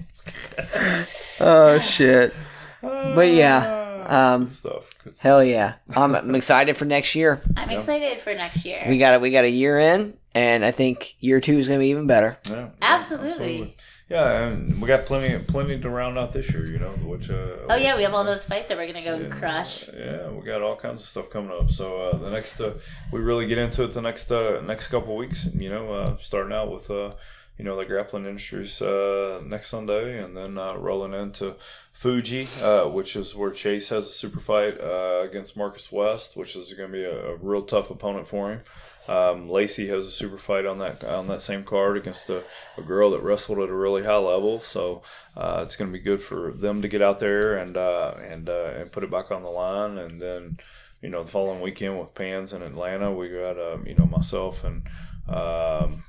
is. 0.61 1.37
oh 1.41 1.79
shit. 1.81 2.35
But 2.83 3.29
yeah, 3.29 3.98
um, 4.09 4.45
Good 4.45 4.53
stuff. 4.53 4.91
Good 5.05 5.15
stuff. 5.17 5.23
hell 5.23 5.45
yeah, 5.45 5.75
I'm, 5.95 6.15
I'm 6.15 6.35
excited 6.35 6.77
for 6.77 6.85
next 6.85 7.15
year. 7.15 7.41
I'm 7.57 7.71
excited 7.71 8.21
for 8.21 8.35
next 8.35 8.65
year. 8.65 8.85
We 8.89 8.99
got 8.99 9.15
it. 9.15 9.21
We 9.21 9.31
got 9.31 9.45
a 9.45 9.51
year 9.51 9.79
in, 9.79 10.17
and 10.35 10.65
I 10.65 10.71
think 10.71 11.15
year 11.21 11.41
two 11.41 11.59
is 11.59 11.69
gonna 11.69 11.81
be 11.81 11.89
even 11.89 12.07
better. 12.07 12.39
Yeah, 12.49 12.69
Absolutely. 12.83 13.77
Yeah, 14.09 14.47
and 14.47 14.81
we 14.81 14.89
got 14.89 15.05
plenty, 15.05 15.39
plenty 15.45 15.79
to 15.81 15.91
round 15.91 16.17
out 16.17 16.33
this 16.33 16.51
year. 16.53 16.65
You 16.67 16.79
know, 16.79 16.93
which. 16.93 17.29
Uh, 17.29 17.57
oh 17.69 17.75
yeah, 17.75 17.95
we 17.95 18.05
have 18.05 18.15
all 18.15 18.25
those 18.25 18.43
fights 18.45 18.71
that 18.71 18.79
we're 18.79 18.87
gonna 18.87 19.05
go 19.05 19.15
and 19.15 19.31
crush. 19.31 19.87
Yeah, 19.89 20.31
we 20.31 20.47
got 20.47 20.63
all 20.63 20.77
kinds 20.77 21.03
of 21.03 21.07
stuff 21.07 21.29
coming 21.29 21.51
up. 21.53 21.71
So 21.71 22.01
uh, 22.01 22.17
the 22.17 22.31
next, 22.31 22.59
uh, 22.59 22.73
we 23.13 23.21
really 23.21 23.47
get 23.47 23.59
into 23.59 23.85
it 23.85 23.93
the 23.93 24.01
next 24.01 24.31
uh, 24.33 24.63
next 24.65 24.87
couple 24.89 25.15
weeks. 25.15 25.47
You 25.55 25.69
know, 25.69 25.93
uh, 25.93 26.17
starting 26.21 26.55
out 26.55 26.73
with 26.73 26.91
uh, 26.91 27.13
you 27.59 27.65
know 27.65 27.77
the 27.77 27.85
grappling 27.85 28.25
industries 28.25 28.81
uh, 28.81 29.43
next 29.45 29.71
Sunday, 29.71 30.23
and 30.23 30.37
then 30.37 30.57
uh, 30.57 30.75
rolling 30.75 31.13
into 31.13 31.57
Fuji, 31.93 32.47
uh, 32.63 32.89
which 32.89 33.17
is 33.17 33.35
where 33.35 33.51
Chase 33.51 33.89
has 33.89 34.07
a 34.07 34.11
super 34.11 34.41
fight 34.41 34.81
uh, 34.81 35.23
against 35.25 35.57
Marcus 35.57 35.91
West, 35.91 36.37
which 36.37 36.55
is 36.55 36.73
going 36.75 36.93
to 36.93 36.97
be 36.97 37.05
a, 37.05 37.33
a 37.33 37.37
real 37.37 37.63
tough 37.63 37.91
opponent 37.91 38.29
for 38.29 38.53
him. 38.53 38.61
Um, 39.09 39.49
Lacey 39.49 39.89
has 39.89 40.07
a 40.07 40.11
super 40.11 40.37
fight 40.37 40.67
on 40.67 40.79
that 40.79 41.03
on 41.03 41.27
that 41.29 41.43
same 41.43 41.65
card 41.65 41.97
against 41.97 42.29
a, 42.31 42.45
a 42.77 42.83
girl 42.83 43.11
that 43.11 43.23
wrestled 43.23 43.59
at 43.59 43.71
a 43.71 43.75
really 43.75 44.05
high 44.05 44.19
level. 44.19 44.61
So 44.61 45.03
uh, 45.37 45.63
it's 45.65 45.77
going 45.77 45.91
to 45.91 45.99
be 45.99 46.05
good 46.05 46.23
for 46.23 46.53
them 46.53 46.83
to 46.83 46.89
get 46.89 47.03
out 47.03 47.19
there 47.19 47.57
and 47.57 47.77
uh, 47.77 48.15
and 48.23 48.49
and 48.49 48.93
put 48.93 49.03
it 49.03 49.11
back 49.11 49.31
on 49.31 49.43
the 49.43 49.49
line. 49.49 49.99
And 49.99 50.21
then 50.21 50.59
you 51.03 51.09
know 51.09 51.25
the 51.25 51.31
following 51.31 51.63
weekend 51.63 51.99
with 51.99 52.15
Pans 52.15 52.53
in 52.53 52.63
Atlanta, 52.63 53.11
we 53.11 53.31
got 53.31 53.59
um, 53.59 53.87
you 53.87 53.95
know 53.95 54.07
myself 54.07 54.63
and 54.63 54.83
um, 55.27 56.05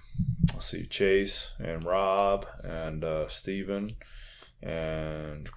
let's 0.53 0.65
see 0.67 0.85
Chase 0.85 1.53
and 1.59 1.83
Rob 1.83 2.45
and 2.63 3.03
uh, 3.03 3.27
Steven 3.27 3.91
and 4.61 5.49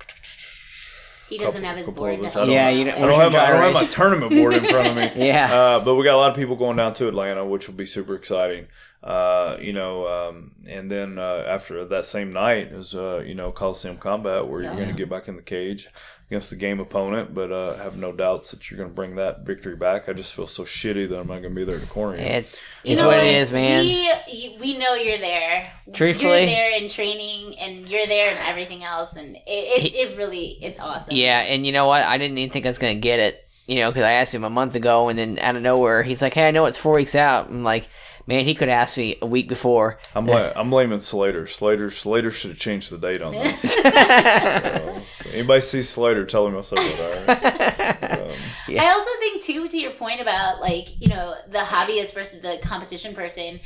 He 1.28 1.38
doesn't 1.38 1.64
have 1.64 1.76
his 1.76 1.88
board. 1.90 2.14
Couple 2.16 2.24
does 2.24 2.36
others. 2.36 2.48
he? 2.50 2.58
I 2.58 2.70
Yeah, 2.70 2.76
you 2.76 2.84
don't- 2.84 2.94
I 3.02 3.06
don't, 3.06 3.20
have 3.20 3.32
your 3.32 3.40
my, 3.42 3.46
I 3.46 3.50
don't 3.50 3.62
have 3.74 3.82
my 3.82 3.88
tournament 3.88 4.32
board 4.32 4.54
in 4.54 4.64
front 4.66 4.88
of 4.88 4.96
me. 4.96 5.10
Yeah. 5.26 5.52
Uh, 5.54 5.80
but 5.84 5.94
we 5.94 6.04
got 6.04 6.14
a 6.14 6.18
lot 6.18 6.30
of 6.30 6.36
people 6.36 6.56
going 6.56 6.76
down 6.76 6.94
to 6.94 7.08
Atlanta, 7.08 7.44
which 7.44 7.68
will 7.68 7.74
be 7.74 7.86
super 7.86 8.14
exciting. 8.14 8.66
Uh, 9.02 9.56
you 9.60 9.72
know, 9.72 10.06
um, 10.06 10.52
and 10.68 10.88
then 10.88 11.18
uh, 11.18 11.44
after 11.46 11.84
that 11.84 12.06
same 12.06 12.32
night 12.32 12.68
is 12.68 12.94
uh, 12.94 13.18
you 13.26 13.34
know 13.34 13.50
Coliseum 13.50 13.96
Combat, 13.96 14.46
where 14.46 14.62
you're 14.62 14.76
going 14.76 14.88
to 14.88 14.94
get 14.94 15.10
back 15.10 15.26
in 15.26 15.34
the 15.34 15.42
cage 15.42 15.88
against 16.28 16.50
the 16.50 16.56
game 16.56 16.78
opponent, 16.78 17.34
but 17.34 17.50
uh, 17.50 17.74
have 17.78 17.96
no 17.96 18.12
doubts 18.12 18.52
that 18.52 18.70
you're 18.70 18.78
going 18.78 18.88
to 18.88 18.94
bring 18.94 19.16
that 19.16 19.40
victory 19.44 19.74
back. 19.74 20.08
I 20.08 20.12
just 20.12 20.32
feel 20.32 20.46
so 20.46 20.62
shitty 20.62 21.08
that 21.08 21.18
I'm 21.18 21.26
not 21.26 21.40
going 21.42 21.52
to 21.52 21.54
be 21.54 21.64
there 21.64 21.80
to 21.80 21.86
corner 21.86 22.16
you. 22.16 22.22
It, 22.22 22.60
You 22.84 22.92
it's 22.92 23.00
know 23.02 23.08
what 23.08 23.18
it 23.18 23.34
is, 23.34 23.50
man. 23.50 23.84
We, 23.84 24.56
we 24.60 24.78
know 24.78 24.94
you're 24.94 25.18
there. 25.18 25.64
Truthfully- 25.92 26.38
you're 26.38 26.46
there 26.46 26.76
in 26.80 26.88
training, 26.88 27.58
and 27.58 27.88
you're 27.88 28.06
there 28.06 28.30
in 28.30 28.38
everything 28.38 28.84
else, 28.84 29.16
and 29.16 29.34
it, 29.36 29.40
it, 29.46 29.94
it 29.94 30.16
really 30.16 30.58
it's 30.62 30.78
awesome. 30.78 31.14
Yeah, 31.16 31.40
and 31.40 31.66
you 31.66 31.72
know 31.72 31.86
what? 31.88 32.04
I 32.04 32.18
didn't 32.18 32.38
even 32.38 32.52
think 32.52 32.66
I 32.66 32.68
was 32.68 32.78
gonna 32.78 32.94
get 32.94 33.18
it. 33.18 33.40
You 33.66 33.76
know, 33.76 33.90
because 33.90 34.02
I 34.04 34.12
asked 34.12 34.34
him 34.34 34.42
a 34.42 34.50
month 34.50 34.74
ago, 34.74 35.08
and 35.08 35.16
then 35.18 35.38
out 35.38 35.54
of 35.54 35.62
nowhere, 35.62 36.02
he's 36.02 36.20
like, 36.20 36.34
"Hey, 36.34 36.48
I 36.48 36.50
know 36.50 36.66
it's 36.66 36.76
four 36.78 36.94
weeks 36.94 37.14
out." 37.14 37.48
I'm 37.48 37.62
like, 37.62 37.88
"Man, 38.26 38.44
he 38.44 38.54
could 38.54 38.68
have 38.68 38.82
asked 38.82 38.98
me 38.98 39.16
a 39.20 39.26
week 39.26 39.48
before." 39.48 39.98
I'm 40.14 40.24
bla- 40.24 40.52
I'm 40.54 40.70
blaming 40.70 41.00
Slater. 41.00 41.46
Slater 41.46 41.90
Slater 41.90 42.30
should 42.30 42.50
have 42.50 42.58
changed 42.58 42.90
the 42.90 42.98
date 42.98 43.22
on 43.22 43.32
this. 43.32 43.76
Uh, 43.76 45.00
so 45.22 45.30
anybody 45.32 45.60
see 45.60 45.82
Slater, 45.82 46.24
tell 46.24 46.46
him 46.46 46.56
I 46.58 46.60
said 46.60 46.78
that. 46.78 48.20
All 48.20 48.26
right. 48.26 48.78
I 48.78 48.92
also 48.92 49.10
think 49.18 49.42
too, 49.42 49.68
to 49.68 49.78
your 49.78 49.92
point 49.92 50.20
about 50.20 50.60
like 50.60 51.00
you 51.00 51.08
know 51.08 51.34
the 51.48 51.58
hobbyist 51.58 52.14
versus 52.14 52.42
the 52.42 52.58
competition 52.62 53.14
person, 53.14 53.60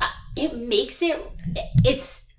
uh, 0.00 0.08
it 0.36 0.56
makes 0.56 1.02
it 1.02 1.20
it's 1.84 2.33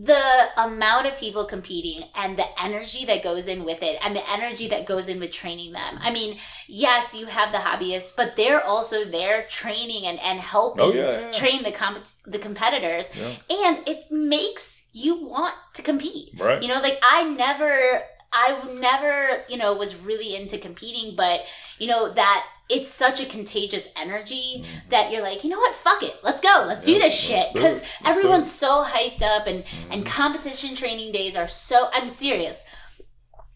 the 0.00 0.46
amount 0.56 1.06
of 1.08 1.16
people 1.18 1.44
competing 1.44 2.04
and 2.14 2.36
the 2.36 2.44
energy 2.62 3.04
that 3.04 3.20
goes 3.20 3.48
in 3.48 3.64
with 3.64 3.82
it 3.82 3.98
and 4.00 4.14
the 4.14 4.30
energy 4.30 4.68
that 4.68 4.86
goes 4.86 5.08
in 5.08 5.18
with 5.18 5.32
training 5.32 5.72
them. 5.72 5.98
I 6.00 6.12
mean, 6.12 6.38
yes, 6.68 7.16
you 7.16 7.26
have 7.26 7.50
the 7.50 7.58
hobbyists, 7.58 8.14
but 8.16 8.36
they're 8.36 8.64
also 8.64 9.04
there 9.04 9.42
training 9.48 10.06
and, 10.06 10.20
and 10.20 10.38
helping 10.38 10.84
Oh, 10.84 10.92
yeah, 10.92 11.20
yeah. 11.20 11.30
train 11.32 11.64
the 11.64 11.72
comp- 11.72 12.06
the 12.24 12.38
competitors. 12.38 13.10
Yeah. 13.18 13.66
And 13.66 13.88
it 13.88 14.08
makes 14.12 14.84
you 14.92 15.26
want 15.26 15.54
to 15.74 15.82
compete. 15.82 16.30
Right. 16.38 16.62
You 16.62 16.68
know, 16.68 16.80
like 16.80 17.00
I 17.02 17.24
never 17.24 18.02
I 18.32 18.62
never, 18.78 19.42
you 19.48 19.56
know, 19.56 19.74
was 19.74 19.96
really 19.96 20.36
into 20.36 20.58
competing, 20.58 21.16
but 21.16 21.40
you 21.78 21.88
know 21.88 22.12
that 22.12 22.44
it's 22.68 22.90
such 22.90 23.20
a 23.20 23.26
contagious 23.26 23.92
energy 23.96 24.64
that 24.90 25.10
you're 25.10 25.22
like, 25.22 25.42
you 25.42 25.50
know 25.50 25.58
what, 25.58 25.74
fuck 25.74 26.02
it, 26.02 26.16
let's 26.22 26.40
go, 26.40 26.64
let's 26.66 26.80
do 26.82 26.92
Mm-hmm. 26.92 27.00
This 27.02 27.14
shit, 27.14 27.46
do 27.52 27.60
because 27.60 27.80
do 27.80 27.86
everyone's 28.04 28.46
it. 28.46 28.50
so 28.50 28.84
hyped 28.84 29.22
up, 29.22 29.46
and 29.46 29.64
Mm-hmm. 29.64 29.92
and 29.92 30.06
competition 30.06 30.74
training 30.74 31.12
days 31.12 31.36
are 31.36 31.48
so. 31.48 31.88
I'm 31.92 32.08
serious. 32.08 32.64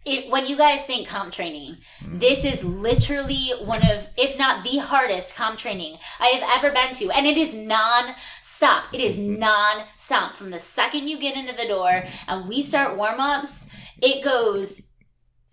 It, 0.04 0.32
when 0.32 0.46
you 0.46 0.56
guys 0.56 0.84
think 0.84 1.06
comp 1.06 1.32
training, 1.32 1.76
Mm-hmm. 2.02 2.18
this 2.18 2.44
is 2.44 2.64
literally 2.64 3.50
one 3.62 3.88
of, 3.88 4.08
if 4.16 4.36
not 4.36 4.64
the 4.64 4.78
hardest 4.78 5.36
comp 5.36 5.58
training 5.58 5.98
I 6.18 6.28
have 6.28 6.58
ever 6.58 6.74
been 6.74 6.92
to. 6.96 7.10
And 7.16 7.24
it 7.26 7.36
is 7.36 7.54
non 7.54 8.14
stop. 8.40 8.86
It 8.92 9.00
is 9.00 9.14
Mm-hmm. 9.14 9.38
non 9.38 9.84
stop. 9.96 10.34
From 10.34 10.50
the 10.50 10.58
second 10.58 11.06
you 11.08 11.18
get 11.20 11.36
into 11.36 11.54
the 11.54 11.68
door 11.68 12.02
and 12.26 12.48
we 12.48 12.62
start 12.62 12.96
warm 12.96 13.20
ups, 13.20 13.68
it 14.00 14.24
goes 14.24 14.88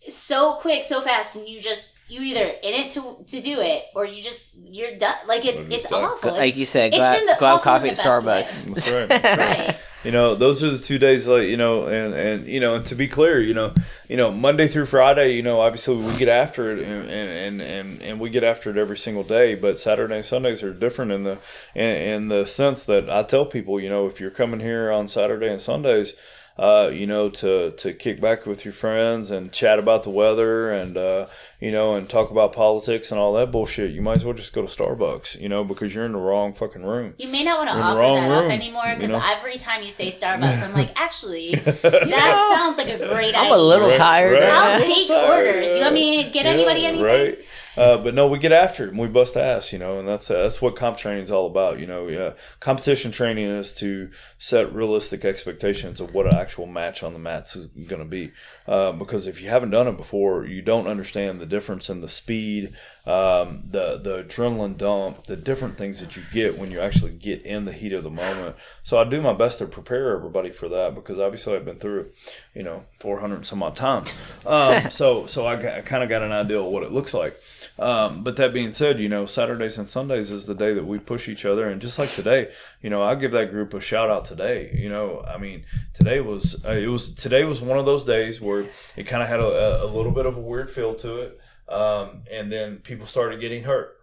so 0.08 0.54
quick, 0.56 0.84
so 0.84 1.02
fast, 1.02 1.36
and 1.36 1.48
you 1.48 1.62
just, 1.62 1.94
you 2.10 2.22
either 2.22 2.44
in 2.44 2.74
it 2.74 2.90
to 2.92 3.24
to 3.28 3.42
do 3.42 3.62
it 3.62 3.86
or 3.96 4.06
you 4.06 4.22
just 4.22 4.50
you're 4.56 4.98
done. 4.98 5.16
Like 5.28 5.46
it's 5.46 5.62
it's 5.64 5.76
just 5.76 5.90
done. 5.90 6.04
awful. 6.04 6.32
like 6.32 6.56
you 6.56 6.66
said, 6.66 6.94
it's 6.94 6.98
go 6.98 7.04
out, 7.04 7.40
go 7.40 7.46
out 7.46 7.62
coffee 7.62 7.90
at 7.90 7.98
the 7.98 8.04
best 8.04 8.26
way. 8.26 8.34
Starbucks. 8.34 8.74
That's 8.74 8.92
right. 8.92 9.08
That's 9.08 9.24
right. 9.38 9.60
Right. 9.68 9.80
You 10.04 10.12
know, 10.12 10.34
those 10.34 10.64
are 10.64 10.72
the 10.72 10.78
two 10.78 10.98
days, 10.98 11.28
like 11.28 11.48
you 11.48 11.58
know, 11.58 11.88
and 11.88 12.14
and 12.14 12.48
you 12.48 12.62
know, 12.62 12.76
and 12.76 12.86
to 12.86 12.96
be 12.96 13.08
clear, 13.08 13.42
you 13.42 13.54
know, 13.54 13.74
you 14.08 14.16
know, 14.16 14.32
Monday 14.32 14.68
through 14.68 14.86
Friday, 14.86 15.34
you 15.34 15.44
know, 15.44 15.60
obviously 15.60 15.98
we 15.98 16.16
get 16.16 16.30
after 16.30 16.72
it, 16.72 16.80
and 16.80 17.10
and 17.10 17.62
and, 17.62 18.02
and 18.02 18.20
we 18.20 18.30
get 18.30 18.44
after 18.44 18.70
it 18.70 18.78
every 18.78 18.98
single 18.98 19.24
day. 19.24 19.56
But 19.56 19.78
Saturday 19.78 20.16
and 20.16 20.26
Sundays 20.26 20.64
are 20.64 20.74
different 20.74 21.12
in 21.12 21.24
the 21.24 21.38
in, 21.76 21.84
in 21.84 22.28
the 22.30 22.46
sense 22.46 22.84
that 22.86 23.10
I 23.10 23.24
tell 23.24 23.46
people, 23.46 23.78
you 23.78 23.90
know, 23.90 24.08
if 24.08 24.22
you're 24.22 24.32
coming 24.32 24.62
here 24.62 24.90
on 24.90 25.08
Saturday 25.08 25.52
and 25.52 25.62
Sundays. 25.62 26.16
Uh, 26.60 26.90
you 26.90 27.08
know, 27.08 27.30
to, 27.30 27.72
to 27.72 27.94
kick 27.94 28.20
back 28.20 28.46
with 28.46 28.66
your 28.66 28.74
friends 28.74 29.32
and 29.32 29.50
chat 29.54 29.80
about 29.80 30.04
the 30.04 30.10
weather 30.10 30.70
and, 30.70 30.98
uh, 30.98 31.26
you 31.62 31.72
know, 31.72 31.94
and 31.96 32.10
talk 32.10 32.30
about 32.32 32.52
politics 32.52 33.12
and 33.12 33.20
all 33.20 33.32
that 33.32 33.50
bullshit, 33.50 33.92
you 33.92 34.02
might 34.02 34.18
as 34.18 34.26
well 34.26 34.34
just 34.34 34.52
go 34.52 34.62
to 34.62 34.68
Starbucks, 34.68 35.40
you 35.40 35.48
know, 35.48 35.64
because 35.64 35.96
you're 35.96 36.04
in 36.06 36.12
the 36.12 36.18
wrong 36.20 36.54
fucking 36.54 36.84
room. 36.84 37.14
You 37.18 37.30
may 37.30 37.46
not 37.46 37.60
want 37.60 37.70
to 37.70 37.76
You're 37.78 37.82
in 37.82 37.86
the 37.86 37.92
offer 37.92 38.00
wrong 38.02 38.30
that 38.30 38.32
up 38.36 38.42
room, 38.44 38.52
anymore 38.52 38.88
you 38.88 38.96
because 38.96 39.12
know? 39.12 39.24
every 39.24 39.58
time 39.58 39.84
you 39.84 39.92
say 39.92 40.08
Starbucks, 40.12 40.62
I'm 40.62 40.74
like, 40.74 40.92
actually, 41.00 41.56
that 41.56 42.52
sounds 42.54 42.78
like 42.78 42.90
a 42.90 42.98
great 43.08 43.36
idea. 43.36 43.40
I'm 43.40 43.54
a 43.54 43.58
little 43.58 43.94
tired. 43.94 44.34
right. 44.34 44.42
now. 44.42 44.62
I'll 44.74 44.80
take 44.94 45.08
Tired, 45.08 45.48
orders. 45.48 45.74
You 45.74 45.80
want 45.80 45.94
me 45.94 46.24
to 46.26 46.30
get 46.30 46.44
Yeah, 46.46 46.52
anybody 46.52 46.86
anything? 46.86 47.06
Right. 47.06 47.38
Uh, 47.80 47.98
but 47.98 48.14
no, 48.14 48.28
we 48.28 48.38
get 48.38 48.52
after 48.52 48.84
it 48.84 48.90
and 48.90 49.00
we 49.00 49.08
bust 49.08 49.38
ass, 49.38 49.72
you 49.72 49.80
know, 49.80 50.00
and 50.00 50.08
that's 50.08 50.30
uh, 50.30 50.44
that's 50.44 50.62
what 50.62 50.76
comp 50.76 50.98
training 50.98 51.24
is 51.24 51.32
all 51.32 51.48
about. 51.48 51.80
You 51.80 51.88
know, 51.88 52.10
yeah, 52.10 52.34
competition 52.60 53.10
training 53.12 53.48
is 53.48 53.72
to 53.76 54.10
set 54.38 54.74
realistic 54.74 55.24
expectations 55.24 56.02
of 56.02 56.14
what 56.14 56.26
an 56.26 56.36
actual 56.36 56.66
match 56.66 57.04
on 57.04 57.14
the 57.14 57.20
mats 57.20 57.56
is 57.56 57.68
going 57.68 58.02
to 58.02 58.08
be. 58.08 58.32
Uh, 58.68 58.92
because 58.92 59.28
if 59.28 59.42
you 59.42 59.50
haven't 59.50 59.70
done 59.70 59.88
it 59.88 59.96
before, 59.96 60.46
you 60.46 60.62
don't 60.62 60.88
understand 60.88 61.40
the 61.40 61.46
difference 61.46 61.90
in 61.90 62.02
the 62.02 62.10
speed, 62.10 62.74
um, 63.10 63.64
the 63.66 63.98
the 63.98 64.24
adrenaline 64.24 64.78
dump, 64.78 65.26
the 65.26 65.36
different 65.36 65.78
things 65.78 66.00
that 66.00 66.16
you 66.16 66.22
get 66.32 66.60
when 66.60 66.70
you 66.70 66.80
actually 66.80 67.12
get 67.12 67.42
in 67.42 67.66
the 67.66 67.74
heat 67.74 67.92
of 67.92 68.04
the 68.04 68.10
moment. 68.10 68.56
So 68.84 69.00
I 69.00 69.04
do 69.04 69.20
my 69.20 69.34
best 69.34 69.58
to 69.60 69.66
prepare 69.66 70.16
everybody 70.16 70.52
for 70.52 70.70
that 70.70 70.94
because 70.94 71.18
obviously 71.18 71.56
I've 71.56 71.66
been 71.66 71.80
through 71.80 72.12
you 72.60 72.64
know, 72.64 72.84
400 73.00 73.46
some 73.46 73.64
odd 73.64 73.76
times. 73.76 74.20
Um, 74.46 74.90
so 74.92 75.28
so 75.28 75.46
I, 75.46 75.78
I 75.78 75.82
kind 75.82 76.04
of 76.04 76.10
got 76.10 76.22
an 76.22 76.32
idea 76.32 76.60
of 76.60 76.66
what 76.66 76.84
it 76.84 76.92
looks 76.92 77.14
like. 77.14 77.40
Um, 77.78 78.24
but 78.24 78.36
that 78.36 78.52
being 78.52 78.74
said, 78.74 79.00
you 79.00 79.08
know, 79.08 79.26
Saturdays 79.26 79.78
and 79.78 79.90
Sundays 79.90 80.32
is 80.32 80.46
the 80.46 80.56
day 80.56 80.74
that 80.74 80.86
we 80.86 81.00
push 81.00 81.30
each 81.30 81.46
other, 81.46 81.70
and 81.70 81.80
just 81.80 81.98
like 81.98 82.10
today, 82.10 82.52
you 82.82 82.90
know, 82.90 83.02
I'll 83.02 83.16
give 83.16 83.32
that 83.32 83.52
group 83.52 83.74
a 83.74 83.80
shout 83.80 84.10
out 84.10 84.26
today. 84.26 84.72
You 84.74 84.90
know, 84.90 85.24
I 85.26 85.38
mean, 85.38 85.64
today 85.94 86.20
was 86.20 86.66
uh, 86.66 86.72
it 86.72 86.88
was 86.88 87.14
today 87.16 87.46
was 87.46 87.62
one 87.62 87.78
of 87.78 87.86
those 87.86 88.04
days 88.04 88.42
where 88.42 88.66
it 88.98 89.04
kind 89.04 89.24
of 89.24 89.30
had 89.30 89.40
a, 89.40 89.84
a 89.84 89.88
little 89.88 90.12
bit 90.12 90.26
of 90.26 90.36
a 90.36 90.42
weird 90.42 90.70
feel 90.70 90.94
to 90.96 91.22
it, 91.22 91.39
um, 91.70 92.24
and 92.32 92.52
then 92.52 92.78
people 92.78 93.06
started 93.06 93.40
getting 93.40 93.64
hurt, 93.64 93.98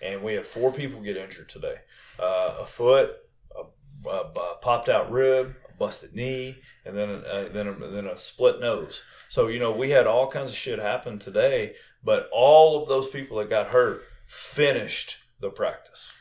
and 0.00 0.22
we 0.22 0.34
had 0.34 0.46
four 0.46 0.72
people 0.72 1.00
get 1.00 1.16
injured 1.16 1.48
today, 1.48 1.76
uh, 2.18 2.56
a 2.60 2.66
foot, 2.66 3.10
a, 3.56 4.08
a, 4.08 4.30
a 4.30 4.56
popped 4.60 4.88
out 4.88 5.10
rib, 5.10 5.54
a 5.68 5.76
busted 5.76 6.14
knee, 6.14 6.58
and 6.84 6.96
then 6.96 7.08
a, 7.10 7.48
then 7.48 7.68
a, 7.68 7.74
then 7.88 8.06
a 8.06 8.16
split 8.16 8.60
nose. 8.60 9.04
So 9.28 9.48
you 9.48 9.58
know, 9.58 9.72
we 9.72 9.90
had 9.90 10.06
all 10.06 10.28
kinds 10.28 10.50
of 10.50 10.56
shit 10.56 10.78
happen 10.78 11.18
today, 11.18 11.74
but 12.02 12.28
all 12.32 12.80
of 12.80 12.88
those 12.88 13.08
people 13.08 13.38
that 13.38 13.50
got 13.50 13.68
hurt 13.68 14.02
finished 14.26 15.18
the 15.40 15.50
practice. 15.50 16.12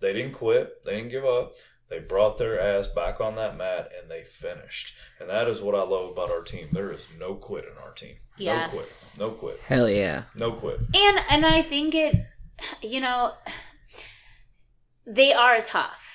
They 0.00 0.12
didn't 0.12 0.32
quit. 0.32 0.84
They 0.84 0.96
didn't 0.96 1.10
give 1.10 1.24
up. 1.24 1.54
They 1.88 2.00
brought 2.00 2.38
their 2.38 2.58
ass 2.58 2.88
back 2.88 3.20
on 3.20 3.36
that 3.36 3.56
mat 3.56 3.90
and 4.00 4.10
they 4.10 4.24
finished. 4.24 4.94
And 5.20 5.30
that 5.30 5.48
is 5.48 5.60
what 5.62 5.74
I 5.74 5.82
love 5.82 6.10
about 6.10 6.30
our 6.30 6.42
team. 6.42 6.68
There 6.72 6.90
is 6.90 7.08
no 7.18 7.34
quit 7.34 7.64
in 7.64 7.78
our 7.82 7.92
team. 7.92 8.16
Yeah. 8.36 8.66
No 8.66 8.68
quit. 8.72 8.92
No 9.18 9.30
quit. 9.30 9.60
Hell 9.68 9.88
yeah. 9.88 10.24
No 10.34 10.52
quit. 10.52 10.78
And 10.94 11.18
and 11.30 11.46
I 11.46 11.62
think 11.62 11.94
it, 11.94 12.26
you 12.82 13.00
know, 13.00 13.32
they 15.06 15.32
are 15.32 15.60
tough. 15.60 16.13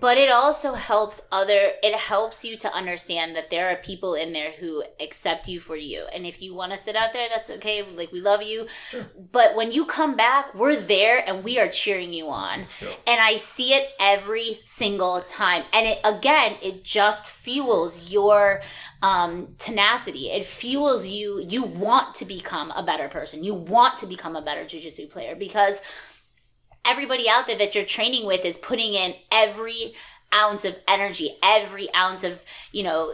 But 0.00 0.16
it 0.16 0.30
also 0.30 0.74
helps 0.74 1.28
other 1.30 1.72
it 1.82 1.94
helps 1.94 2.44
you 2.44 2.56
to 2.56 2.72
understand 2.74 3.36
that 3.36 3.50
there 3.50 3.68
are 3.68 3.76
people 3.76 4.14
in 4.14 4.32
there 4.32 4.52
who 4.52 4.82
accept 4.98 5.46
you 5.46 5.60
for 5.60 5.76
you. 5.76 6.06
And 6.14 6.26
if 6.26 6.40
you 6.40 6.54
want 6.54 6.72
to 6.72 6.78
sit 6.78 6.96
out 6.96 7.12
there, 7.12 7.28
that's 7.28 7.50
okay. 7.50 7.82
Like 7.82 8.10
we 8.10 8.20
love 8.20 8.42
you. 8.42 8.66
sure. 8.88 9.06
But 9.30 9.54
when 9.54 9.72
you 9.72 9.84
come 9.84 10.16
back, 10.16 10.54
we're 10.54 10.80
there 10.80 11.22
and 11.26 11.44
we 11.44 11.58
are 11.58 11.68
cheering 11.68 12.12
you 12.12 12.28
on. 12.28 12.64
And 13.06 13.20
I 13.20 13.36
see 13.36 13.74
it 13.74 13.90
every 14.00 14.60
single 14.64 15.20
time. 15.20 15.64
And 15.72 15.86
it 15.86 16.00
again, 16.02 16.56
it 16.62 16.82
just 16.82 17.26
fuels 17.26 18.10
your 18.10 18.62
um, 19.02 19.54
tenacity. 19.58 20.30
It 20.30 20.44
fuels 20.44 21.06
you. 21.06 21.44
You 21.46 21.62
want 21.62 22.14
to 22.16 22.24
become 22.24 22.70
a 22.72 22.82
better 22.82 23.08
person. 23.08 23.44
You 23.44 23.54
want 23.54 23.98
to 23.98 24.06
become 24.06 24.36
a 24.36 24.42
better 24.42 24.64
jujitsu 24.64 25.10
player 25.10 25.34
because 25.34 25.80
everybody 26.84 27.28
out 27.28 27.46
there 27.46 27.58
that 27.58 27.74
you're 27.74 27.84
training 27.84 28.26
with 28.26 28.44
is 28.44 28.56
putting 28.56 28.94
in 28.94 29.14
every 29.30 29.94
ounce 30.32 30.64
of 30.64 30.78
energy, 30.86 31.36
every 31.42 31.92
ounce 31.94 32.24
of, 32.24 32.44
you 32.72 32.82
know, 32.82 33.12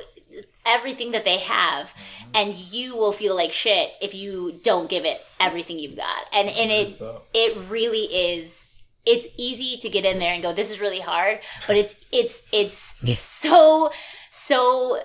everything 0.64 1.12
that 1.12 1.24
they 1.24 1.38
have. 1.38 1.86
Mm-hmm. 1.88 2.30
And 2.34 2.54
you 2.54 2.96
will 2.96 3.12
feel 3.12 3.34
like 3.34 3.52
shit 3.52 3.92
if 4.00 4.14
you 4.14 4.60
don't 4.62 4.90
give 4.90 5.04
it 5.04 5.24
everything 5.40 5.78
you've 5.78 5.96
got. 5.96 6.24
And 6.32 6.48
and 6.48 6.70
it 6.70 7.00
it 7.32 7.70
really 7.70 8.04
is 8.04 8.72
it's 9.04 9.28
easy 9.38 9.78
to 9.78 9.88
get 9.88 10.04
in 10.04 10.18
there 10.18 10.34
and 10.34 10.42
go 10.42 10.52
this 10.52 10.70
is 10.70 10.80
really 10.80 11.00
hard, 11.00 11.40
but 11.66 11.76
it's 11.76 12.04
it's 12.12 12.46
it's 12.52 12.76
so 12.76 13.90
so 14.30 15.00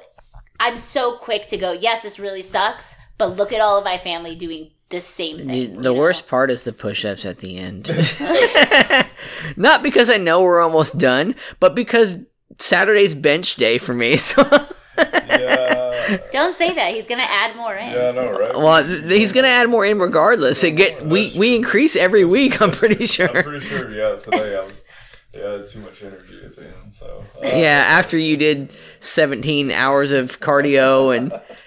I'm 0.60 0.78
so 0.78 1.14
quick 1.14 1.48
to 1.48 1.58
go, 1.58 1.72
yes, 1.72 2.04
this 2.04 2.20
really 2.20 2.44
sucks, 2.44 2.96
but 3.18 3.36
look 3.36 3.52
at 3.52 3.62
all 3.62 3.80
of 3.80 3.86
my 3.86 3.98
family 3.98 4.36
doing 4.36 4.72
the 4.92 5.02
same 5.02 5.38
thing. 5.38 5.48
The, 5.78 5.82
the 5.84 5.94
worst 5.94 6.28
part 6.28 6.52
is 6.52 6.64
the 6.64 6.74
push 6.74 7.04
ups 7.06 7.26
at 7.26 7.40
the 7.40 7.58
end. 7.58 7.90
Not 9.58 9.82
because 9.84 10.10
I 10.10 10.18
know 10.18 10.42
we're 10.44 10.62
almost 10.62 10.98
done, 10.98 11.36
but 11.60 11.74
because 11.76 12.20
Saturday's 12.60 13.16
bench 13.16 13.56
day 13.56 13.78
for 13.78 13.94
me. 13.94 14.18
So 14.98 15.08
yeah, 15.30 16.18
Don't 16.32 16.54
say 16.54 16.74
that. 16.76 16.94
He's 16.94 17.08
gonna 17.08 17.24
add 17.24 17.56
more 17.56 17.74
in. 17.74 17.92
yeah, 17.92 18.10
I 18.10 18.12
know, 18.12 18.38
right? 18.38 18.56
Well, 18.56 18.84
he's 18.84 19.34
gonna 19.34 19.48
add 19.48 19.70
more 19.70 19.86
in 19.86 19.98
regardless. 20.00 20.64
It 20.64 20.72
get 20.76 21.04
we 21.06 21.34
we 21.36 21.56
increase 21.56 21.96
every 21.96 22.24
week. 22.26 22.62
I'm 22.62 22.70
pretty 22.72 23.06
sure. 23.06 23.28
I'm 23.30 23.34
sure. 23.34 23.44
pretty 23.44 23.66
sure. 23.66 23.92
Yeah, 23.92 24.20
today 24.20 24.58
I 24.58 24.64
was. 24.66 24.82
Yeah, 25.34 25.66
too 25.66 25.80
much 25.80 26.04
energy 26.04 26.42
at 26.44 26.56
the 26.56 26.66
end. 26.66 26.94
So 26.94 27.24
uh, 27.38 27.48
Yeah, 27.48 27.84
after 27.88 28.18
you 28.18 28.36
did 28.36 28.76
17 29.00 29.72
hours 29.72 30.12
of 30.12 30.40
cardio 30.42 31.16
and 31.16 31.32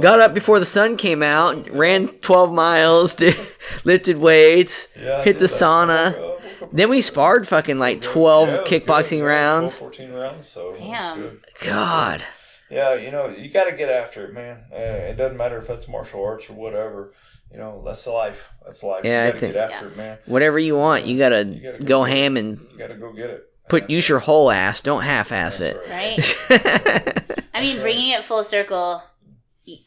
got 0.00 0.18
up 0.20 0.34
before 0.34 0.58
the 0.58 0.66
sun 0.66 0.96
came 0.96 1.22
out, 1.22 1.68
ran 1.70 2.08
12 2.08 2.52
miles, 2.52 3.14
did, 3.20 3.36
lifted 3.84 4.18
weights, 4.18 4.88
yeah, 5.00 5.22
hit 5.24 5.34
the 5.38 5.46
that. 5.46 5.50
sauna. 5.50 6.30
Then 6.72 6.88
we 6.90 7.00
sparred 7.00 7.46
fucking 7.46 7.78
like 7.78 8.00
12 8.00 8.48
Yeah, 8.48 8.58
kickboxing 8.62 9.18
good. 9.20 9.26
Rounds. 9.26 9.78
12, 9.78 9.94
14 9.96 10.12
rounds. 10.12 10.48
So 10.48 10.72
Damn. 10.74 11.20
good. 11.20 11.40
God. 11.62 12.24
Yeah, 12.70 12.94
you 12.94 13.10
know, 13.12 13.28
you 13.28 13.50
got 13.50 13.64
to 13.64 13.72
get 13.76 13.88
after 13.90 14.24
it, 14.26 14.32
man. 14.34 14.64
Uh, 14.72 14.76
it 14.76 15.16
doesn't 15.16 15.36
matter 15.36 15.58
if 15.58 15.68
it's 15.70 15.86
martial 15.86 16.24
arts 16.24 16.48
or 16.50 16.54
whatever. 16.54 17.12
You 17.52 17.58
know, 17.58 17.82
that's 17.84 18.02
the 18.04 18.10
life. 18.10 18.48
That's 18.64 18.82
life. 18.82 19.04
Yeah, 19.04 19.22
I 19.22 19.26
you 19.26 19.32
got 19.32 19.34
to 19.34 19.38
think- 19.40 19.52
get 19.52 19.70
after 19.72 19.86
it, 19.88 19.96
man. 19.96 20.18
Whatever 20.26 20.58
you 20.58 20.76
want, 20.76 21.04
you 21.06 21.18
gotta 21.18 21.44
gotta 21.44 21.78
go 21.78 21.84
go 21.86 22.04
ham 22.04 22.36
and 22.36 22.58
You 22.72 22.78
got 22.78 22.88
to 22.88 22.94
go 22.96 23.12
get 23.12 23.30
it. 23.30 23.44
put 23.68 23.88
use 23.90 24.08
your 24.08 24.18
whole 24.20 24.50
ass. 24.50 24.80
Don't 24.80 25.02
half-ass 25.02 25.60
it. 25.60 25.76
Right? 25.88 27.34
I 27.54 27.60
mean, 27.60 27.80
bringing 27.80 28.10
it 28.10 28.24
full 28.24 28.42
circle, 28.42 29.02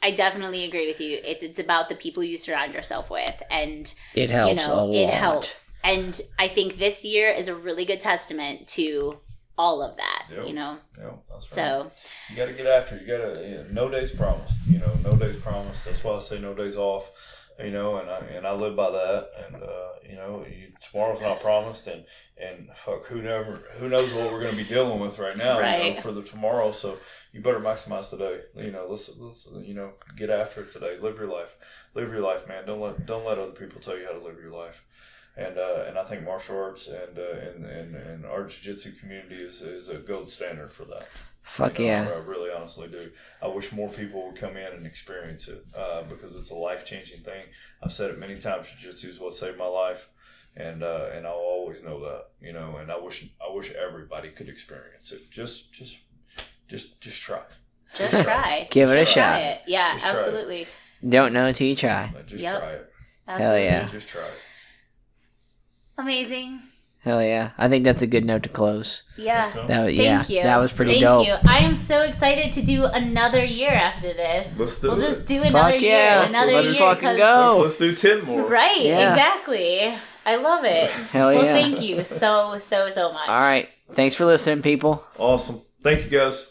I 0.01 0.11
definitely 0.11 0.63
agree 0.63 0.87
with 0.87 0.99
you. 0.99 1.19
It's 1.23 1.43
it's 1.43 1.59
about 1.59 1.87
the 1.89 1.95
people 1.95 2.23
you 2.23 2.37
surround 2.37 2.73
yourself 2.73 3.09
with, 3.11 3.41
and 3.51 3.93
It 4.15 4.29
helps 4.31 4.49
you 4.61 4.67
know, 4.67 4.73
a 4.73 4.85
lot. 4.85 4.95
it 4.95 5.09
helps. 5.13 5.73
And 5.83 6.19
I 6.39 6.47
think 6.47 6.77
this 6.77 7.03
year 7.05 7.29
is 7.29 7.47
a 7.47 7.55
really 7.55 7.85
good 7.85 7.99
testament 8.01 8.67
to 8.69 9.19
all 9.57 9.81
of 9.81 9.97
that. 9.97 10.25
Yep. 10.31 10.47
You 10.47 10.53
know, 10.53 10.77
Yeah, 10.97 11.03
that's 11.29 11.57
right. 11.57 11.65
so 11.65 11.91
You 12.29 12.35
got 12.37 12.47
to 12.47 12.53
get 12.53 12.65
after. 12.67 12.97
You 12.97 13.07
got 13.07 13.33
to, 13.35 13.47
you 13.47 13.55
know, 13.55 13.65
no 13.71 13.89
days 13.89 14.11
promised. 14.11 14.67
You 14.67 14.79
know, 14.79 14.93
no 15.03 15.15
days 15.15 15.35
promised. 15.37 15.85
That's 15.85 16.03
why 16.03 16.15
I 16.15 16.19
say 16.19 16.39
no 16.39 16.53
days 16.53 16.75
off. 16.75 17.11
You 17.59 17.71
know, 17.71 17.97
and 17.97 18.09
I 18.09 18.19
and 18.35 18.45
I 18.45 18.53
live 18.53 18.75
by 18.75 18.91
that. 18.91 19.29
And 19.47 19.55
uh, 19.63 19.89
you 20.07 20.15
know, 20.15 20.45
you, 20.47 20.67
tomorrow's 20.91 21.21
not 21.21 21.39
promised, 21.39 21.87
and 21.87 22.05
and 22.37 22.69
fuck, 22.85 23.07
who 23.07 23.21
never, 23.21 23.63
who 23.77 23.89
knows 23.89 24.13
what 24.13 24.31
we're 24.31 24.41
going 24.41 24.51
to 24.51 24.57
be 24.57 24.63
dealing 24.63 24.99
with 24.99 25.17
right 25.17 25.35
now, 25.35 25.57
you 25.57 25.93
know, 25.95 26.01
for 26.01 26.11
the 26.11 26.21
tomorrow. 26.21 26.71
So 26.71 26.97
you 27.33 27.41
better 27.41 27.59
maximize 27.59 28.11
today. 28.11 28.41
You 28.55 28.71
know, 28.71 28.85
let's 28.87 29.09
let's 29.17 29.47
you 29.63 29.73
know 29.73 29.93
get 30.15 30.29
after 30.29 30.61
it 30.61 30.71
today. 30.71 30.99
Live 30.99 31.17
your 31.17 31.31
life. 31.31 31.55
Live 31.95 32.11
your 32.11 32.21
life, 32.21 32.47
man. 32.47 32.67
Don't 32.67 32.79
let 32.79 33.05
don't 33.07 33.25
let 33.25 33.39
other 33.39 33.53
people 33.53 33.81
tell 33.81 33.97
you 33.97 34.05
how 34.05 34.13
to 34.13 34.23
live 34.23 34.37
your 34.39 34.51
life. 34.51 34.83
And 35.35 35.57
uh, 35.57 35.85
and 35.87 35.97
I 35.97 36.03
think 36.03 36.23
martial 36.23 36.57
arts 36.57 36.87
and 36.87 37.17
uh, 37.17 37.39
and, 37.47 37.65
and 37.65 37.95
and 37.95 38.25
our 38.25 38.45
jiu-jitsu 38.45 38.93
community 38.99 39.41
is, 39.41 39.61
is 39.61 39.89
a 39.89 39.95
gold 39.97 40.29
standard 40.29 40.71
for 40.71 40.85
that. 40.85 41.07
Fuck 41.47 41.79
You 41.79 41.85
know, 41.87 41.91
yeah. 41.91 42.09
I 42.09 42.17
really 42.19 42.51
honestly 42.51 42.87
do. 42.89 43.09
I 43.41 43.47
wish 43.47 43.71
more 43.71 43.89
people 43.89 44.27
would 44.27 44.35
come 44.35 44.57
in 44.57 44.73
and 44.73 44.85
experience 44.85 45.47
it 45.47 45.63
uh, 45.75 46.03
because 46.03 46.35
it's 46.35 46.51
a 46.51 46.55
life 46.55 46.85
changing 46.85 47.21
thing. 47.21 47.45
I've 47.81 47.93
said 47.93 48.11
it 48.11 48.19
many 48.19 48.37
times. 48.37 48.69
Jiu 48.77 48.91
Jitsu 48.91 49.09
is 49.09 49.19
what 49.19 49.33
saved 49.33 49.57
my 49.57 49.65
life, 49.65 50.09
and 50.55 50.83
uh, 50.83 51.09
and 51.13 51.25
I'll 51.25 51.33
always 51.33 51.83
know 51.83 51.99
that. 52.01 52.25
You 52.41 52.53
know, 52.53 52.75
and 52.77 52.91
I 52.91 52.99
wish 52.99 53.25
I 53.41 53.53
wish 53.53 53.71
everybody 53.71 54.29
could 54.29 54.49
experience 54.49 55.11
it. 55.11 55.31
Just 55.31 55.73
just 55.73 55.97
just 56.67 56.99
just 57.01 57.21
try. 57.21 57.41
just 57.95 58.23
try. 58.23 58.67
Give 58.69 58.89
it 58.89 58.93
a 59.01 59.05
try 59.05 59.13
shot. 59.13 59.41
it. 59.41 59.61
Yeah, 59.67 59.93
Just 59.93 60.03
try 60.03 60.11
it. 60.11 60.13
absolutely. 60.15 60.67
Don't 61.07 61.31
know 61.31 61.45
until 61.45 61.67
you 61.67 61.75
try. 61.75 62.13
Just 62.25 62.43
Yep. 62.43 62.59
try 62.59 62.71
it. 62.73 62.93
absolutely. 63.27 63.63
yeah. 63.63 63.87
Just 63.87 64.09
try 64.09 64.21
it. 64.23 64.41
Amazing. 65.97 66.59
Hell 67.03 67.23
yeah. 67.23 67.51
I 67.57 67.69
think 67.69 67.83
that's 67.85 68.01
a 68.01 68.07
good 68.07 68.25
note 68.25 68.43
to 68.43 68.49
close. 68.49 69.03
Yeah. 69.17 69.47
So, 69.47 69.65
That 69.67 69.85
was, 69.85 69.95
Thank 69.95 70.29
you. 70.29 70.43
that 70.43 70.57
was 70.57 70.73
pretty 70.73 70.91
Thank 70.93 71.03
dope. 71.03 71.25
Thank 71.27 71.43
you. 71.45 71.51
I 71.51 71.57
am 71.59 71.73
so 71.75 72.01
excited 72.01 72.51
to 72.53 72.61
do 72.61 72.83
another 72.85 73.43
year 73.45 73.71
after 73.71 74.11
this. 74.13 74.59
Let's 74.59 74.81
do 74.81 74.87
we'll 74.89 74.97
it. 74.97 75.01
just 75.01 75.25
do 75.25 75.41
another 75.41 75.71
Fuck 75.73 75.81
year. 75.81 75.91
yeah. 75.91 76.23
Another 76.25 76.51
Let's 76.51 76.69
year. 76.71 76.79
fucking 76.79 77.07
'cause- 77.09 77.17
go. 77.17 77.59
Let's 77.61 77.77
do 77.77 77.95
ten 77.95 78.25
more. 78.25 78.41
Right, 78.47 78.81
Yeah. 78.81 79.09
exactly. 79.11 79.93
I 80.25 80.35
love 80.35 80.65
it. 80.65 80.89
Hell 80.89 81.27
well, 81.33 81.45
yeah. 81.45 81.53
thank 81.53 81.81
you 81.81 82.03
so, 82.03 82.57
so, 82.57 82.89
so 82.89 83.13
much. 83.13 83.29
All 83.29 83.39
right. 83.39 83.69
Thanks 83.93 84.15
for 84.15 84.25
listening, 84.25 84.61
people. 84.61 85.05
Awesome. 85.17 85.61
Thank 85.81 86.03
you 86.03 86.09
guys. 86.19 86.49